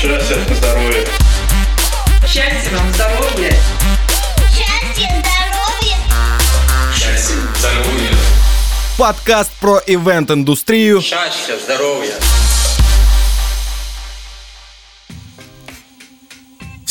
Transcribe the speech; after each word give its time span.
Счастья, 0.00 0.36
здоровья. 0.54 1.06
Счастья 2.26 2.74
вам, 2.74 2.90
здоровья. 2.94 3.52
Счастья, 4.50 5.10
здоровья! 5.20 5.96
Счастья, 6.96 7.34
здоровья. 7.58 8.10
Подкаст 8.96 9.52
про 9.60 9.78
ивент-индустрию 9.86 11.02
Счастья, 11.02 11.58
здоровья. 11.62 12.14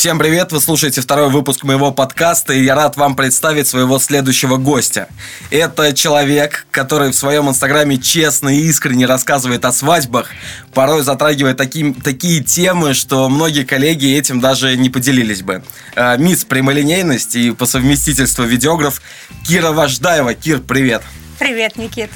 Всем 0.00 0.18
привет, 0.18 0.50
вы 0.50 0.62
слушаете 0.62 1.02
второй 1.02 1.28
выпуск 1.28 1.62
моего 1.62 1.92
подкаста, 1.92 2.54
и 2.54 2.64
я 2.64 2.74
рад 2.74 2.96
вам 2.96 3.14
представить 3.14 3.66
своего 3.66 3.98
следующего 3.98 4.56
гостя. 4.56 5.08
Это 5.50 5.92
человек, 5.92 6.66
который 6.70 7.10
в 7.10 7.14
своем 7.14 7.50
инстаграме 7.50 7.98
честно 7.98 8.48
и 8.48 8.62
искренне 8.62 9.04
рассказывает 9.04 9.62
о 9.66 9.72
свадьбах, 9.72 10.30
порой 10.72 11.02
затрагивая 11.02 11.52
таким, 11.52 11.92
такие 11.92 12.42
темы, 12.42 12.94
что 12.94 13.28
многие 13.28 13.64
коллеги 13.64 14.16
этим 14.16 14.40
даже 14.40 14.74
не 14.78 14.88
поделились 14.88 15.42
бы. 15.42 15.62
Э, 15.94 16.16
мисс 16.16 16.44
прямолинейность 16.44 17.36
и 17.36 17.50
по 17.50 17.66
совместительству 17.66 18.44
видеограф 18.44 19.02
Кира 19.46 19.72
Вождаева. 19.72 20.32
Кир, 20.32 20.60
привет. 20.60 21.02
Привет, 21.38 21.76
Никит. 21.76 22.08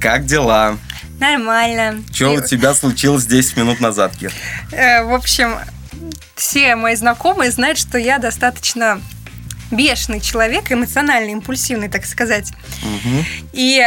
Как 0.00 0.26
дела? 0.26 0.78
Нормально. 1.18 2.04
Что 2.14 2.34
у 2.34 2.40
тебя 2.40 2.72
случилось 2.72 3.26
10 3.26 3.56
минут 3.56 3.80
назад, 3.80 4.12
Кир? 4.16 4.32
э, 4.70 5.02
в 5.02 5.12
общем, 5.12 5.56
все 6.34 6.76
мои 6.76 6.94
знакомые 6.94 7.50
знают, 7.50 7.78
что 7.78 7.98
я 7.98 8.18
достаточно 8.18 9.00
бешеный 9.70 10.20
человек, 10.20 10.70
эмоциональный, 10.70 11.32
импульсивный, 11.32 11.88
так 11.88 12.04
сказать. 12.04 12.52
И 13.52 13.84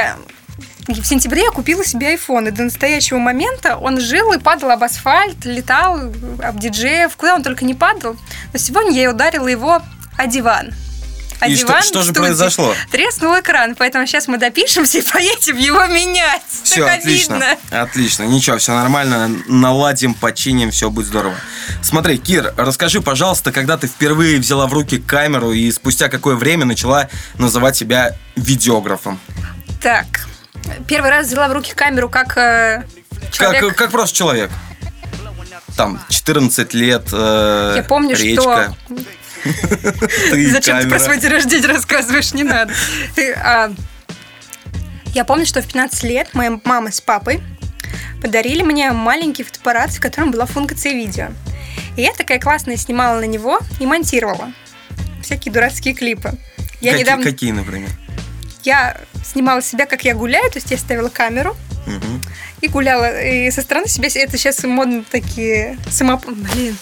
в 0.88 1.04
сентябре 1.04 1.44
я 1.44 1.52
купила 1.52 1.84
себе 1.84 2.14
iPhone, 2.16 2.48
и 2.48 2.52
до 2.52 2.64
настоящего 2.64 3.18
момента 3.18 3.78
он 3.78 4.00
жил 4.00 4.34
и 4.34 4.40
падал 4.40 4.72
об 4.72 4.84
асфальт, 4.84 5.44
летал 5.46 6.00
об 6.44 6.60
диджеев, 6.60 7.16
куда 7.16 7.36
он 7.36 7.44
только 7.44 7.66
не 7.66 7.74
падал. 7.74 8.16
Но 8.54 8.60
сегодня 8.60 8.92
я 8.92 9.10
ударила 9.10 9.48
его 9.48 9.82
о 10.18 10.28
диван. 10.28 10.74
О 11.40 11.48
И 11.48 11.56
что- 11.56 11.68
диван 11.68 11.84
что 11.84 12.00
в 12.00 12.04
же 12.04 12.14
произошло? 12.14 12.74
Треснул 12.92 13.38
экран, 13.40 13.76
поэтому 13.76 14.08
сейчас 14.08 14.28
мы 14.28 14.38
допишемся 14.38 15.00
и 15.00 15.02
поедем 15.12 15.58
его 15.58 15.86
менять. 15.88 16.42
Все, 16.64 16.86
Так 16.86 17.00
отлично. 17.00 17.36
обидно. 17.38 17.82
Отлично. 17.82 18.24
Ничего, 18.24 18.58
все 18.58 18.74
нормально. 18.74 19.30
Наладим, 19.48 20.14
починим, 20.14 20.72
все 20.72 20.90
будет 20.90 21.08
здорово. 21.08 21.36
Смотри, 21.82 22.18
Кир, 22.18 22.54
расскажи, 22.58 23.02
пожалуйста, 23.02 23.52
когда 23.52 23.78
ты 23.78 23.88
впервые 23.88 24.40
взяла 24.40 24.68
в 24.68 24.74
руки 24.74 24.98
камеру 24.98 25.52
и 25.52 25.72
спустя 25.72 26.08
какое 26.10 26.36
время 26.36 26.66
начала 26.66 27.10
называть 27.38 27.76
себя 27.76 28.16
видеографом? 28.36 29.20
Так, 29.82 30.06
первый 30.88 31.12
раз 31.12 31.28
взяла 31.28 31.48
в 31.48 31.54
руки 31.54 31.74
камеру 31.76 32.10
как 32.10 32.38
э, 32.38 32.84
человек. 33.32 33.62
Как, 33.68 33.76
как 33.76 33.92
просто 33.92 34.16
человек. 34.16 34.50
Там, 35.76 36.00
14 36.10 36.74
лет, 36.74 37.10
э, 37.12 37.74
Я 37.76 37.84
помню, 37.84 38.16
речка. 38.16 38.74
что... 38.88 38.96
Зачем 40.52 40.80
ты 40.82 40.88
про 40.90 41.00
свой 41.00 41.20
день 41.20 41.32
рождения 41.32 41.68
рассказываешь? 41.68 42.34
Не 42.34 42.44
надо. 42.44 42.74
А, 43.44 43.72
Я 45.14 45.24
помню, 45.26 45.46
что 45.46 45.62
в 45.62 45.66
15 45.68 46.04
лет 46.04 46.34
моя 46.34 46.60
мама 46.64 46.92
с 46.92 47.00
папой 47.02 47.42
подарили 48.22 48.64
мне 48.64 48.92
маленький 48.92 49.44
фотоаппарат, 49.44 49.92
в 49.92 50.00
котором 50.00 50.32
была 50.32 50.46
функция 50.46 50.94
видео. 50.94 51.28
И 51.96 52.02
я 52.02 52.12
такая 52.14 52.40
классная 52.40 52.76
снимала 52.78 53.20
на 53.20 53.26
него 53.26 53.60
и 53.80 53.86
монтировала 53.86 54.52
всякие 55.22 55.54
дурацкие 55.54 55.94
клипы. 55.94 56.32
Я 56.82 56.92
Какие, 56.92 57.04
недавно... 57.06 57.24
какие, 57.24 57.52
например? 57.52 57.90
Я 58.64 58.98
снимала 59.24 59.62
себя, 59.62 59.86
как 59.86 60.04
я 60.04 60.14
гуляю, 60.16 60.50
то 60.52 60.58
есть 60.58 60.70
я 60.72 60.78
ставила 60.78 61.10
камеру, 61.10 61.56
Мгм. 61.86 62.22
и 62.62 62.68
гуляла. 62.68 63.22
И 63.24 63.50
со 63.52 63.62
стороны 63.62 63.88
себя 63.88 64.08
это 64.14 64.38
сейчас 64.38 64.64
модно 64.64 65.04
такие 65.10 65.78
самоп... 65.90 66.26
Блин. 66.26 66.76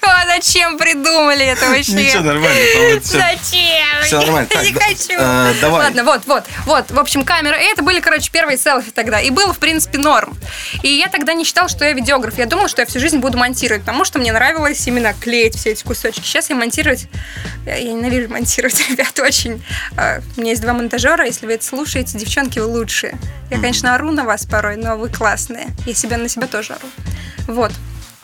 Чё, 0.00 0.08
зачем 0.26 0.78
придумали 0.78 1.46
это 1.46 1.68
вообще? 1.68 1.92
Ничего, 1.92 2.22
нормально. 2.22 3.00
Зачем? 3.02 4.04
всё 4.04 4.20
нормально. 4.20 4.48
Не 4.62 4.72
хочу. 4.72 5.18
э, 5.18 5.54
давай. 5.60 5.84
Ладно, 5.84 6.04
вот, 6.04 6.22
вот, 6.26 6.44
вот. 6.66 6.90
В 6.90 6.98
общем, 6.98 7.24
камера. 7.24 7.56
И 7.60 7.64
это 7.64 7.82
были, 7.82 8.00
короче, 8.00 8.30
первые 8.30 8.58
селфи 8.58 8.90
тогда. 8.90 9.20
И 9.20 9.30
было, 9.30 9.52
в 9.52 9.58
принципе, 9.58 9.98
норм. 9.98 10.36
И 10.82 10.88
я 10.88 11.08
тогда 11.08 11.34
не 11.34 11.44
считала, 11.44 11.68
что 11.68 11.84
я 11.84 11.92
видеограф. 11.92 12.38
Я 12.38 12.46
думала, 12.46 12.68
что 12.68 12.82
я 12.82 12.86
всю 12.86 13.00
жизнь 13.00 13.18
буду 13.18 13.38
монтировать, 13.38 13.82
потому 13.82 14.04
что 14.04 14.18
мне 14.18 14.32
нравилось 14.32 14.86
именно 14.86 15.14
клеить 15.14 15.56
все 15.56 15.70
эти 15.70 15.82
кусочки. 15.82 16.20
Сейчас 16.20 16.50
я 16.50 16.56
монтировать... 16.56 17.06
Я 17.66 17.82
ненавижу 17.82 18.28
монтировать, 18.30 18.78
ребят, 18.90 19.18
очень. 19.18 19.64
А, 19.96 20.20
У 20.36 20.40
меня 20.40 20.50
есть 20.50 20.62
два 20.62 20.72
монтажера. 20.74 21.24
Если 21.26 21.46
вы 21.46 21.54
это 21.54 21.64
слушаете, 21.64 22.18
девчонки, 22.18 22.58
вы 22.58 22.66
лучшие. 22.66 23.16
Я, 23.50 23.58
конечно, 23.58 23.94
ору 23.94 24.10
на 24.10 24.24
вас 24.24 24.44
порой, 24.46 24.76
но 24.76 24.96
вы 24.96 25.08
классные. 25.08 25.68
Я 25.86 25.94
себя 25.94 26.18
на 26.18 26.28
себя 26.28 26.46
тоже 26.46 26.74
ору. 26.74 26.88
Вот. 27.46 27.72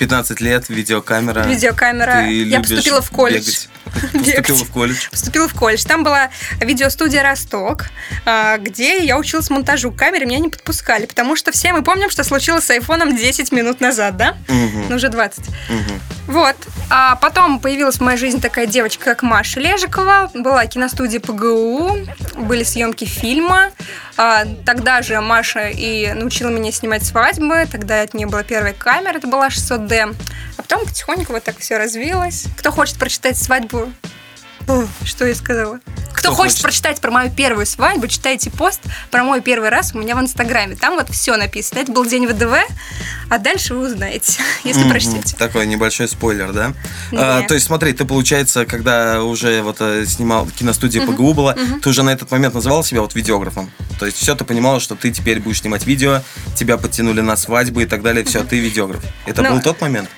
15 0.00 0.41
лет, 0.41 0.71
видеокамера. 0.71 1.43
Видеокамера. 1.43 2.22
Ты 2.22 2.44
Я 2.44 2.61
поступила 2.61 3.03
в 3.03 3.11
колледж. 3.11 3.41
бегать. 3.44 3.69
Поступила 4.12 4.64
в 4.64 4.70
колледж. 4.70 5.08
Поступила 5.10 5.48
в 5.48 5.54
колледж. 5.54 5.84
Там 5.84 6.04
была 6.04 6.30
видеостудия 6.60 7.22
«Росток», 7.22 7.86
а, 8.24 8.58
где 8.58 9.04
я 9.04 9.16
училась 9.18 9.50
монтажу. 9.50 9.90
К 9.92 9.96
камере 9.96 10.26
меня 10.26 10.38
не 10.38 10.48
подпускали, 10.48 11.06
потому 11.06 11.36
что 11.36 11.52
все 11.52 11.72
мы 11.72 11.82
помним, 11.82 12.10
что 12.10 12.24
случилось 12.24 12.64
с 12.64 12.70
айфоном 12.70 13.16
10 13.16 13.52
минут 13.52 13.80
назад, 13.80 14.16
да? 14.16 14.36
Мгм. 14.48 14.86
Ну, 14.88 14.96
уже 14.96 15.08
20. 15.08 15.44
Мгм. 15.68 16.00
Вот. 16.26 16.56
А 16.90 17.16
потом 17.16 17.60
появилась 17.60 17.96
в 17.96 18.00
моей 18.02 18.18
жизни 18.18 18.40
такая 18.40 18.66
девочка, 18.66 19.04
как 19.04 19.22
Маша 19.22 19.60
Лежикова. 19.60 20.30
Была 20.34 20.66
киностудия 20.66 21.20
ПГУ, 21.20 21.98
были 22.36 22.62
съемки 22.62 23.04
фильма. 23.04 23.70
А, 24.16 24.44
тогда 24.66 25.02
же 25.02 25.20
Маша 25.20 25.68
и 25.68 26.12
научила 26.12 26.48
меня 26.48 26.72
снимать 26.72 27.04
свадьбы. 27.04 27.66
Тогда 27.70 28.02
от 28.02 28.14
нее 28.14 28.26
была 28.26 28.42
первая 28.42 28.72
камера, 28.72 29.18
это 29.18 29.26
была 29.26 29.48
600D. 29.48 30.14
А 30.56 30.62
потом 30.62 30.84
потихоньку 30.84 31.32
вот 31.32 31.42
так 31.42 31.58
все 31.58 31.78
развилось. 31.78 32.44
Кто 32.58 32.70
хочет 32.70 32.98
прочитать 32.98 33.38
свадьбу... 33.38 33.79
О, 34.68 34.86
Что 35.04 35.26
я 35.26 35.34
сказала? 35.34 35.80
Кто, 36.12 36.28
Кто 36.28 36.34
хочет, 36.34 36.52
хочет? 36.52 36.62
прочитать 36.62 37.00
про 37.00 37.10
мою 37.10 37.30
первую 37.30 37.64
свадьбу, 37.64 38.06
читайте 38.06 38.50
пост 38.50 38.80
про 39.10 39.24
мой 39.24 39.41
первый 39.41 39.70
раз 39.70 39.92
у 39.94 39.98
меня 39.98 40.14
в 40.14 40.20
Инстаграме. 40.20 40.76
Там 40.76 40.94
вот 40.96 41.08
все 41.10 41.36
написано. 41.36 41.78
Это 41.78 41.90
был 41.92 42.04
день 42.04 42.26
ВДВ, 42.26 42.54
а 43.30 43.38
дальше 43.38 43.74
вы 43.74 43.86
узнаете, 43.86 44.34
если 44.64 44.86
прочтете. 44.88 45.34
Такой 45.36 45.66
небольшой 45.66 46.08
спойлер, 46.08 46.52
да? 46.52 46.74
Да. 47.10 47.38
А, 47.38 47.42
то 47.42 47.54
есть, 47.54 47.66
смотри, 47.66 47.94
ты, 47.94 48.04
получается, 48.04 48.66
когда 48.66 49.22
уже 49.24 49.62
вот 49.62 49.76
э, 49.80 50.04
снимал 50.06 50.46
киностудия 50.46 51.06
ПГУ 51.06 51.32
была, 51.32 51.56
ты 51.82 51.88
уже 51.88 52.02
на 52.02 52.10
этот 52.10 52.30
момент 52.30 52.54
называл 52.54 52.84
себя 52.84 53.00
вот 53.00 53.14
видеографом. 53.14 53.70
То 53.98 54.04
есть, 54.06 54.19
все, 54.19 54.34
ты 54.34 54.44
понимала, 54.44 54.78
что 54.78 54.94
ты 54.94 55.10
теперь 55.10 55.40
будешь 55.40 55.60
снимать 55.62 55.86
видео, 55.86 56.22
тебя 56.54 56.76
подтянули 56.76 57.22
на 57.22 57.36
свадьбы 57.36 57.84
и 57.84 57.86
так 57.86 58.02
далее, 58.02 58.24
все, 58.24 58.44
ты 58.44 58.58
видеограф. 58.58 59.02
Это 59.26 59.42
Ну, 59.42 59.54
был 59.54 59.62
тот 59.62 59.80
момент? 59.80 60.10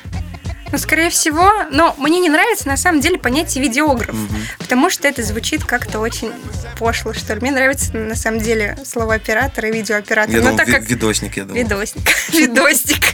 Ну, 0.73 0.79
скорее 0.79 1.11
всего, 1.11 1.51
но 1.71 1.95
мне 1.99 2.19
не 2.19 2.31
нравится 2.31 2.67
на 2.67 2.77
самом 2.79 3.01
деле 3.01 3.19
понятие 3.19 3.63
видеограф, 3.63 4.17
потому 4.59 4.89
что 4.91 5.07
это 5.07 5.23
звучит 5.23 5.65
как-то 5.65 6.01
очень 6.01 6.33
пошло, 6.79 7.13
что 7.13 7.35
ли. 7.35 7.41
Мне 7.41 7.51
нравится 7.53 7.95
на 7.97 8.17
самом 8.17 8.41
деле 8.41 8.79
слово 8.85 9.15
оператор 9.15 9.67
и 9.67 9.73
видеооператор. 9.73 10.35
Я 10.35 10.41
Но 10.41 10.45
думал, 10.51 10.57
так 10.57 10.69
как 10.69 10.89
видосник, 10.89 11.37
я 11.37 11.45
думал. 11.45 11.61
видосник, 11.63 12.03
видосик. 12.33 13.05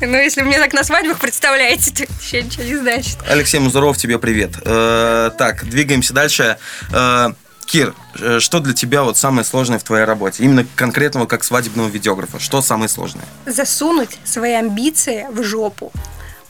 Но 0.00 0.16
если 0.18 0.42
меня 0.42 0.58
так 0.58 0.72
на 0.74 0.84
свадьбах 0.84 1.18
представляете, 1.18 1.90
то 1.92 2.12
еще 2.22 2.42
ничего 2.42 2.64
не 2.64 2.76
значит. 2.76 3.16
Алексей 3.26 3.58
Музуров, 3.58 3.96
тебе 3.96 4.18
привет. 4.18 4.52
Э, 4.64 5.30
так, 5.38 5.64
двигаемся 5.68 6.12
дальше. 6.12 6.58
Э, 6.92 7.30
Кир, 7.66 7.94
э, 8.18 8.40
что 8.40 8.58
для 8.58 8.74
тебя 8.74 9.04
вот 9.04 9.16
самое 9.16 9.44
сложное 9.44 9.78
в 9.78 9.84
твоей 9.84 10.04
работе? 10.04 10.42
Именно 10.42 10.66
конкретного 10.74 11.26
как 11.26 11.44
свадебного 11.44 11.88
видеографа. 11.88 12.40
Что 12.40 12.62
самое 12.62 12.88
сложное? 12.88 13.24
Засунуть 13.46 14.18
свои 14.24 14.52
амбиции 14.54 15.26
в 15.30 15.42
жопу, 15.44 15.92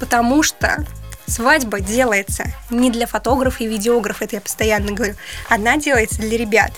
потому 0.00 0.42
что 0.42 0.84
свадьба 1.26 1.78
делается 1.78 2.44
не 2.70 2.90
для 2.90 3.06
фотографа 3.06 3.62
и 3.62 3.68
видеографа, 3.68 4.24
это 4.24 4.36
я 4.36 4.40
постоянно 4.40 4.90
говорю. 4.92 5.14
Она 5.48 5.76
делается 5.76 6.16
для 6.20 6.36
ребят. 6.36 6.72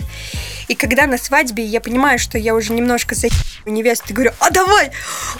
И 0.69 0.75
когда 0.75 1.07
на 1.07 1.17
свадьбе 1.17 1.65
я 1.65 1.81
понимаю, 1.81 2.19
что 2.19 2.37
я 2.37 2.55
уже 2.55 2.73
немножко 2.75 3.15
за 3.15 3.29
невесту, 3.65 4.11
и 4.11 4.13
говорю, 4.13 4.33
а 4.41 4.51
давай, 4.51 4.91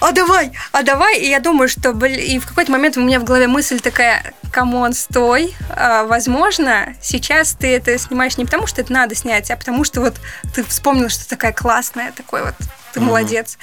а 0.01 0.13
давай, 0.13 0.53
а 0.73 0.83
давай, 0.83 1.19
и 1.21 1.29
я 1.29 1.41
думаю, 1.41 1.69
что, 1.69 1.93
блин, 1.93 2.19
и 2.19 2.39
в 2.39 2.47
какой-то 2.47 2.73
момент 2.73 2.97
у 2.97 3.01
меня 3.03 3.21
в 3.21 3.25
голове 3.25 3.49
мысль 3.49 3.81
такая, 3.81 4.33
come 4.51 4.75
on, 4.75 4.93
стой, 4.95 5.55
А, 5.71 6.05
возможно, 6.05 6.95
сейчас 7.03 7.53
ты 7.53 7.75
это 7.77 7.99
снимаешь 7.99 8.37
не 8.39 8.45
потому, 8.45 8.67
что 8.67 8.81
это 8.81 8.93
надо 8.93 9.15
снять, 9.15 9.51
а 9.51 9.57
потому 9.57 9.85
что 9.85 10.01
вот 10.01 10.15
ты 10.55 10.63
вспомнил, 10.65 11.09
что 11.11 11.29
такая 11.29 11.53
классная, 11.53 12.13
такой 12.13 12.43
вот, 12.43 12.55
ты 12.93 13.01
Мгм. 13.01 13.09
молодец. 13.09 13.59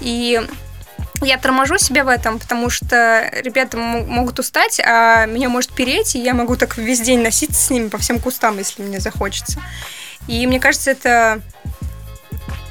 И 0.00 0.40
я 1.22 1.38
торможу 1.38 1.78
себя 1.78 2.04
в 2.04 2.08
этом, 2.08 2.38
потому 2.38 2.70
что 2.70 3.30
ребята 3.32 3.76
могут 3.76 4.38
устать, 4.38 4.80
а 4.84 5.26
меня 5.26 5.48
может 5.48 5.72
переть, 5.72 6.14
и 6.14 6.18
я 6.18 6.34
могу 6.34 6.56
так 6.56 6.76
весь 6.76 7.00
день 7.00 7.22
носиться 7.22 7.60
с 7.60 7.70
ними 7.70 7.88
по 7.88 7.98
всем 7.98 8.18
кустам, 8.18 8.58
если 8.58 8.82
мне 8.82 9.00
захочется. 9.00 9.60
И 10.28 10.46
мне 10.46 10.60
кажется, 10.60 10.90
это 10.90 11.40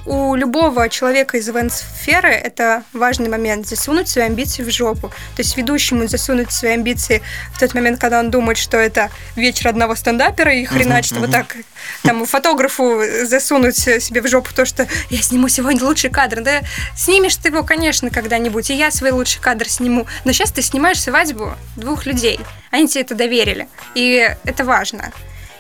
у 0.10 0.34
любого 0.34 0.90
человека 0.90 1.38
из 1.38 1.48
ивент-сферы 1.48 2.30
это 2.30 2.84
важный 2.94 3.30
момент 3.30 3.68
засунуть 3.68 4.10
свои 4.10 4.26
амбиции 4.26 4.64
в 4.64 4.72
жопу. 4.72 5.10
То 5.10 5.42
есть 5.44 5.56
ведущему 5.56 6.08
засунуть 6.08 6.52
свои 6.52 6.72
амбиции 6.72 7.22
в 7.54 7.60
тот 7.60 7.76
момент, 7.76 8.02
когда 8.02 8.20
он 8.20 8.32
думает, 8.32 8.58
что 8.58 8.78
это 8.78 9.12
вечер 9.36 9.68
одного 9.68 9.94
стендапера 9.94 10.52
и 10.52 10.66
хреначит 10.66 11.16
вот 11.18 11.32
так. 11.32 11.56
Там 12.02 12.26
фотографу 12.26 13.04
засунуть 13.24 13.78
себе 13.78 14.24
в 14.24 14.28
жопу 14.28 14.50
то, 14.56 14.66
что 14.66 14.88
я 15.12 15.22
сниму 15.22 15.48
сегодня 15.48 15.86
лучший 15.86 16.10
кадр. 16.10 16.42
Да 16.42 16.62
снимешь 16.98 17.36
ты 17.36 17.50
его, 17.50 17.62
конечно, 17.62 18.10
когда-нибудь, 18.10 18.72
и 18.72 18.74
я 18.74 18.90
свой 18.90 19.12
лучший 19.12 19.42
кадр 19.42 19.70
сниму. 19.70 20.08
Но 20.26 20.32
сейчас 20.32 20.52
ты 20.52 20.64
снимаешь 20.64 21.00
свадьбу 21.00 21.54
двух 21.76 22.08
людей. 22.08 22.40
Они 22.72 22.88
тебе 22.88 23.02
это 23.02 23.14
доверили. 23.14 23.68
И 23.94 24.28
это 24.44 24.64
важно. 24.64 25.12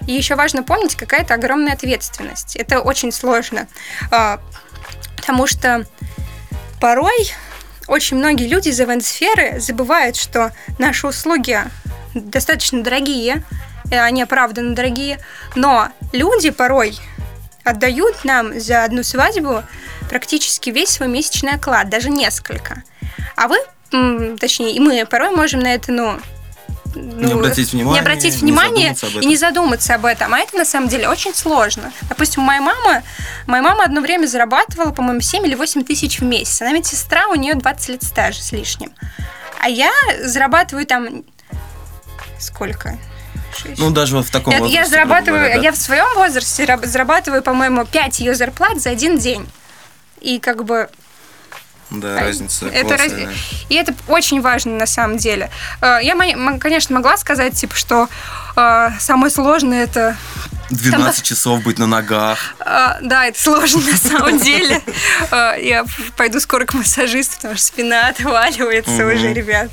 И 0.09 0.11
еще 0.11 0.33
важно 0.33 0.63
помнить, 0.63 0.95
какая-то 0.95 1.35
огромная 1.35 1.73
ответственность. 1.73 2.56
Это 2.56 2.81
очень 2.81 3.11
сложно, 3.11 3.67
а, 4.09 4.39
потому 5.17 5.45
что 5.45 5.85
порой 6.81 7.31
очень 7.85 8.17
многие 8.17 8.47
люди 8.47 8.69
из 8.69 8.81
ивент-сферы 8.81 9.59
забывают, 9.59 10.15
что 10.15 10.51
наши 10.79 11.06
услуги 11.06 11.59
достаточно 12.15 12.81
дорогие, 12.81 13.44
они 13.91 14.23
оправданно 14.23 14.73
дорогие, 14.73 15.19
но 15.53 15.89
люди 16.11 16.50
порой 16.50 16.97
отдают 17.63 18.25
нам 18.25 18.59
за 18.59 18.85
одну 18.85 19.03
свадьбу 19.03 19.61
практически 20.09 20.71
весь 20.71 20.89
свой 20.89 21.07
месячный 21.07 21.51
оклад, 21.51 21.88
даже 21.88 22.09
несколько. 22.09 22.81
А 23.35 23.47
вы, 23.47 23.57
точнее, 24.39 24.73
и 24.73 24.79
мы 24.79 25.06
порой 25.06 25.29
можем 25.29 25.59
на 25.59 25.71
это, 25.71 25.91
ну, 25.91 26.19
ну, 26.95 27.27
Не 27.27 27.33
обратить 27.33 27.71
внимания, 27.71 27.94
не 27.94 28.00
обратить 28.00 28.41
не 28.41 28.51
задуматься 28.51 29.07
об 29.07 29.18
и 29.21 29.25
не 29.25 29.36
задуматься 29.36 29.95
об 29.95 30.06
этом. 30.06 30.33
А 30.33 30.39
это 30.39 30.57
на 30.57 30.65
самом 30.65 30.89
деле 30.89 31.07
очень 31.09 31.33
сложно. 31.33 31.91
Допустим, 32.07 32.44
моя 32.44 32.62
мама, 32.62 33.03
моя 33.47 33.62
мама 33.63 33.83
одно 33.83 34.01
время 34.01 34.25
зарабатывала, 34.27 34.91
по-моему, 34.91 35.21
7 35.21 35.45
или 35.45 35.56
8 35.56 35.83
тысяч 35.83 36.19
в 36.19 36.24
месяц. 36.24 36.62
Она 36.62 36.71
медсестра, 36.71 37.27
у 37.27 37.36
нее 37.36 37.56
20 37.56 37.89
лет 37.89 38.03
стажа 38.03 38.41
с 38.41 38.51
лишним. 38.51 38.91
А 39.62 39.69
я 39.69 39.91
зарабатываю 40.24 40.86
там 40.86 41.24
сколько? 42.39 42.97
Шесть. 43.56 43.80
Ну, 43.80 43.89
даже 43.89 44.15
вот 44.15 44.25
в 44.25 44.31
таком 44.31 44.51
я, 44.51 44.57
я 44.57 44.63
возрасте, 44.63 44.81
грубо 44.81 44.95
зарабатываю, 44.95 45.39
говоря, 45.42 45.56
да. 45.56 45.62
я 45.62 45.71
в 45.71 45.77
своем 45.77 46.15
возрасте 46.15 46.65
раб- 46.65 46.85
зарабатываю, 46.85 47.42
по-моему, 47.42 47.85
5 47.85 48.19
ее 48.19 48.35
зарплат 48.35 48.80
за 48.80 48.92
один 48.92 49.18
день. 49.18 49.47
И 50.21 50.39
как 50.39 50.65
бы 50.65 50.89
Да, 51.89 52.19
разница 52.19 52.68
это 52.68 52.97
раз-. 52.97 53.13
И 53.69 53.75
это 53.75 53.94
очень 54.07 54.41
важно 54.41 54.74
на 54.74 54.86
самом 54.86 55.18
деле. 55.18 55.50
Э, 55.81 56.00
Я, 56.01 56.15
конечно, 56.59 56.95
могла 56.95 57.18
сказать, 57.18 57.53
типа, 57.56 57.75
что 57.75 58.07
э, 58.56 58.89
самое 59.00 59.31
сложное 59.31 59.83
это 59.83 60.15
12 60.69 61.24
часов 61.24 61.63
быть 61.63 61.80
на 61.80 61.88
ногах. 61.88 62.38
А, 62.59 63.00
да, 63.01 63.25
это 63.25 63.41
сложно 63.41 63.81
на 63.81 63.97
самом 63.97 64.39
деле. 64.39 64.81
Я 65.31 65.86
пойду 66.15 66.39
скоро 66.39 66.65
к 66.65 66.74
массажисту, 66.74 67.36
потому 67.38 67.56
что 67.56 67.65
спина 67.65 68.09
отваливается 68.09 69.06
уже, 69.07 69.33
ребят. 69.33 69.69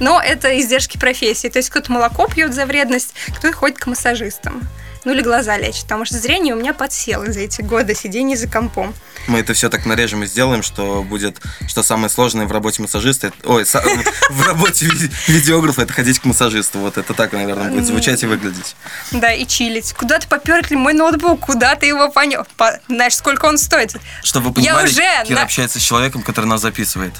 Но 0.00 0.20
это 0.20 0.58
издержки 0.60 0.98
профессии. 0.98 1.48
То 1.48 1.58
есть 1.58 1.70
кто-то 1.70 1.90
молоко 1.90 2.26
пьет 2.28 2.52
за 2.52 2.66
вредность, 2.66 3.14
кто-то 3.28 3.56
ходит 3.56 3.78
к 3.78 3.86
массажистам. 3.86 4.68
Ну 5.04 5.12
или 5.12 5.20
глаза 5.20 5.56
лечит, 5.58 5.82
потому 5.82 6.04
что 6.04 6.18
зрение 6.18 6.54
у 6.54 6.58
меня 6.58 6.72
подсело 6.72 7.30
за 7.30 7.40
эти 7.40 7.60
годы 7.62 7.94
сидения 7.94 8.36
за 8.36 8.48
компом. 8.48 8.94
Мы 9.26 9.38
это 9.40 9.52
все 9.54 9.68
так 9.68 9.84
нарежем 9.86 10.22
и 10.22 10.26
сделаем, 10.26 10.62
что 10.62 11.02
будет, 11.02 11.40
что 11.68 11.82
самое 11.82 12.08
сложное 12.08 12.46
в 12.46 12.52
работе 12.52 12.82
массажиста, 12.82 13.32
ой, 13.44 13.64
в 13.64 14.46
работе 14.46 14.86
ви- 14.86 15.10
видеографа 15.28 15.82
это 15.82 15.92
ходить 15.92 16.18
к 16.20 16.24
массажисту. 16.24 16.78
Вот 16.78 16.96
это 16.98 17.12
так, 17.14 17.32
наверное, 17.32 17.70
будет 17.70 17.86
звучать 17.86 18.22
и 18.22 18.26
выглядеть. 18.26 18.76
Да, 19.12 19.32
и 19.32 19.46
чилить. 19.46 19.92
Куда 19.92 20.18
ты 20.18 20.26
поперли 20.28 20.74
мой 20.74 20.92
ноутбук? 20.94 21.40
Куда 21.40 21.74
ты 21.76 21.86
его 21.86 22.10
понес? 22.10 22.46
Знаешь, 22.88 23.14
сколько 23.16 23.46
он 23.46 23.58
стоит? 23.58 23.96
Чтобы 24.22 24.50
вы 24.50 24.60
Я 24.62 24.74
понимали, 24.74 24.86
уже 24.88 25.26
Кира 25.26 25.42
общается 25.42 25.78
с 25.78 25.82
человеком, 25.82 26.22
который 26.22 26.46
нас 26.46 26.60
записывает. 26.60 27.12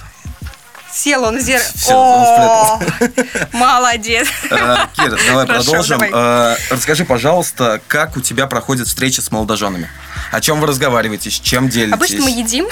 Сел 1.04 1.24
он 1.24 1.38
в 1.38 1.40
зеркало. 1.40 2.80
Молодец. 3.52 4.28
Э, 4.50 4.86
Кира, 4.94 5.18
давай 5.26 5.46
продолжим. 5.46 6.00
Э, 6.02 6.56
Расскажи, 6.70 7.04
пожалуйста, 7.04 7.80
как 7.88 8.16
у 8.16 8.20
тебя 8.20 8.46
проходят 8.46 8.86
встречи 8.86 9.20
с 9.20 9.30
молодоженами? 9.32 9.88
О 10.30 10.40
чем 10.40 10.60
вы 10.60 10.66
разговариваете, 10.68 11.30
с 11.30 11.34
чем 11.40 11.68
делитесь? 11.68 11.94
Обычно 11.94 12.20
мы 12.22 12.30
едим, 12.30 12.66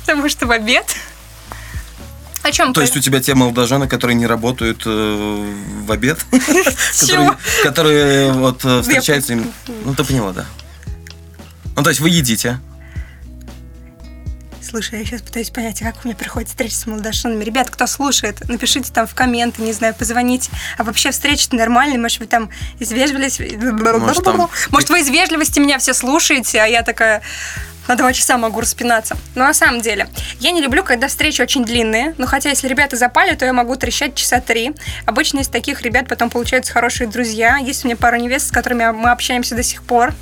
потому 0.00 0.28
что 0.28 0.46
в 0.46 0.50
обед. 0.50 0.86
О 2.42 2.50
чем 2.50 2.72
То 2.72 2.80
есть 2.82 2.96
у 2.96 3.00
тебя 3.00 3.20
те 3.20 3.34
молодожены, 3.34 3.88
которые 3.88 4.16
не 4.16 4.26
работают 4.26 4.82
э, 4.86 5.52
в 5.86 5.92
обед? 5.92 6.18
Которые- 7.00 7.36
Которые 7.62 8.32
вот 8.32 8.58
встречаются 8.82 9.32
им... 9.34 9.52
Ну, 9.84 9.94
ты 9.94 10.04
поняла, 10.04 10.32
да. 10.32 10.46
Ну, 11.76 11.82
то 11.82 11.90
есть 11.90 12.00
вы 12.00 12.08
едите. 12.10 12.60
Слушай, 14.74 14.98
я 14.98 15.06
сейчас 15.06 15.22
пытаюсь 15.22 15.50
понять, 15.50 15.80
а 15.82 15.84
как 15.84 16.04
у 16.04 16.08
меня 16.08 16.16
проходит 16.16 16.48
встреча 16.48 16.74
с 16.74 16.84
молодоженами. 16.84 17.44
Ребят, 17.44 17.70
кто 17.70 17.86
слушает, 17.86 18.40
напишите 18.48 18.90
там 18.92 19.06
в 19.06 19.14
комменты, 19.14 19.62
не 19.62 19.72
знаю, 19.72 19.94
позвоните. 19.94 20.50
А 20.76 20.82
вообще 20.82 21.12
встреча 21.12 21.54
нормальная, 21.54 21.96
может, 21.96 22.18
вы 22.18 22.26
там 22.26 22.50
из 22.80 22.90
вежливости... 22.90 23.56
Может, 24.00 24.24
там- 24.24 24.50
Может, 24.72 24.90
вы 24.90 24.98
из 25.02 25.08
вежливости 25.08 25.60
меня 25.60 25.78
все 25.78 25.94
слушаете, 25.94 26.60
а 26.60 26.66
я 26.66 26.82
такая 26.82 27.22
на 27.88 27.96
два 27.96 28.12
часа 28.12 28.38
могу 28.38 28.60
распинаться. 28.60 29.16
Но 29.34 29.44
на 29.44 29.54
самом 29.54 29.80
деле, 29.80 30.08
я 30.40 30.50
не 30.50 30.60
люблю, 30.60 30.82
когда 30.84 31.08
встречи 31.08 31.42
очень 31.42 31.64
длинные. 31.64 32.14
Но 32.18 32.26
хотя, 32.26 32.50
если 32.50 32.68
ребята 32.68 32.96
запали, 32.96 33.34
то 33.34 33.44
я 33.44 33.52
могу 33.52 33.76
трещать 33.76 34.14
часа 34.14 34.40
три. 34.40 34.72
Обычно 35.06 35.40
из 35.40 35.48
таких 35.48 35.82
ребят 35.82 36.08
потом 36.08 36.30
получаются 36.30 36.72
хорошие 36.72 37.08
друзья. 37.08 37.56
Есть 37.56 37.84
у 37.84 37.88
меня 37.88 37.96
пара 37.96 38.16
невест, 38.16 38.48
с 38.48 38.50
которыми 38.50 38.90
мы 38.92 39.10
общаемся 39.10 39.54
до 39.54 39.62
сих 39.62 39.82
пор. 39.82 40.14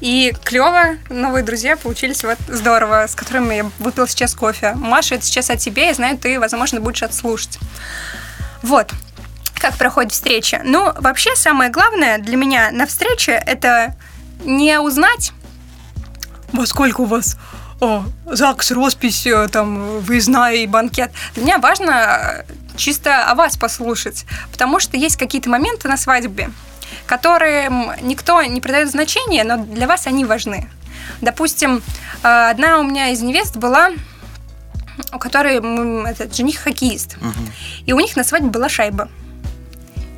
И 0.00 0.34
клево, 0.44 0.96
новые 1.08 1.44
друзья 1.44 1.76
получились 1.76 2.24
вот 2.24 2.38
здорово, 2.48 3.06
с 3.06 3.14
которыми 3.14 3.54
я 3.54 3.70
выпил 3.78 4.08
сейчас 4.08 4.34
кофе. 4.34 4.72
Маша, 4.74 5.14
это 5.14 5.24
сейчас 5.24 5.48
о 5.50 5.56
тебе, 5.56 5.86
я 5.86 5.94
знаю, 5.94 6.18
ты, 6.18 6.40
возможно, 6.40 6.80
будешь 6.80 7.02
отслушать. 7.02 7.58
Вот. 8.62 8.90
Как 9.54 9.76
проходит 9.76 10.10
встреча? 10.10 10.60
Ну, 10.64 10.92
вообще, 10.96 11.36
самое 11.36 11.70
главное 11.70 12.18
для 12.18 12.36
меня 12.36 12.72
на 12.72 12.86
встрече 12.86 13.32
это 13.46 13.94
не 14.44 14.80
узнать, 14.80 15.32
во 16.52 16.66
сколько 16.66 17.00
у 17.00 17.04
вас 17.04 17.36
о, 17.80 18.04
ЗАГС, 18.26 18.70
роспись, 18.72 19.26
э, 19.26 19.48
там, 19.48 19.98
выездная 20.00 20.54
и 20.54 20.66
банкет. 20.66 21.10
Для 21.34 21.42
меня 21.42 21.58
важно 21.58 21.90
э, 21.90 22.44
чисто 22.76 23.24
о 23.24 23.34
вас 23.34 23.56
послушать, 23.56 24.24
потому 24.52 24.78
что 24.78 24.96
есть 24.96 25.16
какие-то 25.16 25.50
моменты 25.50 25.88
на 25.88 25.96
свадьбе, 25.96 26.50
которым 27.06 27.90
никто 28.02 28.40
не 28.42 28.60
придает 28.60 28.90
значения, 28.90 29.42
но 29.42 29.56
для 29.56 29.88
вас 29.88 30.06
они 30.06 30.24
важны. 30.24 30.70
Допустим, 31.20 31.82
э, 32.22 32.50
одна 32.50 32.78
у 32.78 32.84
меня 32.84 33.08
из 33.08 33.20
невест 33.20 33.56
была, 33.56 33.90
у 35.12 35.18
которой 35.18 35.56
этот 36.08 36.36
жених 36.36 36.60
хоккеист, 36.60 37.16
и 37.84 37.92
у 37.92 37.98
них 37.98 38.14
на 38.14 38.22
свадьбе 38.22 38.50
была 38.50 38.68
шайба. 38.68 39.08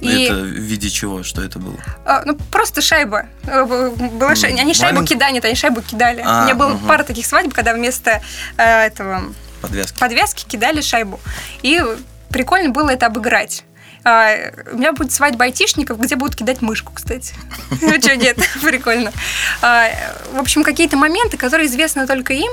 И 0.00 0.25
Это 0.25 0.35
в 0.35 0.44
виде 0.46 0.91
чего? 0.91 1.23
Что 1.23 1.43
это 1.43 1.58
было? 1.58 1.76
а, 2.05 2.23
ну, 2.25 2.37
просто 2.50 2.81
шайба. 2.82 3.26
Э, 3.46 3.64
Была 3.64 4.32
М, 4.32 4.58
Они 4.61 4.75
шайбу 4.75 5.05
кидали, 5.05 5.41
они 5.43 5.55
шайбу 5.55 5.81
кидали. 5.82 6.23
А, 6.25 6.43
У 6.43 6.44
меня 6.44 6.55
была 6.55 6.70
мгм. 6.75 6.87
пара 6.87 7.05
таких 7.05 7.26
свадеб, 7.26 7.55
когда 7.55 7.73
вместо 7.75 8.20
э, 8.56 8.62
этого 8.87 9.23
Подвески. 9.62 9.99
подвески 9.99 10.44
кидали 10.46 10.81
шайбу. 10.82 11.20
И 11.62 11.82
прикольно 12.29 12.70
было 12.70 12.91
это 12.91 13.06
обыграть. 13.06 13.65
А, 14.05 14.34
у 14.70 14.77
меня 14.77 14.93
будет 14.93 15.13
свадьба 15.13 15.46
айтишников, 15.46 15.99
где 15.99 16.17
будут 16.17 16.37
кидать 16.37 16.61
мышку, 16.63 16.93
кстати. 16.93 17.34
Ну 17.81 18.01
что, 18.01 18.17
нет, 18.17 18.37
прикольно. 18.63 19.13
А, 19.63 19.89
В 20.32 20.39
общем, 20.39 20.63
какие-то 20.63 20.96
моменты, 20.96 21.37
которые 21.37 21.67
известны 21.69 22.06
только 22.06 22.34
им, 22.34 22.53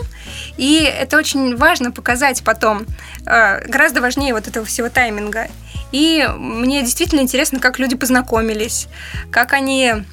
и 0.58 0.82
это 0.84 1.18
очень 1.18 1.56
важно 1.58 1.92
показать 1.92 2.44
потом. 2.44 2.86
А, 3.26 3.60
Гораздо 3.68 4.02
важнее 4.02 4.34
вот 4.34 4.48
этого 4.48 4.66
всего 4.66 4.90
тайминга. 4.90 5.48
И 5.92 6.26
мне 6.38 6.82
действительно 6.84 7.20
интересно, 7.20 7.60
как 7.60 7.78
люди 7.78 7.98
познакомились, 7.98 8.88
как 9.30 9.52
они 9.52 10.06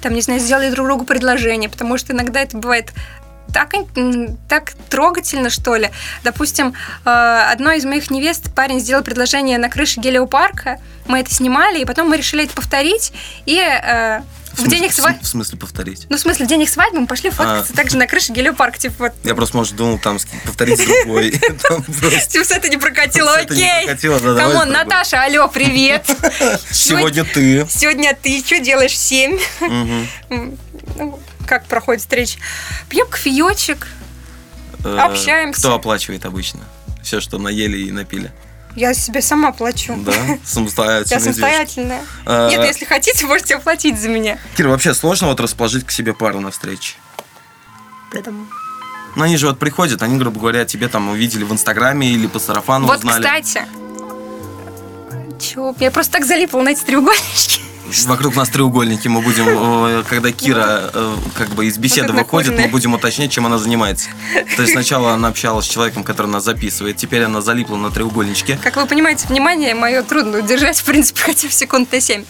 там, 0.00 0.14
не 0.14 0.20
знаю, 0.20 0.38
сделали 0.38 0.70
друг 0.70 0.86
другу 0.86 1.04
предложение, 1.04 1.68
потому 1.68 1.98
что 1.98 2.12
иногда 2.12 2.40
это 2.40 2.56
бывает 2.56 2.92
так, 3.52 3.72
так 4.48 4.72
трогательно, 4.90 5.50
что 5.50 5.76
ли. 5.76 5.90
Допустим, 6.24 6.74
э, 7.04 7.10
одной 7.52 7.78
из 7.78 7.84
моих 7.84 8.10
невест 8.10 8.54
парень 8.54 8.80
сделал 8.80 9.02
предложение 9.02 9.58
на 9.58 9.68
крыше 9.68 10.00
гелиопарка, 10.00 10.78
мы 11.06 11.20
это 11.20 11.34
снимали, 11.34 11.80
и 11.80 11.84
потом 11.84 12.08
мы 12.08 12.16
решили 12.16 12.44
это 12.44 12.54
повторить, 12.54 13.12
и 13.46 13.58
э, 13.58 14.20
в, 14.52 14.60
смысле- 14.60 14.70
денег 14.70 14.90
в 14.90 14.94
свадьбы... 14.94 15.24
В 15.24 15.26
смысле 15.28 15.58
повторить? 15.58 16.06
Ну, 16.08 16.16
в 16.16 16.20
смысле, 16.20 16.44
в 16.46 16.48
денег 16.48 16.68
свадьбы 16.68 17.00
мы 17.00 17.06
пошли 17.06 17.30
фоткаться 17.30 17.72
А. 17.72 17.76
также 17.76 17.96
на 17.96 18.06
крыше 18.06 18.32
гелиопарка, 18.32 18.78
типа 18.78 18.94
вот... 18.98 19.12
Я 19.24 19.34
просто, 19.34 19.56
может, 19.56 19.76
думал, 19.76 19.98
там, 19.98 20.18
повторить 20.44 20.78
другой. 20.84 21.30
Типа, 22.28 22.44
с 22.44 22.50
это 22.50 22.68
не 22.68 22.76
окей. 22.76 23.86
прокатило, 23.86 24.20
давай 24.20 24.52
Come 24.52 24.62
on. 24.62 24.70
Наташа, 24.70 25.22
алло, 25.22 25.48
привет. 25.48 26.06
Сегодня 26.70 27.24
ты. 27.24 27.66
Сегодня 27.70 28.16
ты 28.20 28.42
что 28.44 28.58
делаешь 28.58 28.92
в 28.92 28.96
7? 28.96 29.38
Как 31.48 31.64
проходит 31.64 32.02
встреча? 32.02 32.38
Пьем 32.90 33.08
кофеечек, 33.08 33.86
Э, 34.84 34.96
Общаемся. 34.98 35.58
Кто 35.60 35.74
оплачивает 35.74 36.24
обычно? 36.24 36.60
Все, 37.02 37.20
что 37.20 37.38
наели 37.38 37.78
и 37.78 37.90
напили. 37.90 38.30
я 38.76 38.94
себе 38.94 39.20
сама 39.22 39.50
плачу. 39.50 39.96
Да, 40.06 40.12
самостоятельно. 40.44 41.08
Я 41.14 41.20
самостоятельная. 41.20 42.00
А, 42.26 42.48
Нет, 42.50 42.64
если 42.64 42.84
хотите, 42.84 43.26
можете 43.26 43.56
оплатить 43.56 43.98
за 44.00 44.08
меня. 44.08 44.38
Кира, 44.56 44.68
вообще 44.68 44.94
сложно 44.94 45.26
вот 45.28 45.40
расположить 45.40 45.84
к 45.84 45.90
себе 45.90 46.14
пару 46.14 46.38
на 46.40 46.52
встрече? 46.52 46.94
Поэтому- 48.12 48.46
Ну, 49.16 49.24
они 49.24 49.36
же 49.36 49.46
вот 49.48 49.58
приходят, 49.58 50.00
они, 50.02 50.16
грубо 50.16 50.38
говоря, 50.38 50.64
тебе 50.64 50.86
там 50.86 51.08
увидели 51.08 51.42
в 51.42 51.52
Инстаграме 51.52 52.08
или 52.08 52.28
по 52.28 52.38
сарафану 52.38 52.86
Вот, 52.86 52.98
узнали. 52.98 53.22
кстати. 53.24 53.62
Чего? 55.40 55.74
Я 55.80 55.90
просто 55.90 56.12
так 56.12 56.24
залипла 56.24 56.62
на 56.62 56.68
эти 56.68 56.82
треугольнички. 56.84 57.62
Вокруг 58.06 58.36
нас 58.36 58.48
треугольники. 58.48 59.08
Мы 59.08 59.20
будем, 59.22 59.46
э, 59.48 60.04
когда 60.08 60.30
Кира 60.32 60.90
э, 60.92 61.16
как 61.34 61.48
бы 61.50 61.66
из 61.66 61.78
беседы 61.78 62.12
выходит, 62.12 62.58
мы 62.58 62.68
будем 62.68 62.94
уточнять, 62.94 63.30
чем 63.30 63.46
она 63.46 63.58
занимается. 63.58 64.10
То 64.56 64.62
есть 64.62 64.72
сначала 64.72 65.12
она 65.12 65.28
общалась 65.28 65.66
с 65.66 65.68
человеком, 65.68 66.04
который 66.04 66.28
нас 66.28 66.44
записывает, 66.44 66.96
теперь 66.96 67.22
она 67.22 67.40
залипла 67.40 67.76
на 67.76 67.90
треугольничке. 67.90 68.58
Как 68.62 68.76
вы 68.76 68.86
понимаете, 68.86 69.26
внимание 69.28 69.74
мое 69.74 70.02
трудно 70.02 70.38
удержать, 70.38 70.78
в 70.78 70.84
принципе, 70.84 71.22
хотя 71.22 71.48
бы 71.48 71.52
секунд 71.52 71.90
на 71.92 72.00
7. 72.00 72.24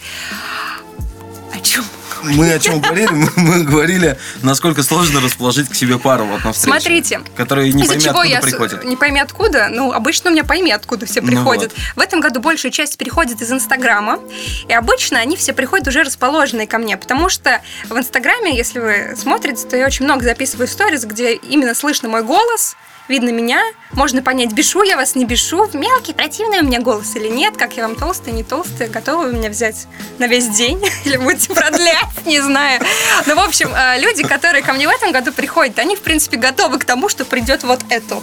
Мы 2.22 2.52
о 2.52 2.58
чем 2.58 2.80
говорили? 2.80 3.08
Мы, 3.10 3.30
мы 3.36 3.64
говорили, 3.64 4.18
насколько 4.42 4.82
сложно 4.82 5.20
расположить 5.20 5.68
к 5.68 5.74
себе 5.74 5.98
пару 5.98 6.24
вот 6.24 6.44
на 6.44 6.52
встрече. 6.52 6.70
Смотрите. 6.80 7.20
Которые 7.36 7.72
не 7.72 7.84
пойми 7.84 8.00
чего 8.02 8.10
откуда 8.10 8.28
я 8.28 8.40
с- 8.40 8.44
приходят. 8.44 8.84
не 8.84 8.96
пойми 8.96 9.20
откуда? 9.20 9.68
Ну, 9.70 9.92
обычно 9.92 10.30
у 10.30 10.32
меня 10.32 10.44
пойми 10.44 10.72
откуда 10.72 11.06
все 11.06 11.20
Ну 11.20 11.28
приходят. 11.28 11.72
В 11.96 12.00
этом 12.00 12.20
году 12.20 12.40
большая 12.40 12.72
часть 12.72 12.96
переходит 12.98 13.40
из 13.40 13.50
Инстаграма. 13.52 14.20
И 14.68 14.72
обычно 14.72 15.18
они 15.18 15.36
все 15.36 15.52
приходят 15.52 15.86
уже 15.88 16.02
расположенные 16.02 16.66
ко 16.66 16.78
мне. 16.78 16.96
Потому 16.96 17.28
что 17.28 17.60
в 17.88 17.96
Инстаграме, 17.96 18.56
если 18.56 18.78
вы 18.80 19.14
смотрите, 19.16 19.66
то 19.66 19.76
я 19.76 19.86
очень 19.86 20.04
много 20.04 20.24
записываю 20.24 20.68
сториз, 20.68 21.04
где 21.04 21.34
именно 21.34 21.74
слышно 21.74 22.08
мой 22.08 22.22
голос, 22.22 22.76
видно 23.08 23.30
меня. 23.30 23.62
Можно 23.92 24.22
понять, 24.22 24.52
бешу 24.52 24.82
я 24.82 24.96
вас, 24.96 25.14
не 25.14 25.24
бешу. 25.24 25.68
Мелкий, 25.72 26.12
противный 26.12 26.60
у 26.60 26.64
меня 26.64 26.80
голос 26.80 27.16
или 27.16 27.28
нет. 27.28 27.56
Как 27.56 27.76
я 27.76 27.86
вам 27.86 27.96
толстая, 27.96 28.34
не 28.34 28.44
толстая. 28.44 28.88
Готовы 28.88 29.26
вы 29.26 29.32
меня 29.32 29.50
взять 29.50 29.86
на 30.18 30.26
весь 30.26 30.48
день? 30.48 30.80
Или 31.04 31.16
будете 31.16 31.52
продлять? 31.52 32.26
Не 32.26 32.40
знаю. 32.40 32.80
Ну, 33.26 33.34
в 33.34 33.40
общем, 33.40 33.72
э, 33.74 33.98
люди, 34.00 34.22
которые 34.22 34.62
ко 34.62 34.72
мне 34.72 34.86
в 34.86 34.90
этом 34.90 35.12
году 35.12 35.32
приходят, 35.32 35.78
они, 35.78 35.96
в 35.96 36.00
принципе, 36.00 36.36
готовы 36.36 36.78
к 36.78 36.84
тому, 36.84 37.08
что 37.08 37.24
придет 37.24 37.64
вот 37.64 37.80
это. 37.88 38.20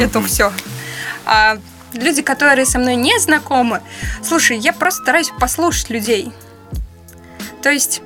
Это 0.00 0.22
все. 0.22 0.52
А 1.26 1.58
люди, 1.92 2.22
которые 2.22 2.66
со 2.66 2.78
мной 2.78 2.96
не 2.96 3.18
знакомы, 3.18 3.82
слушай, 4.22 4.56
я 4.56 4.72
просто 4.72 5.02
стараюсь 5.02 5.30
послушать 5.38 5.90
людей. 5.90 6.32
То 7.62 7.70
есть 7.70 8.02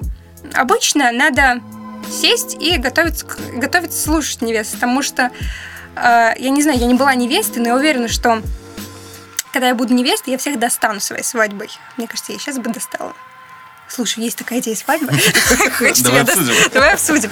обычно 0.55 1.13
надо 1.13 1.61
сесть 2.11 2.57
и 2.61 2.77
готовиться, 2.77 3.27
готовиться 3.55 4.03
слушать 4.03 4.43
невест, 4.43 4.75
потому 4.75 5.03
что 5.03 5.31
я 5.97 6.51
не 6.51 6.63
знаю, 6.63 6.79
я 6.79 6.87
не 6.87 6.95
была 6.95 7.15
невестой, 7.15 7.63
но 7.63 7.69
я 7.69 7.77
уверена, 7.77 8.09
что 8.09 8.43
когда 9.53 9.69
я 9.69 9.75
буду 9.75 9.95
невестой, 9.95 10.33
я 10.33 10.39
всех 10.39 10.59
достану 10.59 10.99
своей 10.99 11.23
свадьбой. 11.23 11.71
Мне 11.97 12.09
кажется, 12.09 12.33
я 12.33 12.39
сейчас 12.39 12.59
бы 12.59 12.71
достала. 12.71 13.15
Слушай, 13.89 14.25
есть 14.25 14.37
такая 14.37 14.59
идея 14.59 14.75
свадьбы. 14.75 15.07
Давай 16.03 16.23
обсудим. 16.23 16.55
Давай 16.73 16.95
обсудим. 16.95 17.31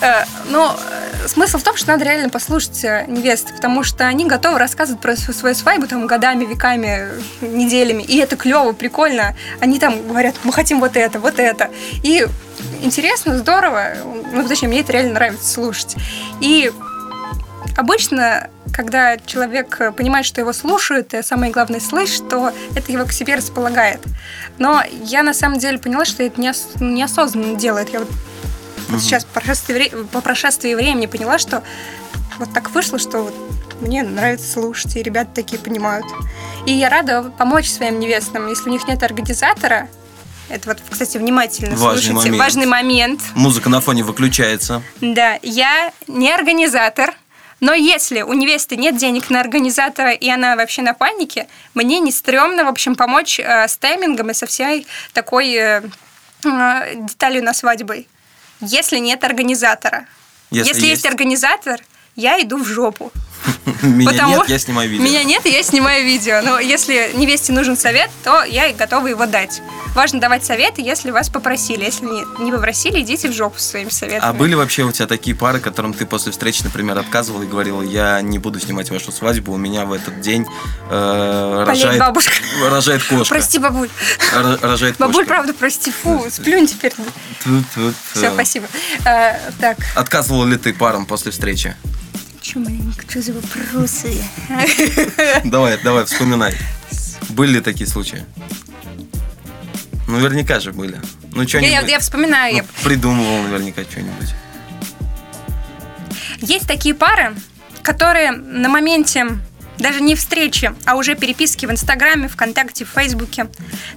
Э, 0.00 0.24
Но 0.50 0.78
э, 1.24 1.26
смысл 1.26 1.58
в 1.58 1.64
том, 1.64 1.76
что 1.76 1.88
надо 1.88 2.04
реально 2.04 2.28
послушать 2.28 2.84
э, 2.84 3.06
невест, 3.08 3.52
потому 3.52 3.82
что 3.82 4.06
они 4.06 4.26
готовы 4.26 4.58
рассказывать 4.60 5.00
про 5.00 5.16
свою 5.16 5.36
свою 5.36 5.54
свадьбу 5.56 5.88
там 5.88 6.06
годами, 6.06 6.44
веками, 6.44 7.08
неделями. 7.40 8.04
И 8.04 8.18
это 8.18 8.36
клево, 8.36 8.72
прикольно. 8.72 9.34
Они 9.58 9.80
там 9.80 10.06
говорят, 10.06 10.36
мы 10.44 10.52
хотим 10.52 10.78
вот 10.78 10.96
это, 10.96 11.18
вот 11.18 11.40
это. 11.40 11.70
И 12.04 12.26
интересно, 12.82 13.36
здорово. 13.38 13.94
Ну, 14.32 14.46
точнее, 14.46 14.68
мне 14.68 14.80
это 14.80 14.92
реально 14.92 15.14
нравится 15.14 15.50
слушать. 15.50 15.96
И 16.40 16.70
обычно, 17.78 18.50
когда 18.72 19.16
человек 19.18 19.80
э, 19.80 19.92
понимает, 19.92 20.26
что 20.26 20.40
его 20.40 20.52
слушают, 20.52 21.14
и 21.14 21.22
самое 21.22 21.52
главное 21.52 21.78
слышит, 21.80 22.28
то 22.28 22.52
это 22.74 22.90
его 22.90 23.04
к 23.04 23.12
себе 23.12 23.36
располагает. 23.36 24.00
Но 24.58 24.82
я 25.04 25.22
на 25.22 25.32
самом 25.32 25.60
деле 25.60 25.78
поняла, 25.78 26.04
что 26.04 26.24
это 26.24 26.40
неос- 26.40 26.82
неосознанно 26.82 27.54
делает. 27.54 27.90
Я 27.90 28.00
вот 28.00 28.08
вот 28.88 29.00
сейчас 29.00 29.24
по 29.24 29.40
прошествии, 29.40 29.92
по 30.12 30.20
прошествии 30.20 30.74
времени 30.74 31.06
поняла, 31.06 31.38
что 31.38 31.62
вот 32.38 32.52
так 32.52 32.70
вышло, 32.70 32.98
что 32.98 33.18
вот 33.24 33.34
мне 33.80 34.02
нравится 34.02 34.50
слушать, 34.50 34.96
и 34.96 35.02
ребята 35.02 35.30
такие 35.34 35.60
понимают. 35.60 36.06
И 36.66 36.72
я 36.72 36.88
рада 36.88 37.32
помочь 37.38 37.68
своим 37.70 38.00
невестам. 38.00 38.48
Если 38.48 38.68
у 38.68 38.72
них 38.72 38.88
нет 38.88 39.02
организатора, 39.04 39.88
это 40.48 40.70
вот, 40.70 40.78
кстати, 40.90 41.16
внимательно 41.18 41.76
Важный 41.76 42.02
слушайте. 42.02 42.14
момент. 42.30 42.38
Важный 42.38 42.66
момент. 42.66 43.20
Музыка 43.34 43.68
на 43.68 43.80
фоне 43.80 44.02
выключается. 44.02 44.82
Да, 45.00 45.38
я 45.42 45.92
не 46.08 46.32
организатор, 46.32 47.14
но 47.60 47.74
если 47.74 48.22
у 48.22 48.32
невесты 48.32 48.76
нет 48.76 48.96
денег 48.96 49.30
на 49.30 49.40
организатора, 49.40 50.12
и 50.12 50.28
она 50.28 50.54
вообще 50.56 50.82
на 50.82 50.94
панике, 50.94 51.48
мне 51.74 51.98
не 51.98 52.12
стрёмно, 52.12 52.64
в 52.64 52.68
общем, 52.68 52.94
помочь 52.94 53.40
э, 53.40 53.66
с 53.66 53.76
таймингом 53.76 54.30
и 54.30 54.34
со 54.34 54.46
всей 54.46 54.86
такой 55.12 55.54
э, 55.54 55.82
э, 56.44 56.94
деталью 56.94 57.42
на 57.42 57.52
свадьбой. 57.54 58.06
Если 58.60 58.98
нет 58.98 59.24
организатора. 59.24 60.06
Если 60.50 60.68
Если, 60.68 60.86
есть. 60.86 61.04
есть. 61.04 61.06
организатор, 61.06 61.80
я 62.16 62.40
иду 62.40 62.58
в 62.58 62.66
жопу. 62.66 63.12
Меня 63.82 64.10
Потому- 64.10 64.36
нет, 64.38 64.48
я 64.48 64.58
снимаю 64.58 64.88
видео. 64.90 65.04
Меня 65.04 65.24
нет, 65.24 65.46
и 65.46 65.50
я 65.50 65.62
снимаю 65.62 66.04
видео. 66.04 66.40
Но 66.42 66.58
если 66.58 67.12
невесте 67.14 67.52
нужен 67.52 67.76
совет, 67.76 68.10
то 68.24 68.42
я 68.44 68.72
готова 68.72 69.06
его 69.06 69.26
дать. 69.26 69.62
Важно 69.94 70.20
давать 70.20 70.44
советы, 70.44 70.82
если 70.82 71.10
вас 71.10 71.28
попросили. 71.28 71.84
Если 71.84 72.04
не, 72.04 72.24
не 72.44 72.52
попросили, 72.52 73.00
идите 73.00 73.28
в 73.28 73.32
жопу 73.32 73.58
со 73.58 73.68
своими 73.70 73.88
советами. 73.88 74.22
А 74.30 74.32
были 74.32 74.54
вообще 74.54 74.84
у 74.84 74.92
тебя 74.92 75.06
такие 75.06 75.34
пары, 75.34 75.60
которым 75.60 75.94
ты 75.94 76.06
после 76.06 76.32
встречи, 76.32 76.62
например, 76.62 76.98
отказывал 76.98 77.42
и 77.42 77.46
говорил, 77.46 77.82
я 77.82 78.20
не 78.20 78.38
буду 78.38 78.60
снимать 78.60 78.90
вашу 78.90 79.10
свадьбу, 79.12 79.52
у 79.52 79.56
меня 79.56 79.84
в 79.86 79.92
этот 79.92 80.20
день 80.20 80.46
э, 80.90 81.64
рожает, 81.66 81.98
бабушка. 81.98 82.32
рожает 82.68 83.02
кошка. 83.04 83.34
Прости, 83.34 83.58
бабуль. 83.58 83.88
Р- 84.34 84.58
рожает 84.62 84.96
Бабуль, 84.98 85.14
кошка. 85.24 85.28
правда, 85.28 85.54
прости. 85.54 85.90
Фу, 85.90 86.26
сплюнь 86.30 86.66
теперь. 86.66 86.92
Все, 88.12 88.30
спасибо. 88.32 88.66
А, 89.04 89.36
так, 89.60 89.78
Отказывал 89.94 90.44
ли 90.44 90.56
ты 90.56 90.72
парам 90.74 91.06
после 91.06 91.32
встречи? 91.32 91.76
Что 92.48 92.60
маленько, 92.60 93.02
что 93.08 93.20
за 93.22 93.32
вопросы? 93.34 94.22
Давай, 95.44 95.78
давай, 95.82 96.04
вспоминай. 96.06 96.54
Были 97.30 97.54
ли 97.54 97.60
такие 97.60 97.86
случаи? 97.86 98.24
Ну, 100.06 100.14
наверняка 100.18 100.58
же 100.60 100.72
были. 100.72 100.98
Ну, 101.32 101.46
что-нибудь. 101.46 101.70
я- 101.72 101.80
я 101.86 101.98
вспоминаю. 101.98 102.56
я- 102.56 102.62
Ну, 102.62 102.68
придумывал 102.84 103.42
наверняка 103.42 103.82
что-нибудь. 103.82 104.34
Есть 106.40 106.66
такие 106.66 106.94
пары, 106.94 107.34
которые 107.82 108.30
на 108.32 108.68
моменте 108.68 109.26
даже 109.78 110.00
не 110.00 110.14
встречи, 110.14 110.72
а 110.86 110.94
уже 110.96 111.14
переписки 111.14 111.66
в 111.66 111.70
Инстаграме, 111.70 112.28
ВКонтакте, 112.28 112.84
в 112.84 112.88
Фейсбуке, 112.88 113.48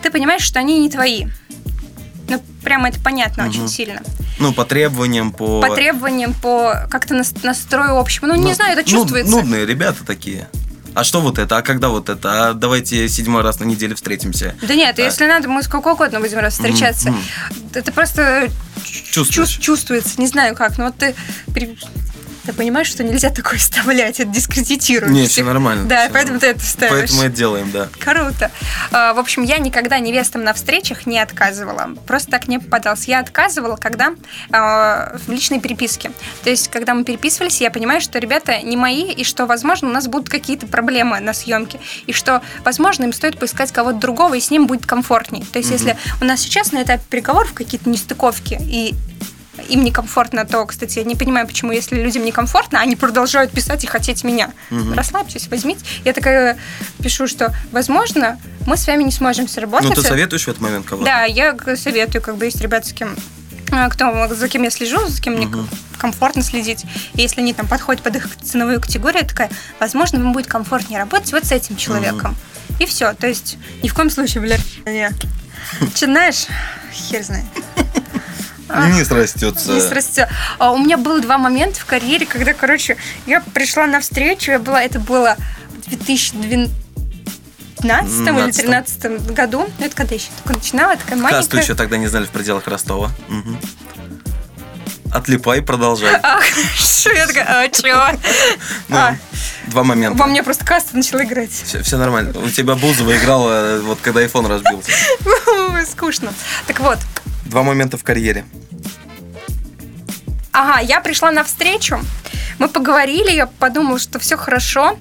ты 0.04 0.12
понимаешь, 0.12 0.44
что 0.44 0.60
они 0.60 0.80
не 0.80 0.90
твои. 0.90 1.28
Ну, 2.32 2.42
прямо 2.64 2.90
это 2.90 3.00
понятно 3.00 3.48
очень 3.48 3.68
сильно. 3.68 4.02
Ну, 4.40 4.54
по 4.54 4.66
требованиям, 4.66 5.32
по... 5.32 5.62
По 5.62 5.76
требованиям, 5.76 6.34
по 6.34 6.88
как-то 6.90 7.14
нас- 7.14 7.34
настрою 7.44 7.98
общему. 7.98 8.28
Ну, 8.28 8.36
не 8.36 8.44
Ну, 8.50 8.54
знаю, 8.54 8.78
это 8.78 8.90
ну, 8.90 8.98
чувствуется. 9.00 9.32
нудные 9.32 9.66
ребята 9.66 10.06
такие. 10.06 10.48
А 10.94 11.04
что 11.06 11.22
вот 11.22 11.38
это? 11.40 11.58
А 11.58 11.62
когда 11.62 11.88
вот 11.90 12.10
это? 12.10 12.50
А 12.50 12.54
давайте 12.54 13.08
седьмой 13.08 13.44
раз 13.44 13.60
на 13.60 13.64
неделе 13.66 13.96
встретимся. 13.96 14.56
Да 14.62 14.76
нет, 14.76 15.00
А. 15.00 15.02
если 15.02 15.26
надо, 15.26 15.48
мы 15.48 15.64
сколько 15.64 15.90
угодно 15.90 16.20
будем 16.20 16.40
раз 16.40 16.54
встречаться. 16.54 17.12
Мгм. 17.12 17.22
Это 17.74 17.92
просто 17.94 18.50
Чувствуешь? 18.84 19.58
чувствуется, 19.58 20.20
не 20.20 20.28
знаю 20.28 20.56
как, 20.56 20.78
но 20.78 20.86
вот 20.86 20.98
ты, 20.98 21.16
ты 22.46 22.54
понимаешь, 22.54 22.88
что 22.88 23.04
нельзя 23.04 23.30
такое 23.30 23.60
вставлять, 23.60 24.20
это 24.20 24.30
дискредитирует. 24.30 25.14
Не, 25.14 25.28
все 25.28 25.44
нормально. 25.44 25.88
Да, 25.88 26.04
всё 26.04 26.14
поэтому 26.14 26.40
ты 26.40 26.48
это 26.48 26.60
вставишь. 26.60 26.92
Поэтому 26.92 27.22
это 27.24 27.36
делаем, 27.36 27.72
да. 27.72 27.90
Круто. 28.00 28.52
А, 28.92 29.14
В 29.14 29.20
общем, 29.20 29.44
я 29.44 29.58
никогда 29.58 30.00
невестам 30.00 30.44
на 30.44 30.54
встречах 30.54 31.06
не 31.06 31.20
отказывала. 31.20 31.92
Просто 32.08 32.32
так 32.32 32.48
не 32.48 32.60
попадалось. 32.60 33.06
Я 33.06 33.20
отказывала, 33.20 33.76
когда 33.76 34.14
а, 34.52 35.18
в 35.26 35.32
личной 35.32 35.60
переписке. 35.60 36.12
То 36.44 36.50
есть, 36.50 36.70
когда 36.70 36.94
мы 36.94 37.04
переписывались, 37.04 37.62
я 37.62 37.72
понимаю, 37.72 38.02
что 38.02 38.20
ребята 38.20 38.62
не 38.62 38.78
мои, 38.78 39.12
и 39.12 39.24
что, 39.24 39.46
возможно, 39.46 39.90
у 39.90 39.92
нас 39.92 40.08
будут 40.08 40.30
какие-то 40.30 40.68
проблемы 40.68 41.20
на 41.20 41.34
съемке. 41.34 41.80
И 42.08 42.14
что, 42.14 42.42
возможно, 42.64 43.04
им 43.04 43.14
стоит 43.14 43.38
поискать 43.40 43.72
кого-то 43.72 43.98
другого, 43.98 44.34
и 44.36 44.40
с 44.40 44.50
ним 44.50 44.68
будет 44.68 44.86
комфортней. 44.86 45.46
То 45.52 45.60
есть, 45.60 45.72
если 45.72 45.98
у 46.22 46.26
нас 46.26 46.42
сейчас 46.42 46.72
на 46.72 46.84
этапе 46.84 47.04
переговоров 47.10 47.54
какие-то 47.54 47.90
нестыковки, 47.90 48.58
и 48.60 48.96
им 49.68 49.84
некомфортно, 49.84 50.46
то, 50.46 50.66
кстати, 50.66 51.00
я 51.00 51.06
не 51.06 51.16
понимаю, 51.16 51.48
почему, 51.48 51.72
если 51.72 52.02
людям 52.02 52.24
некомфортно, 52.24 52.80
они 52.80 52.96
продолжают 52.96 53.52
писать 53.52 53.84
и 53.84 53.88
хотеть 53.88 54.24
меня. 54.24 54.52
Расслабьтесь, 54.70 55.48
возьмите. 55.50 55.84
Я 56.06 56.14
такая 56.14 56.58
пишу, 57.04 57.28
что, 57.28 57.54
возможно, 57.72 58.40
мы 58.66 58.78
с 58.78 58.88
вами 58.88 59.04
не 59.04 59.12
сможем 59.12 59.48
сработать. 59.48 59.90
Ну, 59.90 59.96
ты 59.96 60.02
советуешь 60.02 60.46
в 60.46 60.48
этот 60.48 60.62
момент 60.62 60.86
кого-то? 60.86 61.06
Да, 61.06 61.26
я 61.26 61.56
советую, 61.76 62.22
как 62.22 62.38
бы 62.38 62.46
есть 62.46 62.62
ребята, 62.62 62.88
с 62.88 62.94
кем 62.94 63.16
а, 63.72 63.90
кто, 63.90 64.28
за 64.34 64.50
кем 64.50 64.64
я 64.64 64.70
слежу, 64.70 65.08
за 65.08 65.22
кем 65.22 65.36
мне 65.36 65.48
Мгм. 65.48 65.68
комфортно 65.98 66.44
следить. 66.44 66.84
И 67.14 67.22
если 67.22 67.40
они 67.42 67.54
там 67.54 67.68
подходят 67.68 68.02
под 68.02 68.18
их 68.18 68.28
ценовую 68.44 68.82
категорию, 68.82 69.22
я 69.22 69.28
такая, 69.28 69.50
возможно, 69.80 70.20
вам 70.20 70.34
будет 70.34 70.48
комфортнее 70.48 71.00
работать 71.00 71.32
вот 71.32 71.46
с 71.46 71.52
этим 71.52 71.78
человеком. 71.78 72.36
И 72.80 72.86
все. 72.86 73.14
То 73.14 73.28
есть 73.28 73.58
ни 73.82 73.88
в 73.88 73.94
коем 73.94 74.10
случае, 74.10 74.42
блядь, 74.42 74.62
не. 74.86 75.10
Че, 75.96 76.08
знаешь, 76.08 76.48
хер 76.92 77.24
знает. 77.24 77.46
Не 78.94 79.04
срастется. 79.04 79.72
Не 79.72 79.82
срастё. 79.82 80.28
А 80.60 80.72
у 80.72 80.78
меня 80.78 80.98
было 80.98 81.20
два 81.20 81.38
момента 81.38 81.80
в 81.80 81.86
карьере, 81.86 82.26
когда, 82.26 82.54
короче, 82.54 82.98
я 83.26 83.42
пришла 83.54 83.86
на 83.88 84.00
встречу, 84.00 84.52
я 84.52 84.60
была, 84.60 84.82
это 84.84 85.00
было 85.00 85.36
в 85.86 85.90
2012 85.90 86.72
или 88.12 88.32
2013 88.32 89.32
году. 89.34 89.68
Ну, 89.80 89.86
это 89.86 89.96
когда 89.96 90.16
я 90.16 90.22
еще 90.22 90.30
только 90.44 90.54
начинала, 90.60 90.96
такая 90.96 91.20
Касту 91.20 91.34
маленькая. 91.36 91.62
еще 91.62 91.76
тогда 91.76 91.98
не 91.98 92.08
знали 92.08 92.26
в 92.26 92.30
пределах 92.30 92.68
Ростова. 92.68 93.12
Мгм. 93.28 93.60
Отлипай, 95.14 95.62
продолжай. 95.62 96.16
А, 96.24 96.40
хорошо, 96.40 97.10
я 97.12 97.28
такая, 97.28 97.46
а, 97.46 97.68
чё? 97.68 98.18
Ну, 98.88 98.96
А, 98.98 99.16
Два 99.68 99.84
момента. 99.84 100.18
во 100.18 100.26
мне 100.26 100.42
просто 100.42 100.64
каста 100.66 100.96
начала 100.96 101.24
играть. 101.26 101.52
Все, 101.52 101.98
нормально. 101.98 102.32
У 102.40 102.50
тебя 102.50 102.76
Бузова 102.76 103.18
играла, 103.18 103.82
вот 103.84 104.00
когда 104.02 104.24
iPhone 104.24 104.48
разбился. 104.48 104.92
Скучно. 105.92 106.32
Так 106.66 106.80
вот, 106.80 106.98
Два 107.52 107.64
момента 107.64 107.98
в 107.98 108.04
карьере. 108.06 108.46
Ага, 110.54 110.80
я 110.80 111.02
пришла 111.02 111.32
на 111.32 111.44
встречу, 111.44 112.00
мы 112.60 112.70
поговорили, 112.70 113.30
я 113.32 113.46
подумала, 113.46 114.00
что 114.00 114.20
все 114.20 114.38
хорошо, 114.38 114.98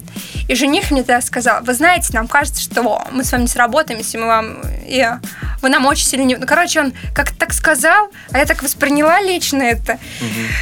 и 0.49 0.55
жених 0.55 0.91
мне 0.91 1.03
тогда 1.03 1.21
сказал, 1.21 1.63
вы 1.63 1.73
знаете, 1.73 2.09
нам 2.11 2.27
кажется, 2.27 2.61
что 2.61 3.05
мы 3.09 3.23
с 3.23 3.31
вами 3.31 3.45
сработаемся, 3.45 4.17
мы 4.17 4.25
вам, 4.25 4.61
и 4.85 5.05
вы 5.61 5.69
нам 5.69 5.85
очень 5.85 6.05
сильно 6.05 6.23
не... 6.23 6.35
Ну, 6.35 6.45
короче, 6.45 6.81
он 6.81 6.93
как-то 7.13 7.35
так 7.37 7.53
сказал, 7.53 8.09
а 8.31 8.37
я 8.37 8.45
так 8.45 8.63
восприняла 8.63 9.21
лично 9.21 9.63
это. 9.63 9.99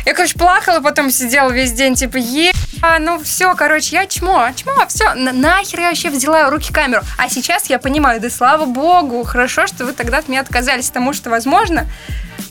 Я, 0.05 0.13
короче, 0.13 0.37
плакала, 0.37 0.81
потом 0.81 1.11
сидела 1.11 1.51
весь 1.51 1.71
день, 1.71 1.95
типа, 1.95 2.17
е... 2.17 2.51
А, 2.81 2.99
ну 2.99 3.19
все, 3.21 3.55
короче, 3.55 3.95
я 3.95 4.05
чмо, 4.05 4.49
чмо, 4.55 4.85
все, 4.87 5.13
нахер 5.13 5.81
я 5.81 5.89
вообще 5.89 6.09
взяла 6.09 6.49
руки 6.49 6.71
камеру. 6.71 7.01
А 7.17 7.29
сейчас 7.29 7.69
я 7.69 7.79
понимаю, 7.79 8.21
да 8.21 8.29
слава 8.29 8.65
богу, 8.65 9.23
хорошо, 9.23 9.67
что 9.67 9.85
вы 9.85 9.93
тогда 9.93 10.19
от 10.19 10.29
меня 10.29 10.41
отказались, 10.41 10.87
потому 10.87 11.13
что, 11.13 11.29
возможно, 11.29 11.87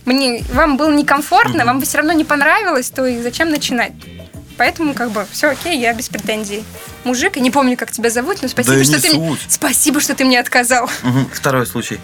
мне, 0.05 0.43
вам 0.52 0.76
было 0.76 0.93
некомфортно, 0.93 1.64
вам 1.64 1.81
бы 1.81 1.87
все 1.87 1.99
равно 1.99 2.12
не 2.12 2.25
понравилось, 2.25 2.90
то 2.90 3.07
и 3.07 3.21
зачем 3.23 3.50
начинать? 3.50 3.93
Поэтому, 4.59 4.93
как 4.93 5.12
бы, 5.12 5.25
все 5.31 5.50
окей, 5.50 5.78
я 5.78 5.95
без 5.95 6.09
претензий. 6.09 6.64
Мужик, 7.05 7.37
я 7.37 7.43
не 7.43 7.50
помню, 7.50 7.76
как 7.76 7.93
тебя 7.93 8.11
зовут, 8.11 8.43
но 8.43 8.49
спасибо, 8.49 8.76
Да 8.76 8.85
что 8.85 9.00
ты 9.00 9.17
мне... 9.17 9.37
Спасибо, 9.49 10.00
что 10.00 10.14
ты 10.14 10.25
мне 10.25 10.40
отказал. 10.40 10.90
Мгм. 11.02 11.31
Второй 11.33 11.64
случай. 11.64 12.00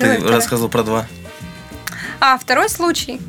Ты 0.00 0.18
давай. 0.18 0.32
рассказывал 0.36 0.68
про 0.68 0.82
два. 0.82 1.06
А 2.20 2.36
второй 2.38 2.68
случай. 2.68 3.20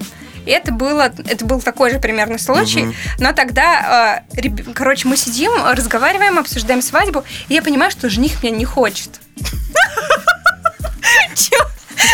Это 0.46 0.72
было, 0.72 1.12
это 1.28 1.46
был 1.46 1.62
такой 1.62 1.92
же 1.92 2.00
примерно 2.00 2.40
случай, 2.40 2.82
Мгм. 2.86 2.96
но 3.20 3.32
тогда, 3.32 4.24
э, 4.34 4.42
реб- 4.42 4.74
короче, 4.74 5.08
мы 5.08 5.16
сидим, 5.16 5.52
разговариваем, 5.64 6.40
обсуждаем 6.40 6.82
свадьбу, 6.82 7.24
и 7.48 7.54
я 7.54 7.62
понимаю, 7.62 7.92
что 7.92 8.10
жених 8.10 8.42
меня 8.42 8.58
не 8.58 8.66
хочет. 8.66 9.22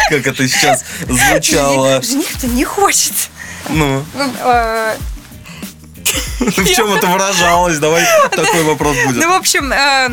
Как 0.10 0.26
это 0.28 0.48
сейчас 0.48 0.84
звучало. 1.08 2.02
Жених-то 2.02 2.48
не 2.48 2.64
хочет. 2.66 3.14
Ну, 3.70 4.04
Э, 4.44 4.96
в 6.40 6.66
чем 6.66 6.94
это 6.94 7.08
выражалось? 7.08 7.80
Давай 7.80 8.04
такой 8.32 8.64
вопрос 8.64 8.96
будет. 9.06 9.24
Ну, 9.24 9.32
в 9.32 9.36
общем, 9.36 9.72
э, 9.72 10.10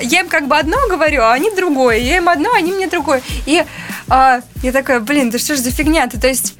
я 0.00 0.20
им 0.20 0.28
как 0.28 0.48
бы 0.48 0.56
одно 0.56 0.76
говорю, 0.88 1.22
а 1.22 1.32
они 1.32 1.50
другое. 1.50 1.98
Я 1.98 2.18
им 2.18 2.28
одно, 2.28 2.50
а 2.52 2.58
они 2.58 2.72
мне 2.72 2.86
другое. 2.86 3.22
И 3.46 3.64
э, 4.10 4.40
я 4.62 4.72
такая, 4.72 5.00
блин, 5.00 5.30
да 5.30 5.38
что 5.38 5.56
ж 5.56 5.58
за 5.58 5.70
фигня-то? 5.70 6.20
То 6.20 6.28
есть 6.28 6.54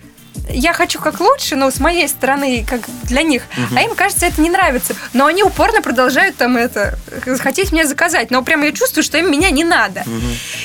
я 0.50 0.72
хочу 0.72 0.98
как 0.98 1.20
лучше, 1.20 1.56
но 1.56 1.70
с 1.70 1.78
моей 1.80 2.08
стороны, 2.08 2.64
как 2.68 2.80
для 3.04 3.22
них. 3.22 3.42
А 3.74 3.82
им, 3.82 3.94
кажется, 3.94 4.26
это 4.26 4.40
не 4.40 4.50
нравится. 4.50 4.94
Но 5.12 5.26
они 5.26 5.42
упорно 5.42 5.82
продолжают 5.82 6.36
там 6.36 6.56
это, 6.56 6.98
хотеть 7.40 7.72
меня 7.72 7.86
заказать. 7.86 8.30
Но 8.30 8.42
прям 8.42 8.62
я 8.62 8.72
чувствую, 8.72 9.04
что 9.04 9.18
им 9.18 9.30
меня 9.30 9.50
не 9.50 9.64
надо. 9.64 10.04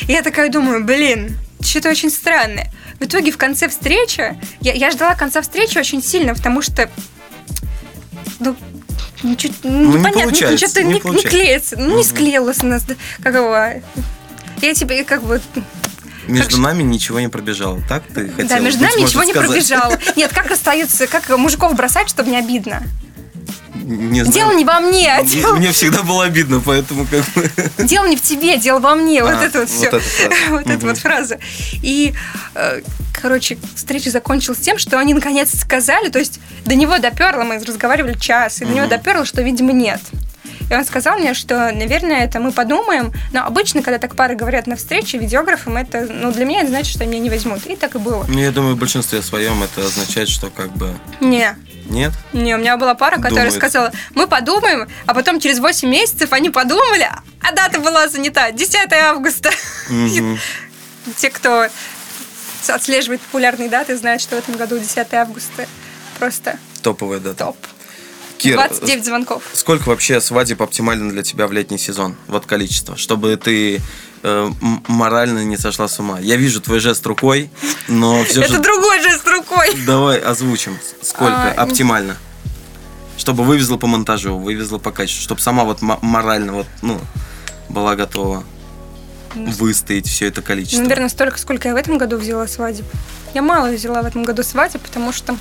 И 0.07 0.11
я 0.11 0.21
такая 0.21 0.49
думаю, 0.49 0.83
блин, 0.83 1.37
что-то 1.61 1.89
очень 1.89 2.09
странное. 2.09 2.71
В 2.99 3.05
итоге 3.05 3.31
в 3.31 3.37
конце 3.37 3.67
встречи, 3.67 4.37
я, 4.61 4.73
я 4.73 4.91
ждала 4.91 5.15
конца 5.15 5.41
встречи 5.41 5.77
очень 5.77 6.01
сильно, 6.03 6.33
потому 6.35 6.61
что, 6.61 6.89
ну, 8.39 8.55
ничего, 9.23 9.53
не 9.63 9.87
непонятно, 9.87 10.21
получается, 10.23 10.67
что-то 10.67 10.83
не 10.83 10.93
не, 10.93 11.09
не 11.15 11.23
клеится, 11.23 11.75
ну, 11.77 11.97
не 11.97 12.03
склеилось 12.03 12.63
у 12.63 12.67
нас, 12.67 12.85
как 13.21 13.35
его, 13.35 13.55
я 14.61 14.73
тебе 14.73 15.03
как 15.03 15.23
бы, 15.23 15.41
Между 16.27 16.59
нами 16.59 16.83
ничего 16.83 17.19
не 17.19 17.27
пробежало, 17.29 17.81
так 17.87 18.03
ты 18.07 18.29
хотела? 18.29 18.49
да, 18.49 18.59
между 18.59 18.81
нами 18.83 19.01
ничего 19.01 19.23
не 19.23 19.31
сказать? 19.31 19.49
пробежало. 19.49 19.99
Нет, 20.15 20.31
как 20.33 20.51
остаются, 20.51 21.07
как 21.07 21.29
мужиков 21.37 21.75
бросать, 21.75 22.09
чтобы 22.09 22.29
не 22.29 22.37
обидно? 22.37 22.83
Не 23.83 24.21
знаю. 24.23 24.33
Дело 24.33 24.51
не 24.57 24.65
во 24.65 24.79
мне, 24.79 25.13
а 25.13 25.23
дело, 25.23 25.55
Мне 25.55 25.71
всегда 25.71 26.03
было 26.03 26.23
обидно, 26.25 26.61
поэтому 26.65 27.05
как 27.05 27.23
бы... 27.35 27.83
дело 27.85 28.05
не 28.07 28.15
в 28.15 28.21
тебе, 28.21 28.57
дело 28.57 28.79
во 28.79 28.95
мне. 28.95 29.23
Вот 29.23 29.33
А, 29.33 29.43
это 29.43 29.59
вот 29.59 29.69
вот 29.69 29.77
все. 29.77 29.87
эта 29.87 29.99
фраза. 29.99 30.35
Вот 30.49 30.61
эта 30.61 30.73
Мгм. 30.77 30.87
вот 30.87 30.97
фраза. 30.97 31.39
И, 31.81 32.13
э, 32.55 32.81
короче, 33.21 33.57
встреча 33.75 34.09
закончилась 34.09 34.59
тем, 34.59 34.77
что 34.77 34.97
они 34.99 35.13
наконец 35.13 35.51
сказали, 35.59 36.09
то 36.09 36.19
есть 36.19 36.39
до 36.65 36.75
него 36.75 36.97
доперло, 36.99 37.43
мы 37.43 37.59
разговаривали 37.59 38.17
час, 38.17 38.61
и 38.61 38.65
до 38.65 38.71
него 38.73 38.87
доперло, 38.87 39.25
что, 39.25 39.41
видимо, 39.41 39.71
нет. 39.73 39.99
И 40.69 40.73
он 40.73 40.85
сказал 40.85 41.17
мне, 41.17 41.33
что, 41.33 41.71
наверное, 41.71 42.23
это 42.23 42.39
мы 42.39 42.51
подумаем, 42.51 43.13
но 43.31 43.45
обычно, 43.45 43.81
когда 43.81 43.99
так 43.99 44.15
пары 44.15 44.35
говорят 44.35 44.67
на 44.67 44.75
встрече 44.75 45.17
видеографам, 45.17 45.77
это, 45.77 46.07
ну, 46.09 46.31
для 46.31 46.45
меня 46.45 46.61
это 46.61 46.69
значит, 46.69 46.95
что 46.95 47.05
меня 47.05 47.19
не 47.19 47.29
возьмут. 47.29 47.65
И 47.65 47.75
так 47.75 47.95
и 47.95 47.99
было. 47.99 48.25
Ну, 48.27 48.39
я 48.39 48.51
думаю, 48.51 48.75
в 48.75 48.79
большинстве 48.79 49.21
своем 49.21 49.63
это 49.63 49.85
означает, 49.85 50.29
что 50.29 50.49
как 50.49 50.71
бы... 50.73 50.93
Не, 51.19 51.55
Нет? 51.85 52.13
не, 52.31 52.55
у 52.55 52.57
меня 52.57 52.77
была 52.77 52.95
пара, 52.95 53.17
которая 53.17 53.45
Думает. 53.45 53.53
сказала, 53.53 53.91
мы 54.15 54.27
подумаем, 54.27 54.87
а 55.05 55.13
потом 55.13 55.39
через 55.39 55.59
8 55.59 55.89
месяцев 55.89 56.31
они 56.33 56.49
подумали, 56.49 57.09
а 57.41 57.51
дата 57.51 57.79
была 57.79 58.07
занята, 58.07 58.51
10 58.51 58.91
августа. 58.93 59.51
Мгм. 59.89 60.39
Те, 61.17 61.29
кто 61.29 61.67
отслеживает 62.67 63.21
популярные 63.21 63.69
даты, 63.69 63.97
знают, 63.97 64.21
что 64.21 64.35
в 64.35 64.39
этом 64.39 64.55
году 64.55 64.79
10 64.79 65.13
августа 65.13 65.67
просто 66.17 66.57
Топовая 66.81 67.19
дата. 67.19 67.45
топ. 67.45 67.57
Кир, 68.43 68.55
29 68.55 69.05
звонков. 69.05 69.43
сколько 69.53 69.89
вообще 69.89 70.19
свадеб 70.19 70.61
оптимально 70.61 71.09
для 71.11 71.23
тебя 71.23 71.47
в 71.47 71.53
летний 71.53 71.77
сезон? 71.77 72.15
Вот 72.27 72.45
количество, 72.45 72.97
чтобы 72.97 73.35
ты 73.37 73.81
э, 74.21 74.51
морально 74.87 75.43
не 75.45 75.57
сошла 75.57 75.87
с 75.87 75.99
ума. 75.99 76.19
Я 76.19 76.35
вижу 76.35 76.61
твой 76.61 76.79
жест 76.79 77.05
рукой, 77.05 77.49
но 77.87 78.23
все 78.25 78.41
Это 78.41 78.53
же... 78.53 78.59
другой 78.59 79.01
жест 79.01 79.27
рукой. 79.27 79.69
Давай 79.85 80.19
озвучим. 80.19 80.77
Сколько 81.01 81.51
А, 81.51 81.63
оптимально? 81.63 82.17
Чтобы 83.17 83.43
вывезла 83.43 83.77
по 83.77 83.87
монтажу, 83.87 84.37
вывезла 84.37 84.77
по 84.77 84.91
качеству, 84.91 85.23
чтобы 85.23 85.39
сама 85.39 85.63
вот 85.63 85.81
морально 85.81 86.53
вот, 86.53 86.67
ну, 86.81 86.99
была 87.69 87.95
готова 87.95 88.43
выстоять 89.35 90.07
все 90.07 90.27
это 90.27 90.41
количество. 90.41 90.81
Наверное, 90.81 91.09
столько, 91.09 91.39
сколько 91.39 91.67
я 91.69 91.73
в 91.73 91.77
этом 91.77 91.97
году 91.97 92.17
взяла 92.17 92.47
свадеб. 92.47 92.85
Я 93.33 93.41
мало 93.41 93.69
взяла 93.69 94.01
в 94.01 94.05
этом 94.05 94.23
году 94.23 94.43
свадеб, 94.43 94.81
потому 94.81 95.11
что 95.11 95.35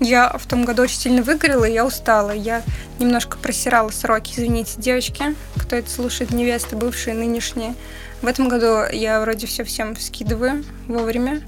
я 0.00 0.30
в 0.36 0.46
том 0.46 0.64
году 0.64 0.82
очень 0.82 0.98
сильно 0.98 1.22
выгорела, 1.22 1.64
и 1.64 1.72
я 1.72 1.86
устала. 1.86 2.30
Я 2.30 2.62
немножко 2.98 3.38
просирала 3.38 3.90
сроки, 3.90 4.32
извините, 4.32 4.72
девочки, 4.78 5.36
кто 5.56 5.76
это 5.76 5.90
слушает, 5.90 6.30
невесты, 6.30 6.76
бывшие, 6.76 7.14
нынешние. 7.14 7.74
В 8.22 8.26
этом 8.26 8.48
году 8.48 8.84
я 8.92 9.20
вроде 9.20 9.46
все 9.46 9.64
всем 9.64 9.96
скидываю 9.96 10.64
вовремя. 10.88 11.42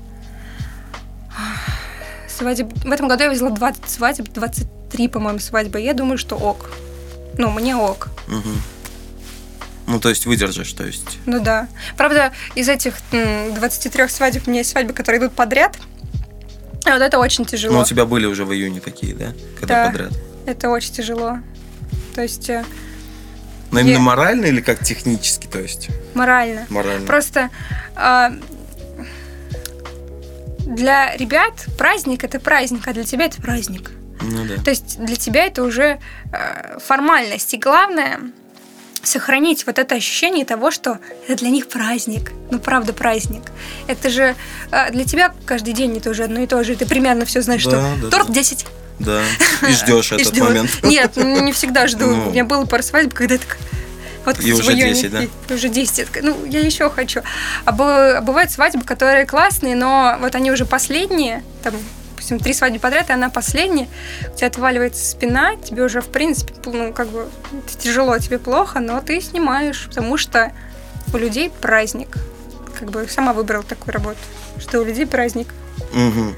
Свадеб... 2.28 2.72
В 2.84 2.90
этом 2.90 3.08
году 3.08 3.24
я 3.24 3.30
взяла 3.30 3.50
20 3.50 3.88
свадеб, 3.88 4.28
23, 4.32 5.08
по-моему, 5.08 5.38
свадьбы. 5.38 5.80
Я 5.80 5.94
думаю, 5.94 6.18
что 6.18 6.36
ок. 6.36 6.70
Ну, 7.38 7.50
мне 7.50 7.76
ок. 7.76 8.08
Мгм. 8.26 8.60
Ну, 9.86 10.00
то 10.00 10.08
есть 10.08 10.26
выдержишь, 10.26 10.72
то 10.72 10.84
есть. 10.84 11.18
Ну 11.26 11.40
да. 11.40 11.68
Правда, 11.96 12.32
из 12.54 12.68
этих 12.68 12.94
м, 13.12 13.54
23 13.54 14.08
свадеб 14.08 14.46
у 14.46 14.50
меня 14.50 14.60
есть 14.60 14.70
свадьбы, 14.70 14.92
которые 14.92 15.20
идут 15.20 15.32
подряд. 15.32 15.76
И 16.86 16.90
вот 16.92 17.00
это 17.02 17.18
очень 17.18 17.44
тяжело. 17.44 17.74
Ну, 17.74 17.80
у 17.80 17.84
тебя 17.84 18.04
были 18.06 18.26
уже 18.26 18.44
в 18.44 18.52
июне 18.52 18.80
такие, 18.80 19.14
да? 19.14 19.32
Когда 19.60 19.84
Да. 19.84 19.90
подряд. 19.90 20.12
Это 20.46 20.68
очень 20.70 20.92
тяжело. 20.92 21.38
То 22.14 22.22
есть 22.22 22.50
э, 22.50 22.64
Но 23.70 23.80
именно 23.80 23.92
Я- 23.92 23.98
морально 24.00 24.46
или 24.46 24.60
как 24.60 24.82
технически, 24.84 25.46
то 25.46 25.58
есть? 25.60 25.88
морально. 26.14 26.66
Морально. 26.68 27.06
Просто 27.06 27.48
а, 27.96 28.32
для 30.66 31.16
ребят 31.16 31.66
праздник 31.78 32.24
это 32.24 32.38
праздник, 32.40 32.86
а 32.86 32.92
для 32.92 33.04
тебя 33.04 33.26
это 33.26 33.40
праздник. 33.40 33.90
Ну 34.20 34.44
да. 34.44 34.62
То 34.62 34.70
есть 34.70 35.02
для 35.04 35.16
тебя 35.16 35.46
это 35.46 35.62
уже 35.64 35.98
э, 36.32 36.78
формальность. 36.78 37.54
И 37.54 37.58
главное 37.58 38.20
сохранить 39.02 39.66
вот 39.66 39.78
это 39.78 39.94
ощущение 39.94 40.44
того, 40.44 40.70
что 40.70 40.98
это 41.26 41.36
для 41.38 41.50
них 41.50 41.68
праздник. 41.68 42.32
Ну, 42.50 42.58
правда, 42.58 42.92
праздник. 42.92 43.42
Это 43.86 44.10
же 44.10 44.34
э, 44.70 44.90
для 44.92 45.04
тебя 45.04 45.32
каждый 45.46 45.74
день 45.74 45.96
это 45.96 46.10
уже 46.10 46.24
одно 46.24 46.40
и 46.40 46.46
то 46.46 46.62
же. 46.64 46.76
Ты 46.76 46.86
примерно 46.86 47.24
все 47.24 47.42
знаешь, 47.42 47.64
Да, 47.64 47.70
что 47.70 47.96
да, 48.02 48.10
торт 48.10 48.28
да. 48.28 48.34
10. 48.34 48.66
Да. 48.98 49.22
И 49.68 49.72
ждешь 49.72 50.12
этот 50.12 50.28
ждёт. 50.28 50.48
момент. 50.48 50.70
Нет, 50.82 51.12
ну, 51.16 51.42
не 51.42 51.52
всегда 51.52 51.86
жду. 51.88 52.06
Ну. 52.06 52.28
У 52.28 52.30
меня 52.30 52.44
было 52.44 52.64
пара 52.64 52.82
свадеб, 52.82 53.12
когда 53.14 53.38
так 53.38 53.56
вот 54.24 54.38
И 54.40 54.52
уже 54.52 54.72
июне, 54.72 54.94
10, 54.94 55.10
да? 55.10 55.22
и 55.24 55.52
уже 55.52 55.68
10. 55.68 55.98
Я 55.98 56.04
такая, 56.04 56.22
Ну, 56.22 56.44
я 56.46 56.60
еще 56.60 56.88
хочу. 56.88 57.22
А 57.64 57.72
бы- 57.72 58.20
бывают 58.22 58.52
свадьбы, 58.52 58.84
которые 58.84 59.26
классные, 59.26 59.74
но 59.74 60.16
вот 60.20 60.36
они 60.36 60.52
уже 60.52 60.64
последние, 60.64 61.42
там, 61.64 61.74
допустим, 62.22 62.38
три 62.38 62.54
свадьбы 62.54 62.78
подряд, 62.78 63.10
и 63.10 63.12
она 63.12 63.30
последняя, 63.30 63.88
у 64.32 64.36
тебя 64.36 64.46
отваливается 64.46 65.04
спина, 65.04 65.56
тебе 65.56 65.82
уже, 65.82 66.00
в 66.00 66.06
принципе, 66.08 66.54
ну, 66.66 66.92
как 66.92 67.08
бы, 67.08 67.28
тяжело, 67.80 68.16
тебе 68.18 68.38
плохо, 68.38 68.78
но 68.80 69.00
ты 69.00 69.20
снимаешь, 69.20 69.86
потому 69.88 70.16
что 70.16 70.52
у 71.12 71.16
людей 71.16 71.50
праздник. 71.50 72.16
Как 72.78 72.90
бы 72.90 73.08
сама 73.08 73.32
выбрала 73.32 73.64
такую 73.64 73.92
работу, 73.92 74.18
что 74.60 74.80
у 74.80 74.84
людей 74.84 75.06
праздник. 75.06 75.48
Мгм. 75.92 76.34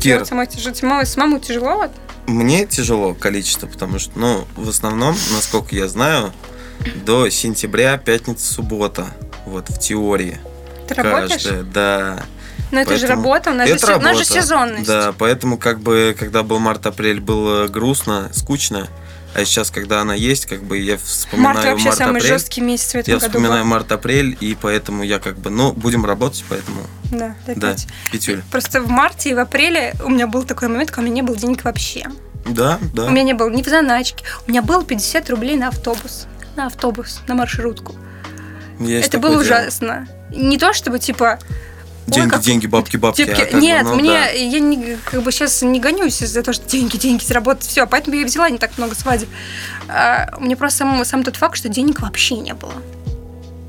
Кир, 0.00 0.18
Вот 0.18 0.28
самой 0.28 0.46
тяжело, 0.48 0.74
самому- 0.74 1.04
самому 1.06 1.38
тяжело, 1.38 1.74
вот. 1.76 1.90
мне 2.26 2.66
тяжело 2.66 3.14
количество, 3.14 3.66
потому 3.68 3.98
что, 4.00 4.18
ну, 4.18 4.44
в 4.56 4.68
основном, 4.68 5.16
насколько 5.32 5.76
я 5.76 5.86
знаю, 5.86 6.32
до 7.04 7.28
сентября, 7.30 7.98
пятница, 7.98 8.52
суббота. 8.52 9.06
Вот, 9.46 9.68
в 9.68 9.78
теории. 9.78 10.38
Ты 10.88 10.94
работаешь? 10.94 11.30
Каждая, 11.44 11.62
да. 11.62 12.22
Но 12.70 12.80
это 12.80 12.96
же 12.96 13.06
работа, 13.06 13.50
у 13.50 13.54
нас, 13.54 13.68
же, 13.68 13.74
Это 13.74 13.86
се- 13.86 13.94
у 13.96 14.00
нас 14.00 14.16
же 14.16 14.22
работа. 14.24 14.42
сезонность. 14.42 14.86
Да, 14.86 15.12
поэтому 15.18 15.58
как 15.58 15.80
бы, 15.80 16.14
когда 16.18 16.42
был 16.42 16.58
март-апрель, 16.58 17.20
было 17.20 17.66
грустно, 17.68 18.30
скучно. 18.32 18.88
А 19.32 19.44
сейчас, 19.44 19.70
когда 19.70 20.00
она 20.00 20.14
есть, 20.14 20.46
как 20.46 20.62
бы 20.64 20.76
я 20.78 20.98
вспоминаю 20.98 21.54
Март 21.54 21.64
вообще 21.66 21.92
самый 21.92 22.12
март-апрель. 22.14 22.32
жесткий 22.38 22.60
месяц 22.62 22.90
в 22.90 22.94
этом 22.96 23.12
Я 23.14 23.18
году. 23.20 23.28
вспоминаю 23.30 23.62
был. 23.62 23.70
март-апрель, 23.70 24.36
и 24.40 24.56
поэтому 24.60 25.04
я 25.04 25.20
как 25.20 25.38
бы, 25.38 25.50
ну, 25.50 25.72
будем 25.72 26.04
работать, 26.04 26.44
поэтому, 26.48 26.80
Да, 27.12 27.36
да, 27.46 27.52
да, 27.54 27.68
опять. 27.70 27.86
пятюля. 28.10 28.42
Просто 28.50 28.80
в 28.80 28.88
марте 28.88 29.30
и 29.30 29.34
в 29.34 29.38
апреле 29.38 29.94
у 30.04 30.08
меня 30.08 30.26
был 30.26 30.42
такой 30.42 30.66
момент, 30.66 30.90
когда 30.90 31.02
у 31.02 31.04
меня 31.04 31.14
не 31.16 31.22
было 31.22 31.36
денег 31.36 31.62
вообще. 31.64 32.06
Да, 32.44 32.80
да. 32.92 33.04
У 33.04 33.10
меня 33.10 33.22
не 33.22 33.34
было 33.34 33.50
ни 33.50 33.62
в 33.62 33.66
заначке. 33.68 34.24
У 34.48 34.50
меня 34.50 34.62
было 34.62 34.84
50 34.84 35.30
рублей 35.30 35.56
на 35.56 35.68
автобус. 35.68 36.26
На 36.56 36.66
автобус, 36.66 37.20
на 37.28 37.34
маршрутку. 37.36 37.94
Есть 38.80 39.08
Это 39.08 39.18
было 39.18 39.32
дело. 39.32 39.42
ужасно. 39.42 40.08
Не 40.30 40.58
то, 40.58 40.72
чтобы 40.72 40.98
типа... 40.98 41.38
ой, 42.06 42.12
Деньги, 42.14 42.30
как- 42.30 42.40
деньги, 42.42 42.66
бабки, 42.66 42.96
бабки. 42.96 43.24
Типки- 43.24 43.40
а 43.40 43.44
как 43.44 43.52
бы, 43.54 43.60
Нет, 43.60 43.84
ну, 43.84 43.94
мне, 43.96 44.10
да. 44.10 44.28
я 44.30 44.58
не, 44.60 44.96
как 45.04 45.22
бы 45.22 45.30
сейчас 45.32 45.62
не 45.62 45.80
гонюсь 45.80 46.18
за 46.18 46.42
то, 46.42 46.52
что 46.52 46.68
деньги, 46.68 46.96
деньги 46.96 47.22
заработать, 47.24 47.64
все, 47.66 47.86
поэтому 47.86 48.16
я 48.16 48.22
и 48.22 48.24
взяла 48.24 48.50
не 48.50 48.58
так 48.58 48.76
много 48.78 48.94
свадеб. 48.94 49.28
А, 49.88 50.28
мне 50.38 50.56
просто 50.56 50.78
сам, 50.78 51.04
сам 51.04 51.22
тот 51.24 51.36
факт, 51.36 51.56
что 51.56 51.68
денег 51.68 52.00
вообще 52.00 52.36
не 52.36 52.54
было. 52.54 52.74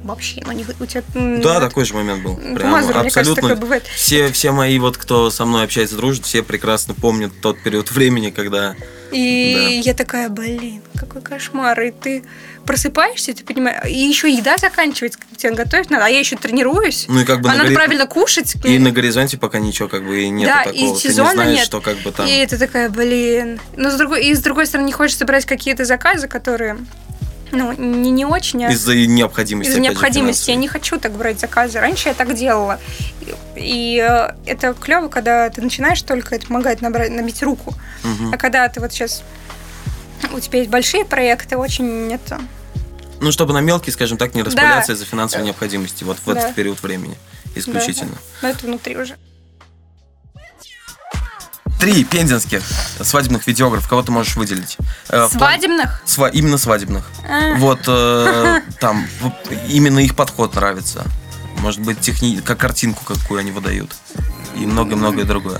Вообще, 0.04 0.42
ну 0.46 0.52
не 0.52 0.66
у 0.80 0.86
тебя... 0.88 1.04
Да, 1.14 1.58
это- 1.58 1.68
такой 1.68 1.86
же 1.86 1.94
момент 1.94 2.24
был. 2.24 2.36
Прям 2.36 2.72
Мазур, 2.72 2.96
мне 2.96 3.12
кажется, 3.12 3.20
абсолютно. 3.20 3.42
такое 3.44 3.56
бывает. 3.56 3.84
Все, 3.96 4.32
все 4.32 4.52
мои, 4.52 4.80
вот 4.80 4.98
кто 4.98 5.30
со 5.30 5.46
мной 5.46 5.64
общается, 5.66 5.96
дружит, 5.96 6.26
все 6.26 6.42
прекрасно 6.42 6.96
помнят 6.96 7.32
тот 7.42 7.62
период 7.62 7.92
времени, 7.92 8.32
когда... 8.32 8.76
И 9.12 9.82
я 9.86 9.94
такая, 9.94 10.30
блин, 10.30 10.82
какой 10.96 11.22
кошмар. 11.22 11.80
И 11.82 11.92
ты 11.92 12.24
просыпаешься, 12.66 13.34
ты 13.34 13.44
понимаешь, 13.44 13.86
и 13.88 13.94
еще 13.94 14.32
еда 14.32 14.58
заканчивается, 14.58 15.20
как 15.20 15.38
тебе 15.38 15.54
готовить 15.54 15.90
надо, 15.90 16.06
а 16.06 16.10
я 16.10 16.20
еще 16.20 16.36
тренируюсь. 16.38 17.06
Ну 17.08 17.20
и 17.22 17.26
как 17.26 17.42
бы 17.42 17.50
а 17.50 17.54
на 17.54 17.58
надо 17.60 17.70
горе- 17.70 17.76
правильно 17.76 18.06
кушать. 18.08 18.56
И 18.64 18.80
на 18.80 18.92
горизонте 18.92 19.38
пока 19.38 19.60
ничего 19.60 19.88
как 19.88 20.06
бы 20.06 20.24
и 20.24 20.30
нет 20.30 20.48
Да, 20.48 20.64
такого. 20.66 20.76
и 20.76 20.94
Ты 20.94 21.00
сезона 21.10 21.28
не 21.30 21.34
знаешь, 21.36 21.56
нет. 21.58 21.66
что 21.66 21.82
как 21.82 21.98
бы 22.00 22.12
там... 22.12 22.28
И 22.28 22.32
это 22.32 22.58
такая, 22.58 22.90
блин. 22.90 23.60
Но 23.76 23.90
с 23.92 23.96
другой, 23.96 24.26
и 24.26 24.34
с 24.36 24.40
другой 24.42 24.66
стороны, 24.68 24.86
не 24.88 24.94
хочется 24.94 25.26
брать 25.26 25.46
какие-то 25.46 25.86
заказы, 25.86 26.28
которые, 26.28 26.78
ну, 27.52 27.72
не, 27.74 28.12
не 28.12 28.26
очень, 28.26 28.64
а 28.66 28.72
Из-за 28.72 28.96
необходимости. 28.96 29.70
из-за 29.72 29.80
опять 29.80 29.88
же, 29.88 29.92
необходимости. 29.94 30.50
Я 30.52 30.56
не 30.56 30.68
хочу 30.68 30.98
так 31.00 31.12
брать 31.14 31.40
заказы. 31.40 31.80
Раньше 31.80 32.10
я 32.10 32.14
так 32.16 32.34
делала. 32.36 32.80
И, 33.22 33.36
и, 33.56 34.08
э, 34.08 34.34
это 34.46 34.74
клево, 34.74 35.08
когда 35.10 35.50
ты 35.50 35.62
начинаешь 35.62 36.02
только, 36.02 36.36
это 36.36 36.48
помогает 36.48 36.82
набрать, 36.82 37.12
набить 37.12 37.42
руку. 37.44 37.74
Мгм. 38.04 38.34
А 38.34 38.38
когда 38.38 38.68
ты 38.70 38.80
вот 38.80 38.94
сейчас 38.94 39.24
у 40.34 40.40
тебя 40.40 40.60
есть 40.60 40.70
большие 40.72 41.06
проекты, 41.06 41.58
очень 41.58 42.12
это. 42.14 42.40
Ну, 43.20 43.32
чтобы 43.32 43.54
на 43.54 43.62
мелкие, 43.62 43.94
скажем 43.94 44.18
так, 44.18 44.34
не 44.34 44.42
распыляться 44.44 44.94
из-за 44.94 45.06
финансовой 45.06 45.46
необходимости. 45.46 46.04
Вот 46.04 46.18
в 46.18 46.26
Да. 46.34 46.40
этот 46.40 46.56
период 46.56 46.82
времени. 46.82 47.18
Исключительно. 47.56 48.16
Но 48.42 48.50
это 48.50 48.66
внутри 48.66 48.98
уже. 48.98 49.16
Три 51.80 52.04
пензенских 52.04 52.62
свадебных 53.02 53.48
видеографов. 53.48 53.90
Кого 53.90 54.04
ты 54.04 54.12
можешь 54.12 54.36
выделить? 54.36 54.78
Э, 55.10 55.28
Свадебных? 55.32 56.04
Сва- 56.06 56.30
Именно 56.32 56.60
свадебных. 56.60 57.10
А. 57.28 57.56
Вот 57.56 57.80
э, 57.88 58.62
там 58.80 59.08
именно 59.68 59.98
их 60.00 60.16
подход 60.16 60.54
нравится. 60.56 61.04
Может 61.58 61.82
быть, 61.82 62.00
техни... 62.00 62.40
как 62.40 62.60
картинку 62.60 63.04
какую 63.04 63.40
они 63.40 63.52
выдают. 63.52 63.96
И 64.56 64.66
многое-многое 64.66 65.26
другое. 65.26 65.60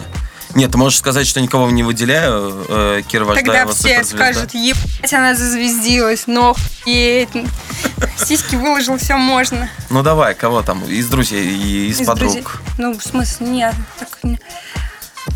Нет, 0.56 0.72
ты 0.72 0.78
можешь 0.78 1.00
сказать, 1.00 1.28
что 1.28 1.40
никого 1.42 1.70
не 1.72 1.84
выделяю. 1.84 2.66
Э, 2.68 3.02
Кира 3.08 3.26
Тогда 3.34 3.66
все 3.68 3.74
суперзвезда. 4.04 4.18
скажут, 4.18 4.54
ебать, 4.54 5.14
она 5.14 5.36
зазвездилась, 5.36 6.24
но 6.28 6.52
охуеть. 6.52 7.30
Сиськи 8.18 8.56
выложил, 8.56 8.98
все 8.98 9.16
можно. 9.18 9.70
Ну 9.90 10.04
давай, 10.04 10.36
кого 10.36 10.62
там? 10.62 10.84
Из 10.86 11.08
друзей 11.08 11.48
и 11.56 11.88
из, 11.90 12.02
Из 12.02 12.08
подруг. 12.08 12.32
друзей. 12.34 12.46
Ну, 12.78 12.98
в 12.98 13.04
смысле, 13.04 13.48
нет. 13.48 13.76
так 14.00 14.20
не- 14.24 14.40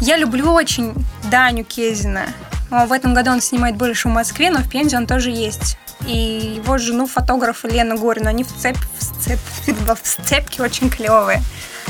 Я 0.01 0.17
люблю 0.17 0.51
очень 0.51 0.93
Даню 1.31 1.63
Кезина. 1.63 2.27
А 2.71 2.85
В 2.87 2.91
этом 2.91 3.13
году 3.13 3.31
он 3.31 3.41
снимает 3.41 3.75
больше 3.75 4.07
в 4.09 4.11
Москве, 4.11 4.49
но 4.49 4.59
в 4.59 4.69
Пензе 4.69 4.97
он 4.97 5.07
тоже 5.07 5.29
есть. 5.29 5.77
И 6.07 6.57
его 6.57 6.77
жену 6.77 7.07
фотографа 7.07 7.67
Лена 7.67 7.95
Горину, 7.95 8.27
они 8.27 8.43
в, 8.43 8.53
цеп, 8.55 8.75
в, 8.99 9.23
цеп, 9.23 9.39
в 9.67 10.07
сцепке 10.07 10.61
очень 10.61 10.89
клевые. 10.89 11.41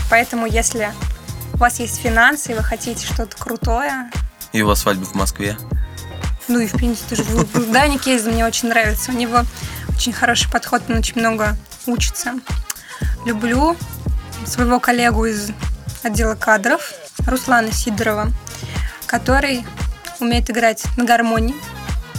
Поэтому, 0.10 0.46
если 0.46 0.92
у 1.56 1.58
вас 1.58 1.80
есть 1.80 1.98
финансы, 2.02 2.54
вы 2.54 2.62
хотите 2.64 3.06
что-то 3.08 3.36
крутое, 3.38 4.12
И 4.52 4.62
у 4.62 4.68
вас 4.68 4.82
свадьба 4.82 5.06
в 5.06 5.16
Москве. 5.16 5.58
ну 6.48 6.60
и 6.60 6.68
в 6.68 6.74
Пензе 6.78 7.02
тоже. 7.10 7.24
Даня 7.72 7.98
Кезин 7.98 8.34
мне 8.34 8.46
очень 8.46 8.70
нравится. 8.70 9.12
У 9.12 9.16
него 9.16 9.40
очень 9.96 10.14
хороший 10.14 10.50
подход, 10.52 10.84
он 10.90 10.98
очень 10.98 11.20
много 11.20 11.56
учится. 11.88 12.34
Люблю 13.26 13.76
своего 14.46 14.80
коллегу 14.80 15.26
из 15.26 15.50
отдела 16.04 16.36
кадров 16.36 16.94
Руслана 17.26 17.72
Сидорова, 17.72 18.32
который 19.08 19.66
умеет 20.20 20.50
играть 20.52 20.84
на 20.98 21.06
гармонии 21.06 21.56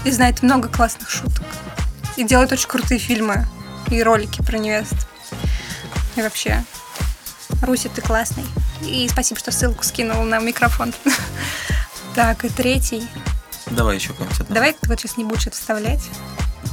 и 0.04 0.10
знает 0.10 0.42
много 0.42 0.68
классных 0.68 1.10
шуток. 1.10 1.44
И 2.16 2.24
делает 2.24 2.50
очень 2.52 2.68
крутые 2.68 2.98
фильмы 2.98 3.46
и 3.90 4.02
ролики 4.02 4.42
про 4.42 4.56
невест. 4.58 4.94
И 6.16 6.22
вообще, 6.22 6.64
Руся, 7.62 7.88
ты 7.88 8.00
классный. 8.02 8.44
И 8.82 9.08
спасибо, 9.10 9.38
что 9.40 9.50
ссылку 9.52 9.84
скинул 9.84 10.22
на 10.24 10.38
микрофон. 10.38 10.92
Так, 12.14 12.46
и 12.46 12.48
третий. 12.48 13.06
Давай 13.66 13.96
еще 13.96 14.14
кого-нибудь. 14.14 14.48
Давай 14.48 14.72
ты 14.72 14.88
вот 14.88 14.98
сейчас 14.98 15.18
не 15.18 15.24
будешь 15.24 15.46
это 15.46 15.54
вставлять. 15.54 16.00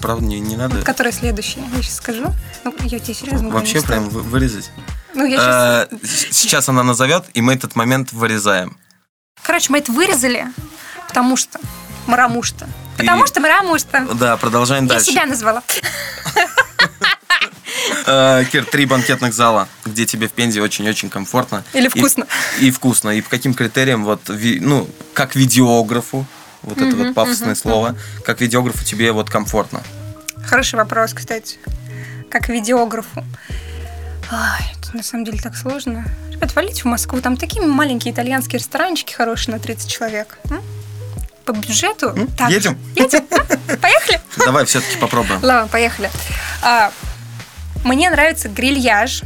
Правда, 0.01 0.23
не, 0.23 0.39
не 0.39 0.55
надо. 0.55 0.81
Который 0.83 1.11
следующий. 1.11 1.59
Я 1.75 1.81
сейчас 1.81 1.95
скажу. 1.95 2.33
Ну, 2.63 2.73
я 2.83 2.99
тебе 2.99 3.13
серьезно 3.13 3.49
Вообще 3.49 3.81
прям 3.81 4.07
вырезать. 4.07 4.71
Ну, 5.13 5.25
я 5.25 5.87
сейчас... 5.91 6.09
С- 6.09 6.33
Сейчас 6.33 6.69
она 6.69 6.81
назовет, 6.83 7.25
и 7.33 7.41
мы 7.41 7.55
этот 7.55 7.75
момент 7.75 8.13
вырезаем. 8.13 8.77
Короче, 9.43 9.67
мы 9.69 9.79
это 9.79 9.91
вырезали, 9.91 10.47
потому 11.09 11.35
что... 11.35 11.59
Что. 12.41 12.65
Потому 12.97 13.25
И- 13.25 13.27
что, 13.27 13.41
что. 13.77 14.07
Да, 14.13 14.37
продолжаем 14.37 14.85
Я 14.85 14.91
дальше. 14.91 15.11
себя 15.11 15.25
назвала. 15.25 15.61
Э, 18.05 18.43
Кир, 18.51 18.65
три 18.65 18.85
банкетных 18.85 19.33
зала, 19.33 19.67
где 19.85 20.05
тебе 20.05 20.27
в 20.27 20.31
Пензе 20.31 20.61
очень-очень 20.61 21.09
комфортно. 21.09 21.63
Или 21.73 21.85
И- 21.87 21.89
вкусно. 21.89 22.27
И, 22.59 22.71
вкусно. 22.71 23.09
И 23.11 23.21
по 23.21 23.29
каким 23.29 23.53
критериям, 23.53 24.03
вот, 24.03 24.21
ви- 24.29 24.59
ну, 24.59 24.89
как 25.13 25.35
видеографу, 25.35 26.25
вот 26.61 26.77
это 26.79 26.95
вот 26.95 27.13
пафосное 27.13 27.55
слово, 27.55 27.95
как 28.25 28.41
видеографу 28.41 28.83
тебе 28.83 29.11
вот 29.11 29.29
комфортно. 29.29 29.81
Хороший 30.45 30.75
вопрос, 30.75 31.13
кстати. 31.13 31.57
Как 32.29 32.49
видеографу. 32.49 33.23
Ай, 34.31 34.61
это 34.79 34.97
на 34.97 35.03
самом 35.03 35.25
деле 35.25 35.39
так 35.41 35.55
сложно. 35.55 36.05
Ребят, 36.31 36.55
валите 36.55 36.81
в 36.81 36.85
Москву. 36.85 37.21
Там 37.21 37.37
такие 37.37 37.65
маленькие 37.65 38.13
итальянские 38.13 38.59
ресторанчики 38.59 39.13
хорошие 39.13 39.53
на 39.53 39.59
30 39.59 39.89
человек. 39.89 40.37
М? 40.49 40.61
По 41.45 41.51
бюджету. 41.51 42.07
М? 42.09 42.27
Так. 42.27 42.49
Едем? 42.49 42.77
Едем. 42.95 43.21
Поехали. 43.81 44.21
Давай 44.37 44.65
все-таки 44.65 44.97
попробуем. 44.97 45.39
Ладно, 45.43 45.67
поехали. 45.67 46.09
Мне 47.83 48.09
нравится 48.09 48.47
грильяж. 48.47 49.23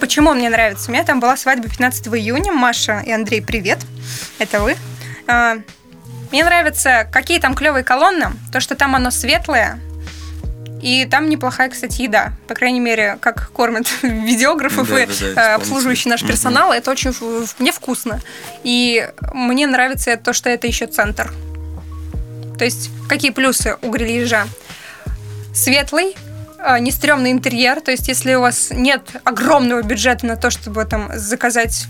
Почему 0.00 0.30
он 0.30 0.38
мне 0.38 0.50
нравится? 0.50 0.90
У 0.90 0.94
меня 0.94 1.04
там 1.04 1.18
была 1.18 1.36
свадьба 1.36 1.68
15 1.68 2.08
июня. 2.08 2.52
Маша 2.52 3.02
и 3.04 3.10
Андрей, 3.10 3.42
привет. 3.42 3.80
Это 4.38 4.60
вы. 4.60 4.76
А, 5.26 5.56
мне 6.30 6.44
нравится, 6.44 7.08
какие 7.10 7.40
там 7.40 7.54
клевые 7.54 7.82
колонны. 7.84 8.32
То, 8.52 8.60
что 8.60 8.76
там 8.76 8.94
оно 8.94 9.10
светлое. 9.10 9.80
И 10.80 11.06
там 11.10 11.28
неплохая, 11.28 11.70
кстати, 11.70 12.02
еда. 12.02 12.34
По 12.46 12.54
крайней 12.54 12.80
мере, 12.80 13.18
как 13.20 13.50
кормят 13.50 13.88
видеографов 14.02 14.88
Да, 14.88 15.02
и 15.02 15.06
да, 15.34 15.52
э, 15.52 15.54
обслуживающий 15.54 16.10
наш 16.10 16.22
персонал. 16.22 16.72
Это 16.72 16.90
очень 16.90 17.12
мне 17.58 17.72
вкусно. 17.72 18.20
И 18.62 19.08
мне 19.32 19.66
нравится 19.66 20.16
то, 20.16 20.32
что 20.32 20.50
это 20.50 20.66
еще 20.66 20.86
центр. 20.86 21.32
То 22.58 22.64
есть, 22.64 22.90
какие 23.08 23.30
плюсы 23.30 23.76
у 23.82 23.90
грильяжа? 23.90 24.46
Светлый, 25.54 26.14
не 26.80 26.90
стрёмный 26.90 27.30
интерьер. 27.32 27.80
То 27.80 27.90
есть, 27.90 28.08
если 28.08 28.34
у 28.34 28.40
вас 28.40 28.68
нет 28.70 29.02
огромного 29.24 29.82
бюджета 29.82 30.26
на 30.26 30.36
то, 30.36 30.50
чтобы 30.50 30.84
там 30.84 31.10
заказать 31.14 31.86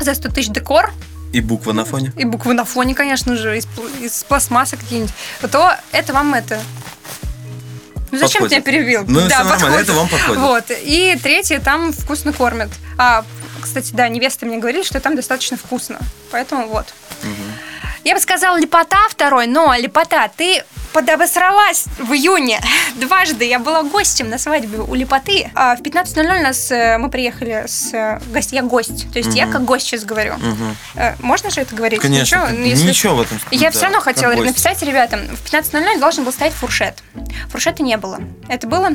за 0.00 0.14
100 0.14 0.28
тысяч 0.30 0.48
декор, 0.50 0.92
И 1.32 1.40
буква 1.40 1.72
на 1.72 1.84
фоне. 1.84 2.12
и 2.16 2.24
буквы 2.24 2.54
на 2.54 2.64
фоне, 2.64 2.94
конечно 2.94 3.36
же, 3.36 3.58
из, 3.58 3.66
из 4.00 4.24
пластмассы 4.24 4.76
какие-нибудь, 4.76 5.12
то 5.50 5.72
это 5.92 6.12
вам 6.12 6.34
это... 6.34 6.60
Ну 8.10 8.16
зачем 8.18 8.42
Подходит. 8.42 8.64
ты 8.64 8.70
меня 8.72 8.80
перебил? 8.80 9.04
Ну, 9.06 9.20
всё 9.20 9.28
нормально, 9.28 9.52
подходит. 9.66 9.80
это 9.82 9.92
вам 9.92 10.08
подходит. 10.08 10.40
Вот. 10.40 10.64
И 10.70 11.18
третье, 11.22 11.58
там 11.60 11.92
вкусно 11.92 12.32
кормят. 12.32 12.70
А, 12.96 13.22
кстати, 13.60 13.90
да, 13.92 14.08
невесты 14.08 14.46
мне 14.46 14.56
говорили, 14.56 14.82
что 14.82 14.98
там 15.00 15.14
достаточно 15.14 15.58
вкусно. 15.58 15.98
Поэтому 16.30 16.68
вот. 16.68 16.86
Я 18.04 18.14
бы 18.14 18.20
сказала 18.20 18.58
лепота 18.58 18.96
второй, 19.10 19.46
но 19.46 19.74
лепота, 19.74 20.30
ты 20.34 20.64
подобосралась 20.92 21.84
в 21.98 22.12
июне 22.12 22.60
дважды. 22.96 23.44
Я 23.44 23.58
была 23.58 23.82
гостем 23.82 24.28
на 24.28 24.38
свадьбе 24.38 24.78
у 24.78 24.94
лепоты. 24.94 25.50
А 25.54 25.76
в 25.76 25.80
15.00 25.80 26.42
нас, 26.42 26.70
э, 26.70 26.98
мы 26.98 27.10
приехали 27.10 27.64
с 27.66 27.92
э, 27.94 28.20
гость, 28.32 28.52
я 28.52 28.62
гость. 28.62 29.10
То 29.12 29.18
есть 29.18 29.34
я 29.34 29.44
Мгм. 29.44 29.52
как 29.52 29.64
гость 29.64 29.86
сейчас 29.86 30.04
говорю. 30.04 30.34
Э, 30.94 31.14
Можно 31.20 31.50
же 31.50 31.60
это 31.60 31.74
говорить? 31.74 32.00
Конечно. 32.00 32.36
Ничего? 32.36 32.58
Ну, 32.58 32.64
если- 32.64 32.88
Ничего 32.88 33.14
в 33.16 33.20
этом. 33.22 33.40
я 33.50 33.60
да, 33.66 33.70
все 33.70 33.82
равно 33.82 34.00
хотела 34.00 34.32
гость. 34.34 34.46
написать 34.46 34.82
ребятам, 34.82 35.20
в 35.36 35.44
15.00 35.44 35.98
должен 36.00 36.24
был 36.24 36.32
стоять 36.32 36.52
фуршет. 36.54 37.02
Фуршета 37.50 37.82
не 37.82 37.96
было. 37.96 38.20
Это 38.48 38.66
было 38.66 38.90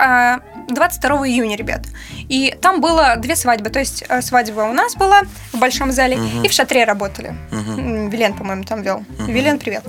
а, 0.00 0.40
22 0.68 1.26
июня, 1.28 1.56
ребят. 1.56 1.80
И 2.28 2.56
там 2.62 2.80
было 2.80 3.16
две 3.16 3.34
свадьбы. 3.36 3.70
То 3.70 3.80
есть 3.80 4.04
свадьба 4.22 4.60
у 4.62 4.72
нас 4.72 4.94
была 4.94 5.22
в 5.52 5.58
большом 5.58 5.90
зале, 5.92 6.18
и 6.44 6.48
в 6.48 6.52
шатре 6.52 6.84
работали. 6.84 7.34
М, 7.50 8.08
Вилен, 8.10 8.34
по-моему, 8.34 8.62
там 8.64 8.82
вел. 8.82 9.04
Вилен, 9.18 9.58
привет. 9.58 9.82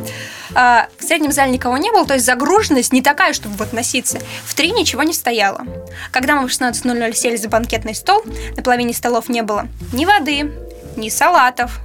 А, 0.56 0.88
в 1.20 1.22
среднем 1.22 1.32
зале 1.34 1.52
никого 1.52 1.76
не 1.76 1.92
было, 1.92 2.06
то 2.06 2.14
есть 2.14 2.26
загруженность 2.26 2.94
не 2.94 3.02
такая, 3.02 3.34
чтобы 3.34 3.56
вот 3.56 3.74
носиться. 3.74 4.20
В 4.46 4.56
три 4.56 4.72
ничего 4.72 5.04
не 5.04 5.14
стояло. 5.14 5.66
Когда 6.12 6.40
мы 6.40 6.48
в 6.48 6.52
16.00 6.52 7.14
сели 7.14 7.36
за 7.36 7.50
банкетный 7.50 7.94
стол, 7.94 8.24
на 8.56 8.64
половине 8.64 8.94
столов 8.94 9.28
не 9.28 9.42
было 9.42 9.68
ни 9.92 10.06
воды, 10.06 10.50
ни 10.96 11.10
салатов, 11.10 11.80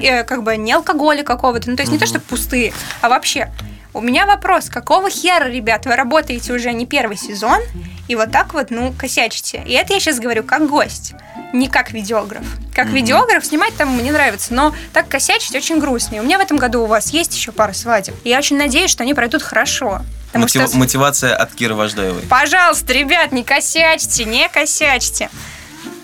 э, 0.00 0.22
как 0.22 0.44
бы 0.44 0.56
ни 0.56 0.70
алкоголя 0.70 1.24
какого-то. 1.24 1.68
Ну, 1.68 1.76
то 1.76 1.82
есть 1.82 1.90
не 1.90 1.98
то, 1.98 2.06
что 2.06 2.20
пустые, 2.20 2.72
а 3.00 3.08
вообще. 3.08 3.50
У 3.94 4.00
меня 4.00 4.26
вопрос, 4.26 4.68
какого 4.68 5.10
хера, 5.10 5.48
ребят, 5.48 5.86
вы 5.86 5.96
работаете 5.96 6.52
уже 6.52 6.72
не 6.72 6.86
первый 6.86 7.16
сезон, 7.16 7.60
и 8.06 8.14
вот 8.16 8.30
так 8.30 8.54
вот, 8.54 8.70
ну, 8.70 8.92
косячите. 8.96 9.62
И 9.66 9.72
это 9.72 9.94
я 9.94 10.00
сейчас 10.00 10.20
говорю 10.20 10.44
как 10.44 10.68
гость, 10.68 11.14
не 11.52 11.68
как 11.68 11.92
видеограф. 11.92 12.44
Как 12.74 12.88
видеограф 12.88 13.44
снимать 13.44 13.74
там 13.76 13.96
мне 13.96 14.12
нравится, 14.12 14.54
но 14.54 14.74
так 14.92 15.08
косячить 15.08 15.54
очень 15.56 15.80
грустно. 15.80 16.16
И 16.16 16.20
у 16.20 16.22
меня 16.22 16.38
в 16.38 16.42
этом 16.42 16.58
году 16.58 16.82
у 16.82 16.86
вас 16.86 17.10
есть 17.12 17.34
еще 17.34 17.50
пара 17.50 17.72
свадеб. 17.72 18.14
И 18.24 18.28
я 18.28 18.38
очень 18.38 18.56
надеюсь, 18.58 18.90
что 18.90 19.02
они 19.02 19.14
пройдут 19.14 19.42
хорошо. 19.42 20.02
Потому 20.28 20.44
Мотив- 20.44 20.68
что 20.68 20.76
Мотивация 20.76 21.34
от 21.34 21.54
Киры 21.54 21.74
Вождаевой. 21.74 22.22
Пожалуйста, 22.28 22.92
ребят, 22.92 23.32
не 23.32 23.42
косячьте, 23.42 24.24
не 24.24 24.48
косячьте. 24.48 25.30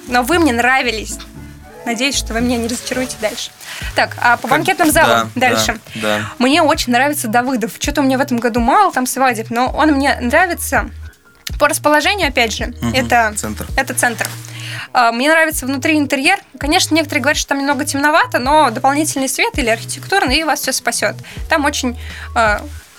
Но 0.08 0.22
вы 0.22 0.38
мне 0.38 0.52
нравились. 0.52 1.18
Надеюсь, 1.86 2.16
что 2.16 2.32
вы 2.34 2.40
меня 2.40 2.56
не 2.56 2.66
разочаруете 2.68 3.16
дальше. 3.20 3.50
Так, 3.94 4.16
а 4.20 4.36
по 4.36 4.48
банкетным 4.48 4.90
залам 4.90 5.30
Да, 5.34 5.48
дальше. 5.50 5.78
да, 5.96 6.18
да. 6.18 6.20
Мне 6.38 6.62
очень 6.62 6.92
нравится 6.92 7.28
Давыдов. 7.28 7.72
Что-то 7.78 8.00
у 8.00 8.04
меня 8.04 8.18
в 8.18 8.20
этом 8.20 8.38
году 8.38 8.60
мало 8.60 8.92
там 8.92 9.06
свадеб, 9.06 9.50
но 9.50 9.68
он 9.70 9.90
мне 9.92 10.16
нравится 10.20 10.90
по 11.58 11.68
расположению, 11.68 12.28
опять 12.28 12.52
же. 12.52 12.66
Мгм, 12.66 12.94
Это 12.94 13.32
центр. 13.36 13.66
Это 13.76 13.94
центр. 13.94 14.26
А, 14.92 15.12
Мне 15.12 15.30
нравится 15.30 15.66
внутри 15.66 15.98
интерьер. 15.98 16.38
Конечно, 16.58 16.94
некоторые 16.94 17.22
говорят, 17.22 17.38
что 17.38 17.50
там 17.50 17.58
немного 17.58 17.84
темновато, 17.84 18.38
но 18.38 18.70
дополнительный 18.70 19.28
свет 19.28 19.56
или 19.58 19.68
архитектурный, 19.68 20.38
и 20.38 20.44
вас 20.44 20.60
все 20.60 20.72
спасет. 20.72 21.16
Там 21.48 21.64
очень 21.64 21.98
э, 22.34 22.58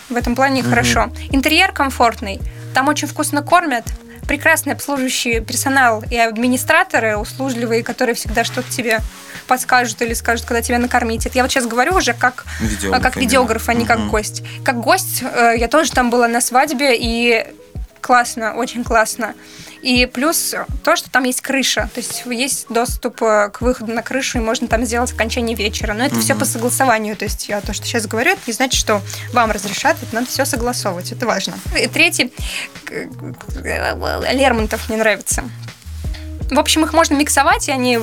в 0.09 0.15
этом 0.15 0.35
плане 0.35 0.61
хорошо. 0.63 1.11
Интерьер 1.31 1.71
комфортный. 1.71 2.39
Там 2.73 2.87
очень 2.87 3.07
вкусно 3.07 3.41
кормят. 3.41 3.85
Прекрасный 4.27 4.73
обслуживающий 4.73 5.39
персонал 5.39 6.03
и 6.09 6.17
администраторы 6.17 7.17
услужливые, 7.17 7.83
которые 7.83 8.15
всегда 8.15 8.43
что-то 8.43 8.71
тебе 8.71 8.99
подскажут 9.47 10.01
или 10.01 10.13
скажут, 10.13 10.45
когда 10.45 10.61
тебя 10.61 10.79
накормить. 10.79 11.25
Это 11.25 11.37
я 11.37 11.43
вот 11.43 11.51
сейчас 11.51 11.67
говорю 11.67 11.95
уже 11.95 12.13
как 12.13 12.45
Видеограф 12.59 12.99
а, 12.99 13.03
как 13.03 13.15
видеограф, 13.15 13.69
а 13.69 13.73
не 13.73 13.85
как 13.85 13.99
Мгм. 13.99 14.09
гость. 14.09 14.43
Как 14.63 14.79
гость 14.81 15.21
э, 15.21 15.53
я 15.57 15.67
тоже 15.67 15.91
там 15.91 16.09
была 16.09 16.27
на 16.27 16.41
свадьбе, 16.41 16.95
и 16.97 17.45
классно, 18.05 18.53
очень 18.53 18.83
классно. 18.83 19.33
И 19.81 20.05
плюс 20.05 20.53
то, 20.83 20.95
что 20.95 21.09
там 21.09 21.23
есть 21.23 21.41
крыша, 21.41 21.89
то 21.93 21.99
есть 21.99 22.23
есть 22.25 22.67
доступ 22.69 23.21
э, 23.23 23.49
к 23.51 23.61
выходу 23.61 23.91
на 23.93 24.03
крышу, 24.03 24.37
и 24.37 24.41
можно 24.41 24.67
там 24.67 24.85
сделать 24.85 25.11
окончание 25.11 25.55
вечера. 25.55 25.93
Но 25.93 26.05
это 26.05 26.19
все 26.19 26.35
по 26.35 26.45
согласованию, 26.45 27.15
то 27.17 27.25
есть 27.25 27.49
я 27.49 27.61
то, 27.61 27.73
что 27.73 27.85
сейчас 27.85 28.05
говорю, 28.05 28.31
это 28.33 28.41
не 28.45 28.53
значит, 28.53 28.79
что 28.79 29.01
вам 29.33 29.49
разрешат, 29.51 29.97
это 30.03 30.13
надо 30.13 30.27
все 30.27 30.45
согласовывать, 30.45 31.11
это 31.11 31.25
важно. 31.25 31.55
И 31.79 31.87
третий, 31.87 32.31
к- 32.83 33.07
Лермонтов 34.31 34.87
мне 34.89 34.97
нравится. 34.97 35.43
В 36.51 36.59
общем, 36.59 36.83
их 36.83 36.93
можно 36.93 37.15
миксовать, 37.15 37.69
и 37.69 37.71
они... 37.71 37.99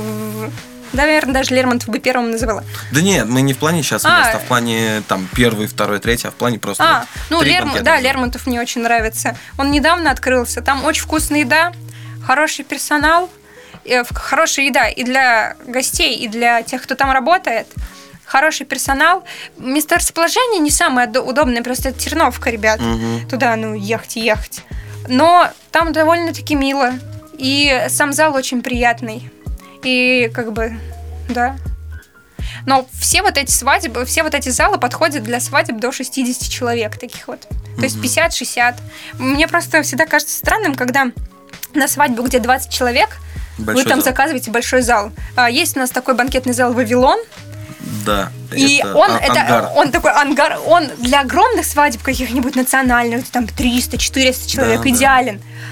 Наверное, 0.92 1.34
даже 1.34 1.54
Лермонтов 1.54 1.88
бы 1.88 1.98
первым 1.98 2.30
называла. 2.30 2.64
Да 2.92 3.00
нет, 3.00 3.26
мы 3.26 3.42
не 3.42 3.54
в 3.54 3.58
плане 3.58 3.82
сейчас 3.82 4.04
А. 4.04 4.18
места, 4.18 4.36
а 4.36 4.38
в 4.38 4.44
плане 4.44 5.02
там 5.08 5.28
первый, 5.34 5.66
второй, 5.66 5.98
третий, 6.00 6.28
а 6.28 6.30
в 6.30 6.34
плане 6.34 6.58
просто 6.58 6.84
А, 6.84 7.00
вот 7.00 7.06
ну, 7.30 7.42
Лерм- 7.42 7.82
да. 7.82 7.98
Лермонтов 8.00 8.46
мне 8.46 8.60
очень 8.60 8.82
нравится. 8.82 9.36
Он 9.58 9.70
недавно 9.70 10.10
открылся. 10.10 10.60
Там 10.60 10.84
очень 10.84 11.02
вкусная 11.02 11.40
еда, 11.40 11.72
хороший 12.26 12.64
персонал, 12.64 13.30
э, 13.84 14.04
хорошая 14.12 14.66
еда 14.66 14.88
и 14.88 15.02
для 15.02 15.56
гостей, 15.66 16.16
и 16.16 16.28
для 16.28 16.62
тех, 16.62 16.82
кто 16.82 16.94
там 16.94 17.10
работает. 17.10 17.66
Хороший 18.24 18.64
персонал. 18.64 19.24
Место 19.58 19.96
расположения 19.96 20.58
не 20.60 20.70
самое 20.70 21.06
до- 21.06 21.20
удобное, 21.22 21.62
просто 21.62 21.88
это 21.90 21.98
Терновка, 21.98 22.50
ребят. 22.50 22.80
Мгм. 22.80 23.28
Туда, 23.28 23.56
ну, 23.56 23.74
ехать 23.74 24.16
и 24.16 24.20
ехать. 24.20 24.62
Но 25.08 25.50
там 25.70 25.92
довольно-таки 25.92 26.54
мило. 26.54 26.92
И 27.36 27.86
сам 27.88 28.12
зал 28.12 28.34
очень 28.34 28.62
приятный. 28.62 29.30
И 29.82 30.30
как 30.34 30.52
бы, 30.52 30.78
да. 31.28 31.56
Но 32.66 32.86
все 32.92 33.22
вот 33.22 33.36
эти 33.36 33.50
свадьбы, 33.50 34.04
все 34.04 34.22
вот 34.22 34.34
эти 34.34 34.48
залы 34.50 34.78
подходят 34.78 35.22
для 35.24 35.40
свадеб 35.40 35.78
до 35.80 35.90
60 35.90 36.48
человек 36.48 36.96
таких 36.98 37.26
вот. 37.28 37.40
То 37.76 37.82
есть 37.82 37.96
50-60. 37.96 38.76
Мне 39.18 39.48
просто 39.48 39.82
всегда 39.82 40.06
кажется 40.06 40.36
странным, 40.36 40.74
когда 40.74 41.06
на 41.74 41.88
свадьбу, 41.88 42.22
где 42.22 42.38
20 42.38 42.70
человек, 42.70 43.16
Большой 43.58 43.82
вы 43.84 43.88
там 43.90 44.00
зал. 44.00 44.10
заказываете 44.12 44.50
большой 44.50 44.82
зал. 44.82 45.10
А, 45.34 45.50
есть 45.50 45.76
у 45.76 45.80
нас 45.80 45.90
такой 45.90 46.14
банкетный 46.14 46.52
зал 46.52 46.72
«Вавилон», 46.72 47.18
Да. 48.04 48.30
и 48.54 48.76
это 48.78 48.94
он, 48.94 49.10
а- 49.10 49.18
это, 49.18 49.40
ангар. 49.40 49.70
он 49.74 49.90
такой 49.90 50.12
ангар, 50.12 50.58
он 50.66 50.88
для 50.98 51.20
огромных 51.20 51.66
свадеб 51.66 52.02
каких-нибудь 52.02 52.54
национальных, 52.54 53.28
там 53.28 53.44
300-400 53.46 54.46
человек, 54.48 54.78
Да, 54.78 54.82
да. 54.84 54.88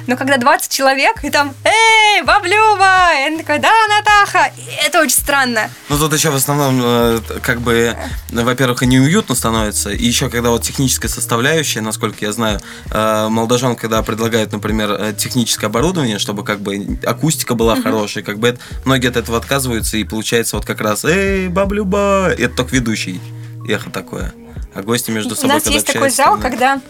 Но 0.07 0.17
когда 0.17 0.37
20 0.37 0.73
человек, 0.73 1.23
и 1.25 1.31
там, 1.31 1.55
эй, 1.65 2.23
баблюба, 2.23 3.09
и 3.21 3.31
он 3.31 3.39
такой, 3.39 3.59
да, 3.59 3.73
Натаха, 3.89 4.51
и 4.57 4.87
это 4.87 5.01
очень 5.01 5.17
странно. 5.17 5.71
Ну 5.89 5.99
тут 5.99 6.13
еще 6.13 6.31
в 6.31 6.35
основном 6.35 6.81
э, 6.83 7.21
как 7.43 7.61
бы, 7.61 7.97
во-первых, 8.31 8.83
и 8.83 8.87
неуютно 8.87 9.35
становится, 9.35 9.91
и 9.91 10.05
еще 10.05 10.29
когда 10.29 10.51
вот 10.51 10.63
техническая 10.63 11.11
составляющая, 11.11 11.81
насколько 11.81 12.25
я 12.25 12.33
знаю, 12.33 12.61
э, 12.91 13.29
молодожен, 13.29 13.77
когда 13.77 14.03
предлагают, 14.03 14.53
например, 14.53 14.91
э, 14.91 15.15
техническое 15.17 15.67
оборудование, 15.67 16.19
чтобы 16.19 16.45
как 16.45 16.61
бы 16.61 16.99
акустика 17.05 17.55
была 17.55 17.81
хорошая, 17.81 18.25
как 18.25 18.39
бы 18.39 18.49
это, 18.49 18.61
многие 18.85 19.09
от 19.09 19.17
этого 19.17 19.39
отказываются, 19.39 19.97
и 19.97 20.05
получается 20.05 20.57
вот 20.57 20.65
как 20.65 20.81
раз, 20.81 21.05
эй, 21.05 21.49
баблюба, 21.49 22.31
это 22.37 22.57
только 22.57 22.77
ведущий, 22.77 23.21
эхо 23.69 23.91
такое. 23.91 24.33
А 24.75 24.83
гости 24.83 25.11
между 25.11 25.35
У 25.35 25.37
собой, 25.37 25.55
нас 25.55 25.63
когда 25.65 25.75
есть 25.75 25.87
такой 25.87 26.11
зал, 26.11 26.37
ну, 26.37 26.43
когда... 26.43 26.81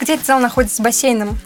Где 0.00 0.14
этот 0.14 0.26
зал 0.26 0.40
находится 0.40 0.76
с 0.76 0.80
бассейном? 0.80 1.38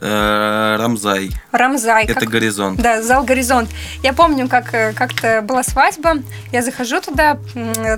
Э, 0.00 0.76
Рамзай, 0.78 1.30
Рамзай. 1.52 2.04
это 2.04 2.14
как- 2.14 2.28
горизонт. 2.28 2.80
Да, 2.80 3.02
зал 3.02 3.24
«Горизонт». 3.24 3.70
Я 4.02 4.12
помню, 4.12 4.48
как 4.48 4.72
э, 4.74 4.92
как-то 4.92 5.42
была 5.42 5.62
свадьба, 5.62 6.14
я 6.52 6.62
захожу 6.62 7.00
туда, 7.00 7.38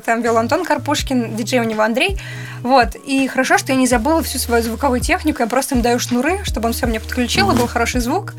там 0.05 0.23
вел 0.23 0.37
Антон 0.39 0.65
Карпушкин, 0.65 1.37
диджей 1.37 1.61
у 1.61 1.65
него 1.65 1.83
Андрей, 1.83 2.19
вот, 2.63 2.95
и 3.07 3.27
хорошо, 3.29 3.59
что 3.59 3.73
я 3.73 3.79
не 3.79 3.87
забыла 3.87 4.23
всю 4.23 4.39
свою 4.39 4.63
звуковую 4.63 5.01
технику, 5.01 5.43
я 5.43 5.49
просто 5.49 5.75
им 5.75 5.83
даю 5.83 5.99
шнуры, 5.99 6.41
чтобы 6.45 6.67
он 6.69 6.73
все 6.73 6.87
мне 6.87 7.01
подключил, 7.01 7.51
и 7.51 7.57
был 7.57 7.67
хороший 7.67 8.01
звук. 8.01 8.35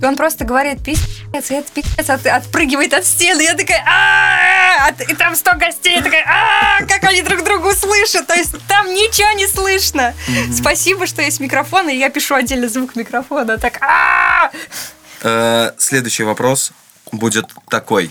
И 0.00 0.04
он 0.04 0.16
просто 0.16 0.44
говорит, 0.44 0.82
пиздец, 0.82 1.50
и 1.50 1.54
этот 1.54 1.72
пиздец 1.72 2.08
от- 2.08 2.26
отпрыгивает 2.26 2.94
от 2.94 3.04
стены. 3.04 3.42
Я 3.42 3.54
такая! 3.54 4.86
От- 4.88 5.00
и 5.02 5.14
там 5.14 5.34
100 5.34 5.54
гостей. 5.56 5.96
Я 5.96 6.02
такая, 6.02 6.24
«А-а-а!» 6.26 6.86
как 6.86 7.04
они 7.04 7.20
друг 7.22 7.44
друга 7.44 7.74
слышат. 7.74 8.26
То 8.26 8.34
есть 8.34 8.54
там 8.66 8.86
ничего 8.94 9.30
не 9.32 9.46
слышно. 9.46 10.14
Спасибо, 10.56 11.06
что 11.06 11.20
есть 11.22 11.40
микрофон, 11.40 11.88
и 11.90 11.96
я 11.96 12.08
пишу 12.08 12.34
отдельно 12.34 12.68
звук 12.68 12.96
микрофона. 12.96 13.58
Так! 13.58 13.78
Э, 15.22 15.72
Следующий 15.76 16.22
вопрос 16.24 16.72
будет 17.12 17.46
такой. 17.68 18.10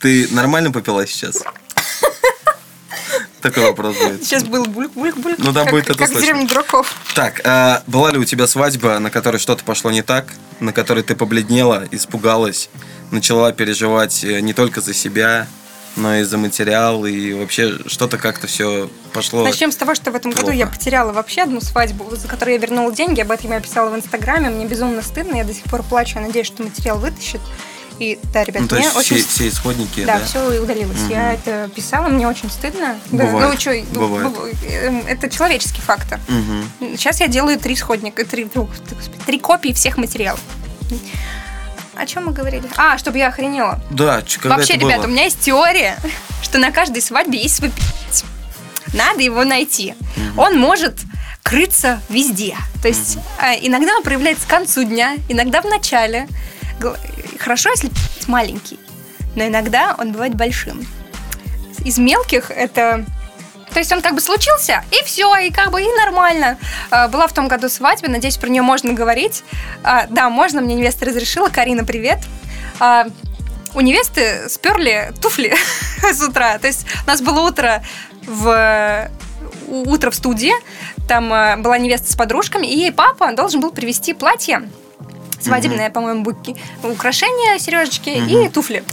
Ты 0.00 0.28
нормально 0.30 0.70
попила 0.72 1.06
сейчас? 1.06 1.42
Такой 3.50 3.62
вопрос 3.64 3.96
будет. 3.96 4.24
Сейчас 4.24 4.44
был 4.44 4.64
бульк-бульк-бульк. 4.64 5.36
Ну 5.38 5.52
да, 5.52 5.62
как, 5.62 5.70
будет 5.72 5.90
это 5.90 5.98
Как 5.98 6.08
слышно. 6.10 6.46
дураков. 6.46 6.94
Так, 7.14 7.40
а 7.44 7.82
была 7.86 8.10
ли 8.10 8.18
у 8.18 8.24
тебя 8.24 8.46
свадьба, 8.46 8.98
на 8.98 9.10
которой 9.10 9.38
что-то 9.38 9.64
пошло 9.64 9.90
не 9.90 10.02
так, 10.02 10.26
на 10.58 10.72
которой 10.72 11.04
ты 11.04 11.14
побледнела, 11.14 11.84
испугалась, 11.92 12.70
начала 13.10 13.52
переживать 13.52 14.24
э, 14.24 14.40
не 14.40 14.52
только 14.52 14.80
за 14.80 14.94
себя, 14.94 15.46
но 15.96 16.16
и 16.16 16.24
за 16.24 16.38
материал, 16.38 17.06
и 17.06 17.32
вообще 17.32 17.78
что-то 17.86 18.18
как-то 18.18 18.46
все 18.46 18.90
пошло... 19.12 19.44
Начнем 19.44 19.72
с 19.72 19.76
того, 19.76 19.94
что 19.94 20.10
в 20.10 20.14
этом 20.14 20.30
году 20.30 20.46
плохо. 20.46 20.56
я 20.56 20.66
потеряла 20.66 21.12
вообще 21.12 21.42
одну 21.42 21.60
свадьбу, 21.60 22.14
за 22.14 22.28
которую 22.28 22.54
я 22.54 22.60
вернула 22.60 22.92
деньги. 22.92 23.20
Об 23.20 23.30
этом 23.30 23.50
я 23.52 23.60
писала 23.60 23.90
в 23.90 23.96
Инстаграме. 23.96 24.50
Мне 24.50 24.66
безумно 24.66 25.02
стыдно. 25.02 25.36
Я 25.36 25.44
до 25.44 25.54
сих 25.54 25.64
пор 25.64 25.82
плачу. 25.82 26.18
Я 26.18 26.26
надеюсь, 26.26 26.46
что 26.46 26.62
материал 26.62 26.98
вытащит. 26.98 27.40
И 27.98 28.18
да, 28.32 28.44
ребят, 28.44 28.62
Ну, 28.62 28.68
то 28.68 28.76
есть 28.76 28.94
очень... 28.96 29.16
все, 29.16 29.26
все 29.26 29.48
исходники, 29.48 30.04
Да, 30.04 30.18
да? 30.18 30.24
все 30.26 30.60
удалилось. 30.60 31.00
Я 31.08 31.32
это 31.32 31.70
писала, 31.74 32.08
мне 32.08 32.28
очень 32.28 32.50
стыдно. 32.50 32.98
Да, 33.10 33.24
Бывает, 33.24 33.50
ну, 33.52 33.56
чё, 33.56 33.72
ну, 33.92 34.00
бывает. 34.00 34.26
быв- 34.36 34.64
эм, 34.70 35.02
это 35.06 35.30
человеческий 35.30 35.80
фактор. 35.80 36.20
Мгм. 36.28 36.68
Сейчас 36.96 37.20
я 37.20 37.28
делаю 37.28 37.58
три 37.58 37.74
сходника, 37.74 38.24
три, 38.26 38.48
три 39.24 39.38
копии 39.38 39.72
всех 39.72 39.96
материалов. 39.96 40.40
О 41.94 42.04
чем 42.04 42.26
мы 42.26 42.32
говорили? 42.32 42.68
А, 42.76 42.98
чтобы 42.98 43.16
я 43.18 43.28
охренела. 43.28 43.80
Да, 43.90 44.22
когда 44.40 44.56
Вообще, 44.56 44.74
это 44.74 44.82
ребята, 44.82 44.98
было? 45.02 45.06
у 45.06 45.10
меня 45.10 45.24
есть 45.24 45.40
теория, 45.40 45.96
что 46.42 46.58
на 46.58 46.70
каждой 46.70 47.00
свадьбе 47.00 47.40
есть 47.42 47.56
свой. 47.56 47.72
Надо 48.92 49.22
его 49.22 49.44
найти. 49.44 49.94
Он 50.36 50.58
может 50.58 50.98
крыться 51.42 52.00
везде. 52.10 52.56
То 52.82 52.88
есть 52.88 53.16
а, 53.38 53.54
иногда 53.54 53.96
он 53.96 54.02
проявляется 54.02 54.46
к 54.46 54.50
концу 54.50 54.84
дня, 54.84 55.16
иногда 55.28 55.62
в 55.62 55.64
начале. 55.64 56.28
Хорошо, 57.38 57.70
если 57.70 57.90
маленький, 58.26 58.78
но 59.34 59.46
иногда 59.46 59.94
он 59.98 60.12
бывает 60.12 60.34
большим. 60.34 60.86
Из 61.84 61.98
мелких 61.98 62.50
это 62.50 63.04
То 63.72 63.78
есть 63.78 63.92
он 63.92 64.00
как 64.00 64.14
бы 64.14 64.20
случился, 64.20 64.82
и 64.90 65.04
все, 65.04 65.36
и 65.36 65.50
как 65.50 65.70
бы 65.70 65.82
и 65.82 65.86
нормально. 66.00 66.58
А, 66.90 67.08
Была 67.08 67.26
в 67.26 67.32
том 67.32 67.46
году 67.46 67.68
свадьба, 67.68 68.08
надеюсь, 68.08 68.38
про 68.38 68.48
нее 68.48 68.62
можно 68.62 68.92
говорить. 68.94 69.44
А, 69.84 70.06
Да, 70.08 70.30
можно, 70.30 70.60
мне 70.60 70.74
невеста 70.74 71.04
разрешила. 71.04 71.48
Карина, 71.48 71.84
привет. 71.84 72.18
А, 72.80 73.06
У 73.74 73.80
невесты 73.80 74.48
сперли 74.48 75.12
туфли 75.20 75.54
с 76.12 76.22
утра. 76.22 76.58
То 76.58 76.66
есть 76.66 76.86
у 77.04 77.06
нас 77.06 77.20
было 77.20 77.40
утро 77.40 77.82
в 78.26 79.10
утро 79.68 80.10
в 80.10 80.14
студии. 80.14 80.52
Там 81.08 81.28
была 81.62 81.78
невеста 81.78 82.10
с 82.10 82.16
подружками, 82.16 82.66
и 82.66 82.76
ей 82.78 82.92
папа 82.92 83.32
должен 83.32 83.60
был 83.60 83.70
привезти 83.70 84.14
платье 84.14 84.68
свадебное, 85.40 85.90
по-моему, 85.90 86.22
буки, 86.22 86.56
украшения, 86.82 87.58
сережечки 87.58 88.10
и 88.10 88.48
туфли. 88.48 88.84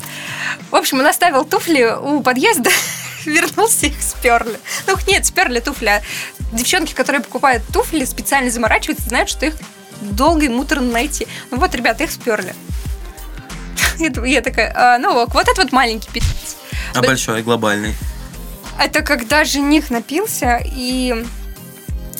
В 0.72 0.76
общем, 0.76 1.00
он 1.00 1.06
оставил 1.08 1.46
туфли 1.46 1.84
у 2.02 2.22
подъезда, 2.22 2.70
вернулся, 3.26 3.88
их 3.88 4.02
сперли. 4.02 4.60
Ну, 4.88 4.96
нет, 5.08 5.26
сперли 5.26 5.60
туфли. 5.60 5.88
А 5.88 6.02
девчонки, 6.52 6.94
которые 6.94 7.22
покупают 7.22 7.64
туфли, 7.72 8.06
специально 8.06 8.50
заморачиваются, 8.50 9.08
знают, 9.10 9.30
что 9.30 9.46
их 9.46 9.56
долго 10.02 10.46
и 10.46 10.50
муторно 10.50 10.92
найти. 10.92 11.28
Ну 11.52 11.58
вот, 11.58 11.74
ребята, 11.76 12.04
их 12.04 12.12
сперли. 12.12 12.54
Я 14.26 14.42
такая, 14.42 14.74
«А, 14.76 14.98
ну 14.98 15.16
ок, 15.16 15.34
вот 15.34 15.48
это 15.48 15.62
вот 15.62 15.72
маленький 15.72 16.10
пи***ц. 16.12 16.26
А 16.96 17.02
Б- 17.02 17.08
большой, 17.08 17.42
глобальный. 17.44 17.96
Это 18.80 19.02
когда 19.02 19.44
жених 19.46 19.90
напился, 19.92 20.60
и 20.66 21.26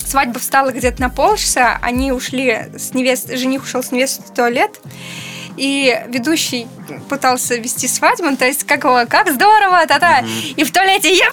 свадьба 0.06 0.38
встала 0.38 0.70
где-то 0.70 1.00
на 1.00 1.10
полчаса, 1.10 1.78
они 1.82 2.12
ушли 2.12 2.66
с 2.76 2.94
невест, 2.94 3.30
жених 3.36 3.62
ушел 3.64 3.82
с 3.82 3.90
невестой 3.92 4.24
в 4.26 4.34
туалет, 4.34 4.80
и 5.56 5.96
ведущий 6.08 6.66
пытался 7.08 7.56
вести 7.56 7.86
свадьбу, 7.88 8.24
ну, 8.30 8.36
то 8.36 8.44
есть 8.44 8.64
как, 8.64 8.84
его- 8.84 9.06
как 9.08 9.30
здорово, 9.32 9.86
та-та, 9.86 10.24
и 10.56 10.64
в 10.64 10.72
туалете 10.72 11.12
я 11.14 11.28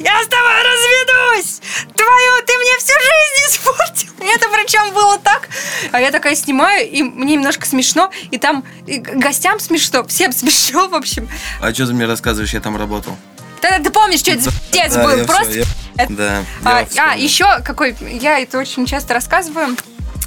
я 0.00 0.10
с 0.24 0.26
тобой 0.26 0.54
разведусь! 0.64 1.60
Твою, 1.94 2.42
ты 2.44 2.52
мне 2.58 2.78
всю 2.78 2.94
жизнь 2.98 3.48
испортил! 3.48 4.08
Это 4.34 4.48
причем 4.48 4.92
было 4.92 5.18
так. 5.18 5.48
А 5.92 6.00
я 6.00 6.10
такая 6.10 6.34
снимаю, 6.34 6.90
и 6.90 7.04
мне 7.04 7.34
немножко 7.34 7.64
смешно, 7.64 8.10
и 8.32 8.38
там 8.38 8.64
и 8.88 8.98
гостям 8.98 9.60
смешно, 9.60 10.02
всем 10.04 10.32
смешно, 10.32 10.88
в 10.88 10.94
общем. 10.96 11.28
А 11.60 11.72
что 11.72 11.86
ты 11.86 11.92
мне 11.92 12.06
рассказываешь, 12.06 12.54
я 12.54 12.60
там 12.60 12.76
работал? 12.76 13.16
Тогда 13.64 13.82
ты 13.82 13.90
помнишь, 13.90 14.20
что 14.20 14.30
это 14.32 14.50
пиздец 14.70 14.94
был? 14.94 15.24
Просто 15.24 15.64
Да. 16.10 16.44
а, 16.66 16.84
а, 16.98 17.16
еще 17.16 17.46
какой, 17.64 17.96
я 18.20 18.38
это 18.38 18.58
очень 18.58 18.84
часто 18.84 19.14
рассказываю. 19.14 19.74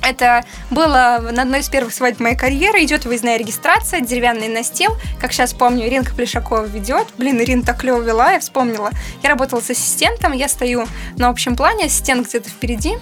Это 0.01 0.43
было 0.71 1.19
на 1.31 1.43
одной 1.43 1.59
из 1.59 1.69
первых 1.69 1.93
свадеб 1.93 2.19
моей 2.19 2.35
карьеры. 2.35 2.83
Идет 2.83 3.05
выездная 3.05 3.37
регистрация, 3.37 4.01
деревянный 4.01 4.47
настил. 4.47 4.97
Как 5.21 5.33
сейчас 5.33 5.53
помню, 5.53 5.85
Иринка 5.85 6.15
Плешакова 6.15 6.65
ведет. 6.65 7.09
Блин, 7.19 7.39
Ирина 7.39 7.61
так 7.61 7.81
клево 7.81 8.01
вела, 8.01 8.31
я 8.31 8.39
вспомнила. 8.39 8.89
Я 9.21 9.29
работала 9.29 9.61
с 9.61 9.69
ассистентом, 9.69 10.31
я 10.31 10.47
стою 10.47 10.87
на 11.17 11.29
общем 11.29 11.55
плане, 11.55 11.85
ассистент 11.85 12.27
где-то 12.27 12.49
впереди 12.49 12.95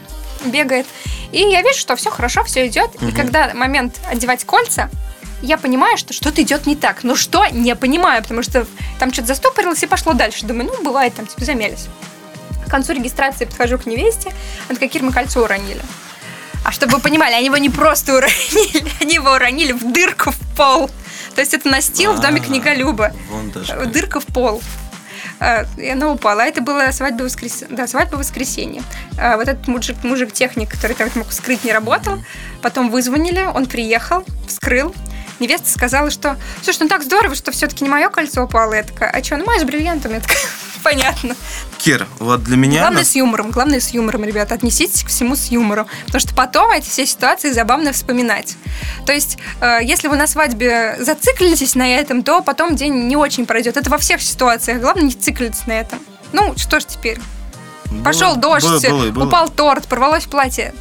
бегает. 0.44 0.86
И 1.32 1.40
я 1.40 1.62
вижу, 1.62 1.80
что 1.80 1.96
все 1.96 2.10
хорошо, 2.10 2.44
все 2.44 2.68
идет. 2.68 2.90
И 3.02 3.14
когда 3.14 3.54
момент 3.54 4.02
одевать 4.12 4.44
кольца, 4.44 4.90
я 5.46 5.58
понимаю, 5.58 5.98
что 5.98 6.14
что-то 6.14 6.42
идет 6.42 6.66
не 6.66 6.76
так. 6.76 7.04
Но 7.04 7.16
что, 7.16 7.46
не 7.48 7.76
понимаю, 7.76 8.22
потому 8.22 8.44
что 8.44 8.66
там 9.00 9.12
что-то 9.14 9.30
застопорилось 9.30 9.84
и 9.84 9.88
пошло 9.88 10.14
дальше. 10.14 10.46
Думаю, 10.46 10.72
ну, 10.74 10.84
бывает, 10.84 11.14
там, 11.16 11.28
типа, 11.28 11.46
замялись. 11.46 11.88
К 12.66 12.70
концу 12.70 12.94
регистрации 12.94 13.46
подхожу 13.46 13.78
к 13.78 13.86
невесте, 13.86 14.34
она 14.68 14.76
такая, 14.76 14.90
Кир, 14.90 15.04
мы 15.04 15.12
кольцо 15.12 15.42
уронили. 15.44 15.82
А 16.64 16.72
чтобы 16.72 16.94
вы 16.94 17.00
понимали, 17.00 17.34
они 17.34 17.46
его 17.46 17.58
не 17.58 17.70
просто 17.70 18.16
уронили, 18.16 18.84
они 19.02 19.14
его 19.16 19.32
уронили 19.32 19.72
в 19.72 19.92
дырку 19.92 20.32
в 20.32 20.58
пол. 20.58 20.90
То 21.36 21.42
есть 21.42 21.54
это 21.54 21.70
настил 21.70 22.14
в 22.14 22.22
доме 22.22 22.42
А, 22.42 22.46
книголюба. 22.46 23.12
Вон 23.30 23.52
даже. 23.52 23.74
Э. 23.74 23.86
Дырка 23.86 24.20
в 24.20 24.26
пол. 24.26 24.62
Э, 25.40 25.66
И 25.78 25.90
она 25.90 26.10
упала. 26.10 26.44
А 26.44 26.46
Это 26.46 26.62
была 26.62 26.92
свадьба 26.92 27.24
воскрес... 27.24 27.66
да, 27.70 27.88
свадьба 27.88 28.16
воскресенье. 28.16 28.82
А 29.20 29.38
Вот 29.38 29.48
этот 29.48 29.68
мужик, 29.68 29.98
мужик-техник, 30.04 30.72
который 30.72 30.96
там 30.96 31.10
мог 31.16 31.28
вскрыть, 31.30 31.64
не 31.64 31.72
работал. 31.72 32.18
Потом 32.62 32.90
вызвонили, 32.90 33.42
он 33.54 33.66
приехал, 33.68 34.24
вскрыл. 34.48 34.96
Невеста 35.40 35.70
сказала, 35.70 36.10
что 36.10 36.38
слушай, 36.64 36.80
ну 36.82 36.88
так 36.88 37.04
здорово, 37.04 37.36
что 37.36 37.52
все-таки 37.52 37.84
не 37.84 37.90
мое 37.90 38.10
кольцо 38.10 38.44
упало. 38.44 38.74
Я 38.74 38.84
такая, 38.84 39.10
а 39.10 39.24
что, 39.24 39.38
ну 39.38 39.46
мое 39.46 39.60
с 39.60 39.64
бриллиантами. 39.64 40.14
Я 40.16 40.20
такая, 40.22 40.38
понятно. 40.84 41.36
Кир, 41.78 42.08
вот 42.20 42.44
для 42.44 42.56
меня... 42.58 42.80
Главное 42.82 43.04
с 43.04 43.16
юмором, 43.16 43.52
главное 43.52 43.80
с 43.80 43.90
юмором, 43.90 44.24
ребята. 44.24 44.56
Отнеситесь 44.56 45.04
ко 45.04 45.10
всему 45.10 45.36
с 45.36 45.48
юмором. 45.48 45.88
Потому 46.06 46.20
что 46.22 46.34
потом 46.36 46.72
эти 46.72 46.90
все 46.90 47.06
ситуации 47.06 47.52
забавно 47.52 47.92
вспоминать. 47.92 48.56
То 49.06 49.12
есть, 49.14 49.38
э, 49.62 49.80
если 49.84 50.08
вы 50.08 50.16
на 50.16 50.26
свадьбе 50.28 50.96
зациклитесь 51.00 51.76
на 51.76 51.88
этом, 51.88 52.24
то 52.24 52.42
потом 52.42 52.76
день 52.76 53.08
не 53.08 53.16
очень 53.18 53.46
пройдет. 53.46 53.78
Это 53.78 53.90
во 53.90 53.98
всех 53.98 54.22
ситуациях. 54.22 54.80
Главное 54.80 55.04
не 55.04 55.12
циклиться 55.14 55.64
на 55.68 55.74
этом. 55.74 56.00
Ну, 56.34 56.54
что 56.58 56.80
ж 56.80 56.86
теперь? 56.86 57.20
Было- 57.92 58.04
Пошел 58.04 58.36
дождь, 58.36 58.66
было- 58.66 58.80
было 58.80 59.12
было. 59.12 59.28
упал 59.28 59.50
торт, 59.50 59.88
порвалось 59.88 60.26
платье. 60.26 60.74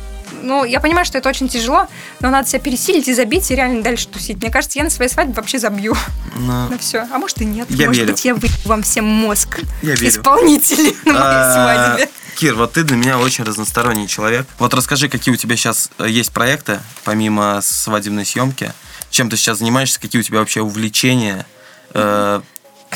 Ну, 0.44 0.64
я 0.64 0.78
понимаю, 0.80 1.04
что 1.06 1.18
это 1.18 1.28
очень 1.28 1.48
тяжело, 1.48 1.86
но 2.20 2.30
надо 2.30 2.48
себя 2.48 2.60
пересилить 2.60 3.08
и 3.08 3.14
забить, 3.14 3.50
и 3.50 3.54
реально 3.54 3.82
дальше 3.82 4.06
тусить. 4.08 4.36
Мне 4.36 4.50
кажется, 4.50 4.78
я 4.78 4.84
на 4.84 4.90
своей 4.90 5.10
свадьбе 5.10 5.34
вообще 5.34 5.58
забью 5.58 5.96
Но- 6.36 6.68
на 6.68 6.78
все. 6.80 7.06
А 7.10 7.18
может 7.18 7.40
и 7.40 7.44
нет. 7.44 7.66
Я 7.70 7.86
может 7.86 8.00
верю. 8.02 8.12
быть, 8.12 8.24
я 8.24 8.34
вы 8.34 8.48
вам 8.64 8.82
всем 8.82 9.04
мозг. 9.06 9.60
Я 9.82 9.94
верю. 9.94 10.08
Исполнители 10.08 10.94
на 11.06 11.12
моей 11.12 11.24
А, 11.24 11.94
свадьбе. 11.96 12.10
Кир, 12.36 12.54
вот 12.56 12.72
ты 12.72 12.82
для 12.82 12.96
меня 12.96 13.18
очень 13.18 13.44
разносторонний 13.44 14.08
человек. 14.08 14.46
Вот 14.58 14.74
расскажи, 14.74 15.08
какие 15.08 15.32
у 15.32 15.36
тебя 15.36 15.56
сейчас 15.56 15.88
есть 15.98 16.32
проекты, 16.32 16.80
помимо 17.04 17.60
свадебной 17.62 18.26
съемки? 18.26 18.72
Чем 19.10 19.30
ты 19.30 19.36
сейчас 19.36 19.58
занимаешься? 19.58 20.00
Какие 20.00 20.20
у 20.20 20.24
тебя 20.24 20.40
вообще 20.40 20.60
увлечения? 20.60 21.46
Э, 21.92 22.40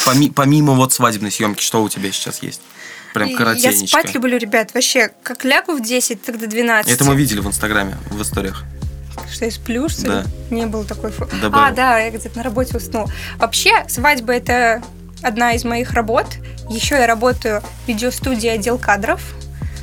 поми- 0.05 0.33
помимо 0.33 0.73
вот 0.75 0.93
свадебной 0.93 1.31
съемки, 1.31 1.63
что 1.63 1.83
у 1.83 1.89
тебя 1.89 2.11
сейчас 2.11 2.43
есть? 2.43 2.61
Прям 3.27 3.37
коротенечко. 3.39 3.99
Я 3.99 4.03
спать 4.03 4.15
люблю, 4.15 4.39
ребят. 4.39 4.73
Вообще, 4.75 5.11
как 5.23 5.45
лягу 5.45 5.73
в 5.73 5.83
10, 5.83 6.23
тогда 6.23 6.47
12. 6.47 6.91
Это 6.93 7.05
мы 7.05 7.15
видели 7.17 7.41
в 7.41 7.47
Инстаграме, 7.47 7.97
в 8.11 8.23
историях. 8.23 8.65
Что 9.33 9.45
я 9.47 9.51
сплю, 9.51 9.89
что 9.89 10.03
ли? 10.03 10.09
Да. 10.09 10.25
Не 10.51 10.67
было 10.67 10.85
такой 10.85 11.11
фо- 11.11 11.29
Да 11.41 11.51
А, 11.53 11.73
да, 11.73 11.99
я 11.99 12.11
где-то 12.11 12.37
на 12.39 12.43
работе 12.45 12.77
уснула. 12.77 13.11
Вообще, 13.39 13.71
свадьба 13.89 14.33
это 14.33 14.83
одна 15.23 15.53
из 15.53 15.65
моих 15.65 15.93
работ. 15.93 16.27
Еще 16.71 16.95
я 16.95 17.07
работаю 17.07 17.61
в 17.85 17.89
видеостудии 17.89 18.49
отдел 18.49 18.79
кадров 18.79 19.21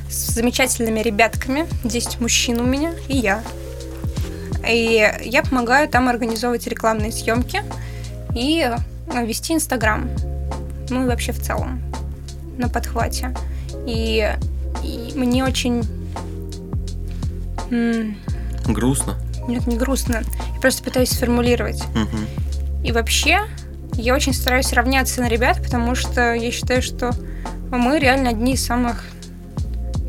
с 0.10 0.32
замечательными 0.34 1.00
ребятками. 1.02 1.68
10 1.84 2.20
мужчин 2.22 2.60
у 2.62 2.64
меня 2.66 2.94
и 3.08 3.18
я. 3.18 3.44
И 4.68 5.12
я 5.24 5.44
помогаю 5.44 5.88
там 5.90 6.08
организовывать 6.10 6.66
рекламные 6.68 7.12
съемки 7.12 7.62
и 8.34 8.68
э, 9.14 9.26
вести 9.26 9.54
Инстаграм. 9.54 10.10
Ну 10.90 11.04
и 11.04 11.08
вообще 11.08 11.32
в 11.34 11.42
целом 11.42 11.84
на 12.58 12.70
подхвате. 12.70 13.36
И, 13.88 14.30
и 14.84 15.12
мне 15.16 15.44
очень... 15.44 15.84
Грустно. 18.68 19.18
нет, 19.48 19.68
не 19.68 19.78
грустно. 19.78 20.24
Я 20.54 20.62
просто 20.62 20.84
пытаюсь 20.84 21.10
сформулировать. 21.10 21.84
Мгм. 21.94 22.28
И 22.84 22.92
вообще, 22.92 23.42
я 23.94 24.14
очень 24.14 24.34
стараюсь 24.34 24.72
равняться 24.74 25.22
на 25.22 25.28
ребят, 25.28 25.62
потому 25.64 25.96
что 25.96 26.34
я 26.34 26.52
считаю, 26.52 26.82
что 26.82 27.12
мы 27.72 28.00
реально 28.00 28.30
одни 28.30 28.54
из 28.54 28.66
самых 28.66 29.04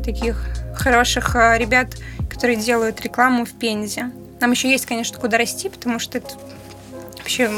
таких 0.03 0.45
хороших 0.75 1.35
а, 1.35 1.57
ребят, 1.57 1.97
которые 2.29 2.57
делают 2.57 3.01
рекламу 3.01 3.45
в 3.45 3.51
Пензе. 3.51 4.11
Нам 4.39 4.51
еще 4.51 4.69
есть, 4.69 4.85
конечно, 4.85 5.17
куда 5.17 5.37
расти, 5.37 5.69
потому 5.69 5.99
что 5.99 6.19
это 6.19 6.29
вообще 7.17 7.49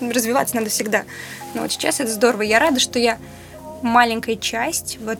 развиваться 0.00 0.56
надо 0.56 0.68
всегда. 0.70 1.04
Но 1.54 1.62
вот 1.62 1.72
сейчас 1.72 2.00
это 2.00 2.10
здорово. 2.10 2.42
Я 2.42 2.58
рада, 2.58 2.80
что 2.80 2.98
я 2.98 3.18
маленькая 3.82 4.36
часть 4.36 4.98
вот 5.00 5.18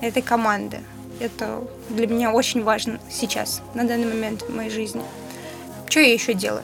этой 0.00 0.22
команды. 0.22 0.78
Это 1.20 1.62
для 1.88 2.06
меня 2.06 2.32
очень 2.32 2.62
важно 2.62 2.98
сейчас, 3.10 3.60
на 3.74 3.84
данный 3.84 4.06
момент 4.06 4.42
в 4.42 4.54
моей 4.54 4.70
жизни. 4.70 5.02
Что 5.88 6.00
я 6.00 6.12
еще 6.12 6.34
делаю? 6.34 6.62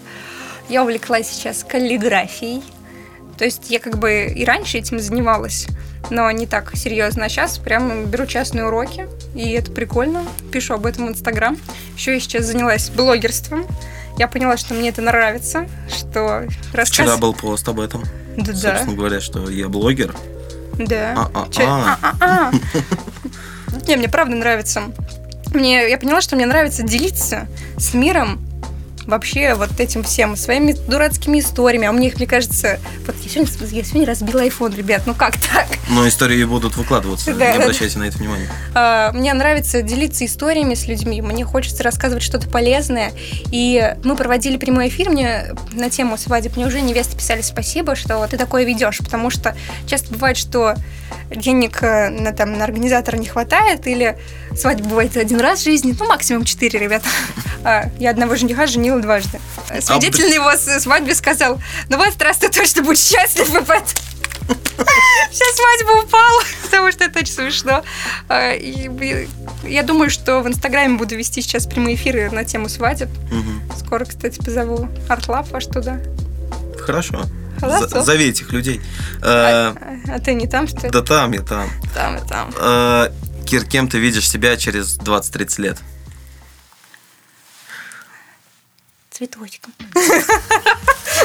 Я 0.69 0.83
увлеклась 0.83 1.29
сейчас 1.29 1.65
каллиграфией. 1.65 2.63
То 3.37 3.45
есть 3.45 3.71
я 3.71 3.79
как 3.79 3.99
бы 3.99 4.33
и 4.35 4.45
раньше 4.45 4.79
этим 4.79 4.99
занималась, 4.99 5.69
но 6.11 6.29
не 6.33 6.47
так 6.47 6.75
серьезно. 6.75 7.27
А 7.27 7.29
сейчас 7.29 7.59
прям 7.59 8.07
беру 8.07 8.27
частные 8.27 8.65
уроки, 8.65 9.07
и 9.35 9.53
это 9.53 9.71
прикольно. 9.71 10.25
Пишу 10.51 10.75
об 10.75 10.87
этом 10.87 11.07
в 11.07 11.11
Инстаграм. 11.11 11.57
Еще 11.97 12.15
я 12.15 12.21
сейчас 12.21 12.47
занялась 12.47 12.91
блогерством. 12.91 13.65
Я 14.19 14.27
поняла, 14.27 14.57
что 14.57 14.75
мне 14.75 14.89
это 14.89 15.03
нравится, 15.03 15.69
что 15.89 16.47
рассказ... 16.73 17.07
Вчера 17.07 17.17
был 17.17 17.33
пост 17.33 17.69
об 17.69 17.79
этом. 17.79 18.03
Да-да. 18.37 18.53
Собственно 18.53 18.97
говоря, 18.97 19.21
что 19.21 19.49
я 19.49 19.69
блогер. 19.69 20.17
Да. 20.79 21.15
А-а-а. 21.17 21.49
Чё- 21.51 21.65
а-а-а. 21.67 22.53
Не, 23.87 23.97
мне 23.97 24.09
правда 24.09 24.35
нравится. 24.37 24.83
Мне, 25.55 25.89
я 25.89 25.99
поняла, 25.99 26.21
что 26.21 26.37
мне 26.37 26.47
нравится 26.47 26.83
делиться 26.83 27.47
с 27.79 27.95
миром 27.95 28.41
вообще 29.09 29.55
вот 29.55 29.81
этим 29.81 30.05
всем, 30.05 30.37
своими 30.37 30.73
дурацкими 30.73 31.41
историями. 31.41 31.87
А 31.89 31.91
у 31.91 31.95
них, 31.95 32.17
мне 32.17 32.27
кажется, 32.27 32.79
вот 33.07 33.17
я 33.23 33.29
сегодня, 33.31 33.67
я 33.79 33.83
сегодня 33.83 34.07
разбила 34.07 34.45
iPhone, 34.47 34.77
ребят, 34.77 35.03
ну 35.07 35.15
как 35.15 35.37
так? 35.39 35.67
Но 35.89 36.07
истории 36.07 36.45
будут 36.45 36.77
выкладываться, 36.77 37.33
Да, 37.33 37.53
не 37.53 37.59
да. 37.59 37.65
обращайте 37.65 37.99
на 37.99 38.05
это 38.05 38.19
внимание. 38.19 38.49
А, 38.75 39.11
Мне 39.13 39.33
нравится 39.33 39.81
делиться 39.81 40.27
историями 40.27 40.75
с 40.75 40.87
людьми, 40.87 41.23
мне 41.23 41.45
хочется 41.45 41.83
рассказывать 41.83 42.23
что-то 42.23 42.49
полезное. 42.49 43.13
И 43.51 43.95
мы 44.05 44.15
проводили 44.15 44.59
прямой 44.59 44.89
эфир 44.89 45.09
мне 45.09 45.55
на 45.73 45.89
тему 45.89 46.19
свадеб. 46.19 46.57
Мне 46.57 46.67
уже 46.67 46.83
невесты 46.83 47.17
писали 47.17 47.41
спасибо, 47.41 47.97
что 47.97 48.27
ты 48.27 48.37
такое 48.37 48.65
ведешь, 48.65 48.99
потому 48.99 49.31
что 49.31 49.57
часто 49.87 50.13
бывает, 50.13 50.37
что 50.37 50.75
денег 51.35 51.83
э, 51.83 52.11
на, 52.11 52.33
там, 52.33 52.59
на 52.59 52.65
организатора 52.65 53.17
не 53.17 53.27
хватает, 53.27 53.87
или 53.87 54.19
свадьба 54.61 54.89
бывает 54.89 55.17
один 55.17 55.41
раз 55.41 55.61
в 55.61 55.65
жизни, 55.65 55.97
ну, 55.99 56.07
максимум 56.07 56.45
четыре, 56.45 56.79
ребят. 56.79 57.03
А, 57.65 57.85
Я 57.99 58.11
одного 58.11 58.37
жениха 58.37 58.67
женила 58.67 59.01
дважды. 59.01 59.41
Свидетель 59.81 60.29
на 60.29 60.35
его 60.35 60.51
свадьбе 60.81 61.15
сказал, 61.15 61.61
ну, 61.89 61.99
в 61.99 62.01
этот 62.03 62.21
раз 62.23 62.39
ты 62.39 62.49
точно 62.49 62.83
будешь 62.83 63.01
счастлив, 63.01 63.49
Вся 65.31 65.45
свадьба 65.55 66.05
упала, 66.07 66.43
потому 66.65 66.91
что 66.93 67.05
это 67.05 67.19
очень 67.21 67.33
смешно. 67.33 67.83
А, 68.29 68.53
я 69.65 69.83
думаю, 69.83 70.11
что 70.11 70.41
в 70.41 70.49
Инстаграме 70.49 70.97
буду 70.97 71.17
вести 71.17 71.43
сейчас 71.43 71.67
прямые 71.67 71.97
эфиры 71.97 72.31
на 72.31 72.45
тему 72.45 72.69
свадеб. 72.69 73.09
Скоро, 73.79 74.05
кстати, 74.05 74.39
позову 74.39 74.89
Артлав 75.09 75.53
аж 75.55 75.67
туда. 75.67 75.99
Хорошо. 76.81 77.23
За- 77.61 78.03
Зови 78.03 78.29
этих 78.29 78.53
людей. 78.53 78.81
Э, 79.21 79.25
А, 79.25 79.75
а 80.15 80.21
ты 80.21 80.33
не 80.35 80.47
там, 80.47 80.69
что 80.69 80.83
ли? 80.83 80.91
Да 80.91 81.03
там, 81.03 81.33
я 81.33 81.41
там. 81.43 81.69
Там 81.93 82.17
и 82.17 82.29
там. 82.29 82.55
Э, 82.57 83.11
Кир, 83.49 83.65
кем 83.65 83.89
ты 83.89 83.99
видишь 83.99 84.29
себя 84.29 84.59
через 84.59 84.99
20-30 84.99 85.63
лет? 85.63 85.79
Цветочком. 89.11 89.73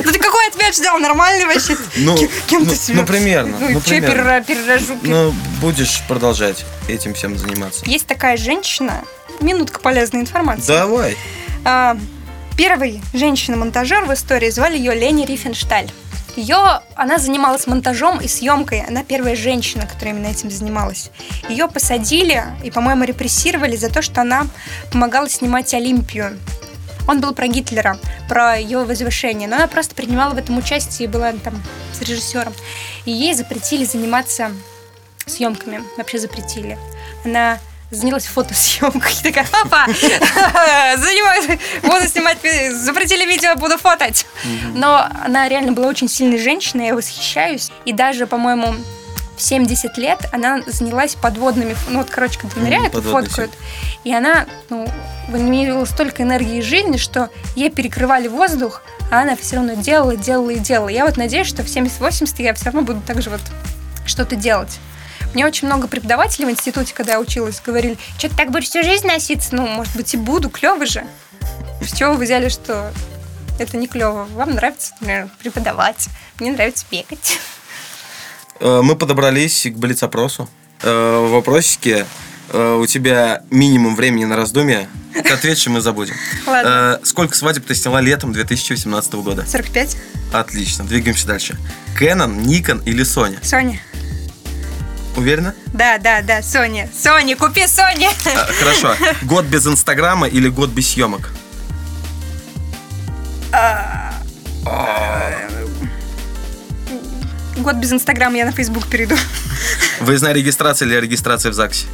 Ну 0.05 0.11
ты 0.11 0.17
какой 0.17 0.47
ответ 0.47 0.75
ждал? 0.75 0.97
Нормальный 0.97 1.45
вообще? 1.45 1.77
Ну, 1.97 2.17
Кем 2.47 2.63
ну, 2.63 2.69
ты 2.71 2.75
себя? 2.75 3.01
ну, 3.01 3.05
примерно, 3.05 3.59
Ну, 3.59 3.69
ну, 3.73 3.79
что 3.79 3.93
я 3.93 4.01
перерожу? 4.41 4.97
Ну, 5.03 5.31
будешь 5.61 6.01
продолжать 6.07 6.65
этим 6.87 7.13
всем 7.13 7.37
заниматься. 7.37 7.85
Есть 7.85 8.07
такая 8.07 8.35
женщина, 8.35 9.03
минутка 9.39 9.79
полезной 9.79 10.21
информации. 10.21 10.65
Давай. 10.67 11.15
А, 11.63 11.95
Первой 12.57 13.03
женщина-монтажер 13.13 14.05
в 14.05 14.13
истории 14.13 14.49
звали 14.49 14.77
ее 14.77 14.95
Лени 14.95 15.27
Рифеншталь. 15.27 15.91
Ее, 16.35 16.81
она 16.95 17.19
занималась 17.19 17.67
монтажом 17.67 18.19
и 18.19 18.27
съемкой. 18.27 18.81
Она 18.81 19.03
первая 19.03 19.35
женщина, 19.35 19.85
которая 19.85 20.15
именно 20.15 20.27
этим 20.27 20.49
занималась. 20.49 21.11
Ее 21.47 21.67
посадили 21.67 22.43
и, 22.63 22.71
по-моему, 22.71 23.03
репрессировали 23.03 23.75
за 23.75 23.89
то, 23.89 24.01
что 24.01 24.21
она 24.21 24.47
помогала 24.91 25.29
снимать 25.29 25.73
Олимпию. 25.73 26.39
Он 27.07 27.19
был 27.19 27.33
про 27.33 27.47
Гитлера, 27.47 27.99
про 28.29 28.55
ее 28.57 28.85
возвышение, 28.85 29.47
но 29.47 29.57
она 29.57 29.67
просто 29.67 29.93
принимала 29.93 30.33
в 30.33 30.37
этом 30.37 30.57
участие 30.57 31.07
и 31.07 31.11
была 31.11 31.33
там 31.33 31.61
с 31.91 32.01
режиссером. 32.01 32.53
И 33.05 33.11
ей 33.11 33.33
запретили 33.33 33.83
заниматься 33.83 34.51
съемками, 35.25 35.83
вообще 35.97 36.17
запретили. 36.17 36.77
Она 37.25 37.59
занялась 37.93 38.25
фотосъемкой. 38.25 39.13
Такая, 39.23 39.47
опа, 39.63 39.85
занимаюсь, 40.97 41.59
буду 41.81 42.07
снимать, 42.07 42.37
запретили 42.73 43.25
видео, 43.25 43.55
буду 43.55 43.77
фотать. 43.77 44.25
Но 44.73 45.07
она 45.23 45.47
реально 45.47 45.71
была 45.71 45.87
очень 45.87 46.09
сильной 46.09 46.37
женщиной, 46.37 46.87
я 46.87 46.95
восхищаюсь. 46.95 47.71
И 47.85 47.93
даже, 47.93 48.27
по-моему, 48.27 48.75
в 49.37 49.41
70 49.41 49.97
лет 49.97 50.19
она 50.31 50.61
занялась 50.67 51.15
подводными, 51.15 51.75
ну 51.89 51.99
вот, 51.99 52.09
короче, 52.09 52.39
когда 52.39 52.61
ныряют 52.61 52.93
фоткают. 52.93 53.51
И 54.03 54.13
она, 54.13 54.45
ну, 54.69 54.87
имела 55.29 55.85
столько 55.85 56.23
энергии 56.23 56.57
и 56.57 56.61
жизни, 56.61 56.97
что 56.97 57.29
ей 57.55 57.69
перекрывали 57.69 58.27
воздух, 58.27 58.83
а 59.11 59.21
она 59.21 59.35
все 59.35 59.57
равно 59.57 59.73
делала, 59.73 60.15
делала 60.15 60.51
и 60.51 60.59
делала. 60.59 60.89
Я 60.89 61.05
вот 61.05 61.17
надеюсь, 61.17 61.47
что 61.47 61.63
в 61.63 61.67
70-80 61.67 62.41
я 62.41 62.53
все 62.53 62.65
равно 62.65 62.81
буду 62.81 63.01
так 63.05 63.21
же 63.21 63.29
вот 63.29 63.41
что-то 64.05 64.35
делать. 64.35 64.79
Мне 65.33 65.45
очень 65.45 65.67
много 65.67 65.87
преподавателей 65.87 66.47
в 66.47 66.51
институте, 66.51 66.93
когда 66.93 67.13
я 67.13 67.19
училась, 67.19 67.61
говорили, 67.65 67.97
что 68.17 68.29
ты 68.29 68.35
так 68.35 68.51
будешь 68.51 68.65
всю 68.69 68.83
жизнь 68.83 69.07
носиться? 69.07 69.55
Ну, 69.55 69.65
может 69.67 69.95
быть, 69.95 70.13
и 70.13 70.17
буду, 70.17 70.49
клево 70.49 70.85
же. 70.85 71.03
С 71.81 71.91
чего 71.97 72.13
вы 72.13 72.25
взяли, 72.25 72.49
что 72.49 72.91
это 73.59 73.77
не 73.77 73.87
клево? 73.87 74.25
Вам 74.35 74.51
нравится, 74.51 74.93
например, 74.99 75.29
преподавать, 75.41 76.07
мне 76.39 76.51
нравится 76.51 76.85
бегать. 76.91 77.39
Э, 78.59 78.81
Мы 78.83 78.95
подобрались 78.95 79.65
к 79.65 79.73
блиц-опросу. 79.75 80.47
Э, 80.83 81.25
В 81.27 81.31
вопросике 81.31 82.05
э, 82.51 82.75
у 82.79 82.85
тебя 82.85 83.41
минимум 83.49 83.95
времени 83.95 84.25
на 84.25 84.35
раздумье. 84.35 84.87
К 85.13 85.31
ответишь, 85.31 85.67
мы 85.67 85.81
забудем. 85.81 86.15
Ладно. 86.45 86.99
Сколько 87.03 87.35
свадеб 87.35 87.65
ты 87.65 87.73
сняла 87.75 88.01
летом 88.01 88.33
2018 88.33 89.13
года? 89.15 89.45
45. 89.47 89.97
Отлично, 90.31 90.83
двигаемся 90.85 91.27
дальше. 91.27 91.57
Canon, 91.99 92.35
Nikon 92.43 92.83
или 92.85 93.03
Sony? 93.03 93.43
Соня. 93.45 93.79
Уверена? 95.15 95.53
Да, 95.73 95.97
да, 95.99 96.21
да, 96.21 96.41
Соня. 96.41 96.89
Соня, 96.97 97.35
купи 97.35 97.67
Соня. 97.67 98.09
А, 98.25 98.47
Хорошо. 98.59 98.95
Год 99.23 99.45
без 99.45 99.67
Инстаграма 99.67 100.27
или 100.27 100.49
год 100.49 100.69
без 100.71 100.89
съемок? 100.91 101.29
Год 107.57 107.75
без 107.75 107.93
Инстаграма 107.93 108.37
я 108.37 108.45
на 108.45 108.51
Фейсбук 108.51 108.87
перейду. 108.87 109.15
Выездная 109.99 110.33
регистрация 110.33 110.87
или 110.87 110.95
регистрация 110.99 111.51
в 111.51 111.53
ЗАГСе? 111.53 111.85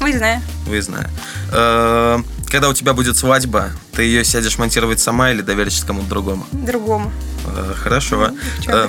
Вы 0.00 0.12
знаю. 0.16 0.40
Выездная. 0.66 1.10
Э, 1.52 2.20
Когда 2.46 2.68
у 2.68 2.74
тебя 2.74 2.94
будет 2.94 3.16
свадьба, 3.16 3.70
ты 3.92 4.02
ее 4.04 4.24
сядешь 4.24 4.58
монтировать 4.58 5.00
сама 5.00 5.30
или 5.30 5.40
доверишься 5.40 5.86
кому-то 5.86 6.08
другому? 6.08 6.46
Другому. 6.52 7.12
Э, 7.46 7.74
Хорошо. 7.76 8.30
Э? 8.68 8.88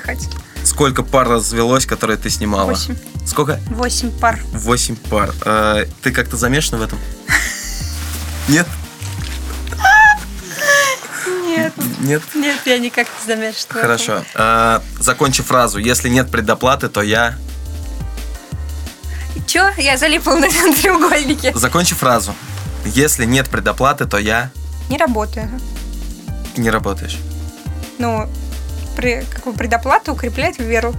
Сколько 0.63 1.03
пар 1.03 1.27
развелось, 1.27 1.85
которые 1.85 2.17
ты 2.17 2.29
снимала? 2.29 2.69
Восемь. 2.71 2.95
Сколько? 3.25 3.59
Восемь 3.71 4.11
пар. 4.11 4.39
Восемь 4.53 4.95
пар. 4.95 5.33
Э, 5.45 5.85
Ты 6.01 6.11
как-то 6.11 6.37
замешана 6.37 6.77
в 6.77 6.83
этом? 6.83 6.99
Нет? 8.47 8.67
Нет, 11.47 11.73
Нет? 12.01 12.21
нет, 12.35 12.59
я 12.65 12.77
никак 12.79 13.07
не 13.07 13.33
замешана. 13.33 13.81
Хорошо. 13.81 14.23
Э, 14.35 14.79
Закончи 14.99 15.41
фразу. 15.41 15.79
Если 15.79 16.09
нет 16.09 16.29
предоплаты, 16.29 16.89
то 16.89 17.01
я... 17.01 17.35
Чё? 19.47 19.69
Я 19.77 19.97
залипла 19.97 20.35
на 20.35 20.45
этом 20.45 20.73
треугольнике. 20.81 21.53
Закончи 21.55 21.95
фразу. 21.95 22.35
Если 22.85 23.25
нет 23.25 23.49
предоплаты, 23.49 24.05
то 24.05 24.17
я... 24.17 24.51
Не 24.89 24.97
работаю. 24.97 25.49
Не 26.57 26.69
работаешь. 26.69 27.17
Ну, 27.97 28.29
при, 28.95 29.25
как 29.31 29.45
бы 29.45 29.53
предоплата 29.53 30.11
укрепляет 30.11 30.59
веру. 30.59 30.93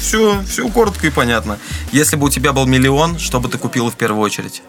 Все, 0.00 0.42
все 0.48 0.68
коротко 0.68 1.06
и 1.06 1.10
понятно. 1.10 1.58
Если 1.92 2.16
бы 2.16 2.26
у 2.26 2.30
тебя 2.30 2.52
был 2.52 2.66
миллион, 2.66 3.18
что 3.18 3.40
бы 3.40 3.48
ты 3.48 3.58
купила 3.58 3.90
в 3.90 3.96
первую 3.96 4.22
очередь? 4.22 4.62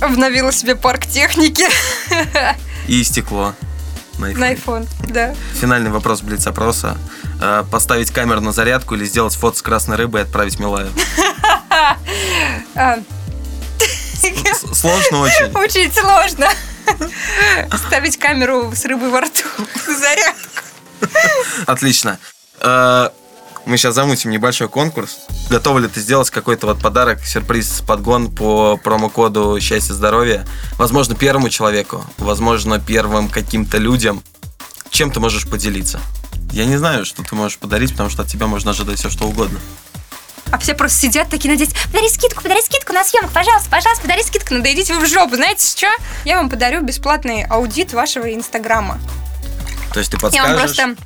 Обновила 0.00 0.52
себе 0.52 0.76
парк 0.76 1.06
техники 1.06 1.64
И 2.86 3.02
стекло. 3.04 3.54
На 4.18 4.26
iPhone. 4.32 4.38
на 4.38 4.52
iPhone. 4.52 4.88
Да. 5.08 5.34
Финальный 5.60 5.90
вопрос 5.90 6.22
блиц-опроса. 6.22 6.96
Э, 7.40 7.64
Поставить 7.70 8.10
камеру 8.10 8.40
на 8.40 8.52
зарядку 8.52 8.94
или 8.96 9.04
сделать 9.04 9.34
фото 9.34 9.58
с 9.58 9.62
красной 9.62 9.96
рыбой 9.96 10.22
и 10.22 10.24
отправить 10.24 10.58
Милаю? 10.58 10.90
А, 12.74 12.98
Сложно 14.72 15.20
очень. 15.20 15.52
очень 15.54 15.92
сложно. 15.92 16.48
Ставить 17.86 18.18
камеру 18.18 18.72
с 18.74 18.84
рыбой 18.84 19.08
во 19.10 19.20
рту. 19.20 19.42
Зарядку. 19.86 20.62
Отлично. 21.66 22.18
Мы 23.68 23.76
сейчас 23.76 23.96
замутим 23.96 24.30
небольшой 24.30 24.66
конкурс. 24.66 25.18
Готова 25.50 25.78
ли 25.78 25.88
ты 25.88 26.00
сделать 26.00 26.30
какой-то 26.30 26.66
вот 26.66 26.80
подарок, 26.80 27.22
сюрприз, 27.22 27.82
подгон 27.86 28.34
по 28.34 28.78
промокоду 28.78 29.60
«Счастье, 29.60 29.94
здоровье»? 29.94 30.46
Возможно, 30.78 31.14
первому 31.14 31.50
человеку, 31.50 32.02
возможно, 32.16 32.80
первым 32.80 33.28
каким-то 33.28 33.76
людям. 33.76 34.22
Чем 34.88 35.10
ты 35.10 35.20
можешь 35.20 35.46
поделиться? 35.46 36.00
Я 36.50 36.64
не 36.64 36.78
знаю, 36.78 37.04
что 37.04 37.22
ты 37.22 37.34
можешь 37.34 37.58
подарить, 37.58 37.90
потому 37.90 38.08
что 38.08 38.22
от 38.22 38.28
тебя 38.28 38.46
можно 38.46 38.70
ожидать 38.70 39.00
все, 39.00 39.10
что 39.10 39.26
угодно. 39.26 39.60
А 40.50 40.56
все 40.56 40.72
просто 40.72 41.00
сидят 41.00 41.28
такие, 41.28 41.50
надеюсь, 41.50 41.74
подари 41.92 42.08
скидку, 42.08 42.42
подари 42.42 42.62
скидку 42.62 42.94
на 42.94 43.04
съемок, 43.04 43.32
пожалуйста, 43.32 43.68
пожалуйста, 43.68 44.00
подари 44.00 44.22
скидку. 44.22 44.54
Ну 44.54 44.62
да 44.62 44.72
идите 44.72 44.94
вы 44.94 45.04
в 45.04 45.06
жопу, 45.06 45.36
знаете 45.36 45.68
что? 45.76 45.88
Я 46.24 46.38
вам 46.38 46.48
подарю 46.48 46.80
бесплатный 46.80 47.44
аудит 47.44 47.92
вашего 47.92 48.34
инстаграма. 48.34 48.98
То 49.92 49.98
есть 49.98 50.10
ты 50.10 50.16
Я 50.32 50.44
вам 50.44 50.56
подскажешь... 50.56 50.76
просто, 50.76 50.96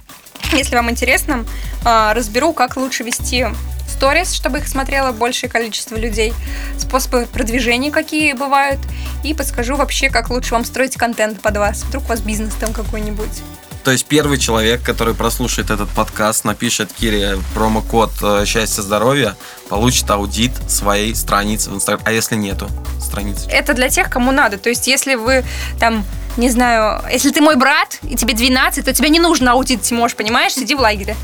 если 0.52 0.74
вам 0.76 0.90
интересно, 0.90 1.44
а, 1.84 2.14
разберу, 2.14 2.52
как 2.52 2.76
лучше 2.76 3.02
вести 3.02 3.46
сторис, 3.88 4.32
чтобы 4.32 4.58
их 4.58 4.68
смотрело 4.68 5.12
большее 5.12 5.48
количество 5.48 5.96
людей, 5.96 6.32
способы 6.76 7.26
продвижения 7.32 7.90
какие 7.90 8.32
бывают, 8.32 8.80
и 9.22 9.34
подскажу 9.34 9.76
вообще, 9.76 10.10
как 10.10 10.30
лучше 10.30 10.54
вам 10.54 10.64
строить 10.64 10.96
контент 10.96 11.40
под 11.40 11.56
вас. 11.56 11.84
Вдруг 11.84 12.04
у 12.04 12.08
вас 12.08 12.20
бизнес 12.20 12.54
там 12.54 12.72
какой-нибудь. 12.72 13.42
То 13.84 13.90
есть 13.90 14.06
первый 14.06 14.38
человек, 14.38 14.82
который 14.82 15.14
прослушает 15.14 15.70
этот 15.70 15.88
подкаст, 15.88 16.44
напишет 16.44 16.92
Кире 16.92 17.38
промокод 17.54 18.12
э, 18.22 18.44
«Счастье, 18.46 18.82
здоровье», 18.82 19.34
получит 19.68 20.08
аудит 20.08 20.52
своей 20.68 21.14
страницы 21.16 21.70
в 21.70 21.74
Инстаграм. 21.74 22.02
А 22.06 22.12
если 22.12 22.36
нету 22.36 22.68
страницы? 23.00 23.48
Это 23.50 23.74
для 23.74 23.88
тех, 23.88 24.08
кому 24.08 24.30
надо. 24.30 24.58
То 24.58 24.68
есть, 24.68 24.86
если 24.86 25.16
вы 25.16 25.44
там 25.80 26.04
не 26.36 26.48
знаю, 26.50 27.02
если 27.10 27.30
ты 27.30 27.40
мой 27.40 27.56
брат, 27.56 27.98
и 28.02 28.16
тебе 28.16 28.34
12, 28.34 28.84
то 28.84 28.92
тебе 28.92 29.08
не 29.08 29.20
нужно 29.20 29.52
аудит 29.52 29.82
Тимош, 29.82 30.14
понимаешь? 30.14 30.54
Сиди 30.54 30.74
в 30.74 30.80
лагере. 30.80 31.16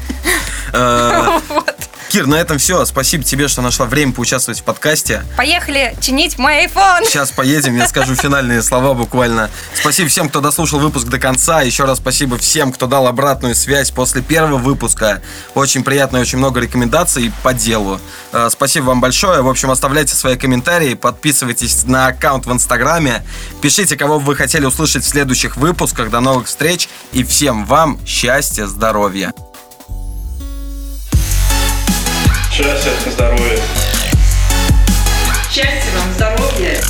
Э, 0.73 1.39
Вот. 1.49 1.78
Кир, 2.19 2.27
на 2.27 2.35
этом 2.35 2.59
все. 2.59 2.85
Спасибо 2.85 3.23
тебе, 3.23 3.47
что 3.47 3.63
нашла 3.63 3.87
время 3.87 4.13
поучаствовать 4.13 4.59
в 4.59 4.65
подкасте. 4.65 5.23
Поехали 5.37 5.97
чинить 6.01 6.37
мой 6.37 6.65
iPhone. 6.65 7.05
Сейчас 7.05 7.31
поедем, 7.31 7.77
я 7.77 7.87
скажу 7.87 8.17
финальные 8.17 8.61
слова 8.65 8.93
буквально. 8.93 9.51
Спасибо 9.73 10.09
всем, 10.09 10.29
кто 10.29 10.41
дослушал 10.41 10.81
выпуск 10.81 11.07
до 11.07 11.21
конца. 11.21 11.63
Еще 11.63 11.85
раз 11.85 11.99
спасибо 11.99 12.37
всем, 12.37 12.73
кто 12.73 12.89
дал 12.89 13.07
обратную 13.07 13.55
связь 13.55 13.93
после 13.93 14.21
первого 14.21 14.59
выпуска. 14.59 15.23
Очень 15.55 15.85
приятно 15.85 16.17
и 16.17 16.21
очень 16.23 16.39
много 16.39 16.59
рекомендаций 16.59 17.31
по 17.45 17.55
делу. 17.55 18.01
Э, 18.33 18.49
Спасибо 18.51 18.87
вам 18.87 19.01
большое. 19.01 19.41
В 19.43 19.49
общем, 19.49 19.71
оставляйте 19.71 20.17
свои 20.17 20.37
комментарии, 20.37 20.95
подписывайтесь 20.95 21.85
на 21.85 22.09
аккаунт 22.09 22.47
в 22.47 22.53
Инстаграме, 22.53 23.23
пишите, 23.63 23.97
кого 23.97 24.19
бы 24.19 24.27
вы 24.27 24.35
хотели 24.35 24.67
услышать 24.67 25.05
в 25.05 25.09
следующих 25.09 25.57
выпусках. 25.57 26.11
До 26.11 26.19
новых 26.19 26.49
встреч 26.49 26.89
и 27.13 27.23
всем 27.23 27.65
вам 27.65 28.05
счастья, 28.05 28.67
здоровья. 28.67 29.33
Счастья, 32.59 32.91
здоровья. 33.13 33.57
Счастья 35.49 35.91
вам, 35.95 36.13
здоровья. 36.13 36.81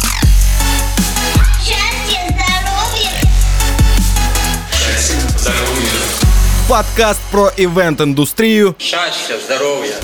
Счастья, 1.63 2.23
здоровья. 2.31 3.11
Здоровья. 5.37 5.91
Подкаст 6.71 7.21
про 7.31 7.53
ивент-индустрию 7.55 8.77
Счастья, 8.79 9.37
здоровья. 9.45 9.97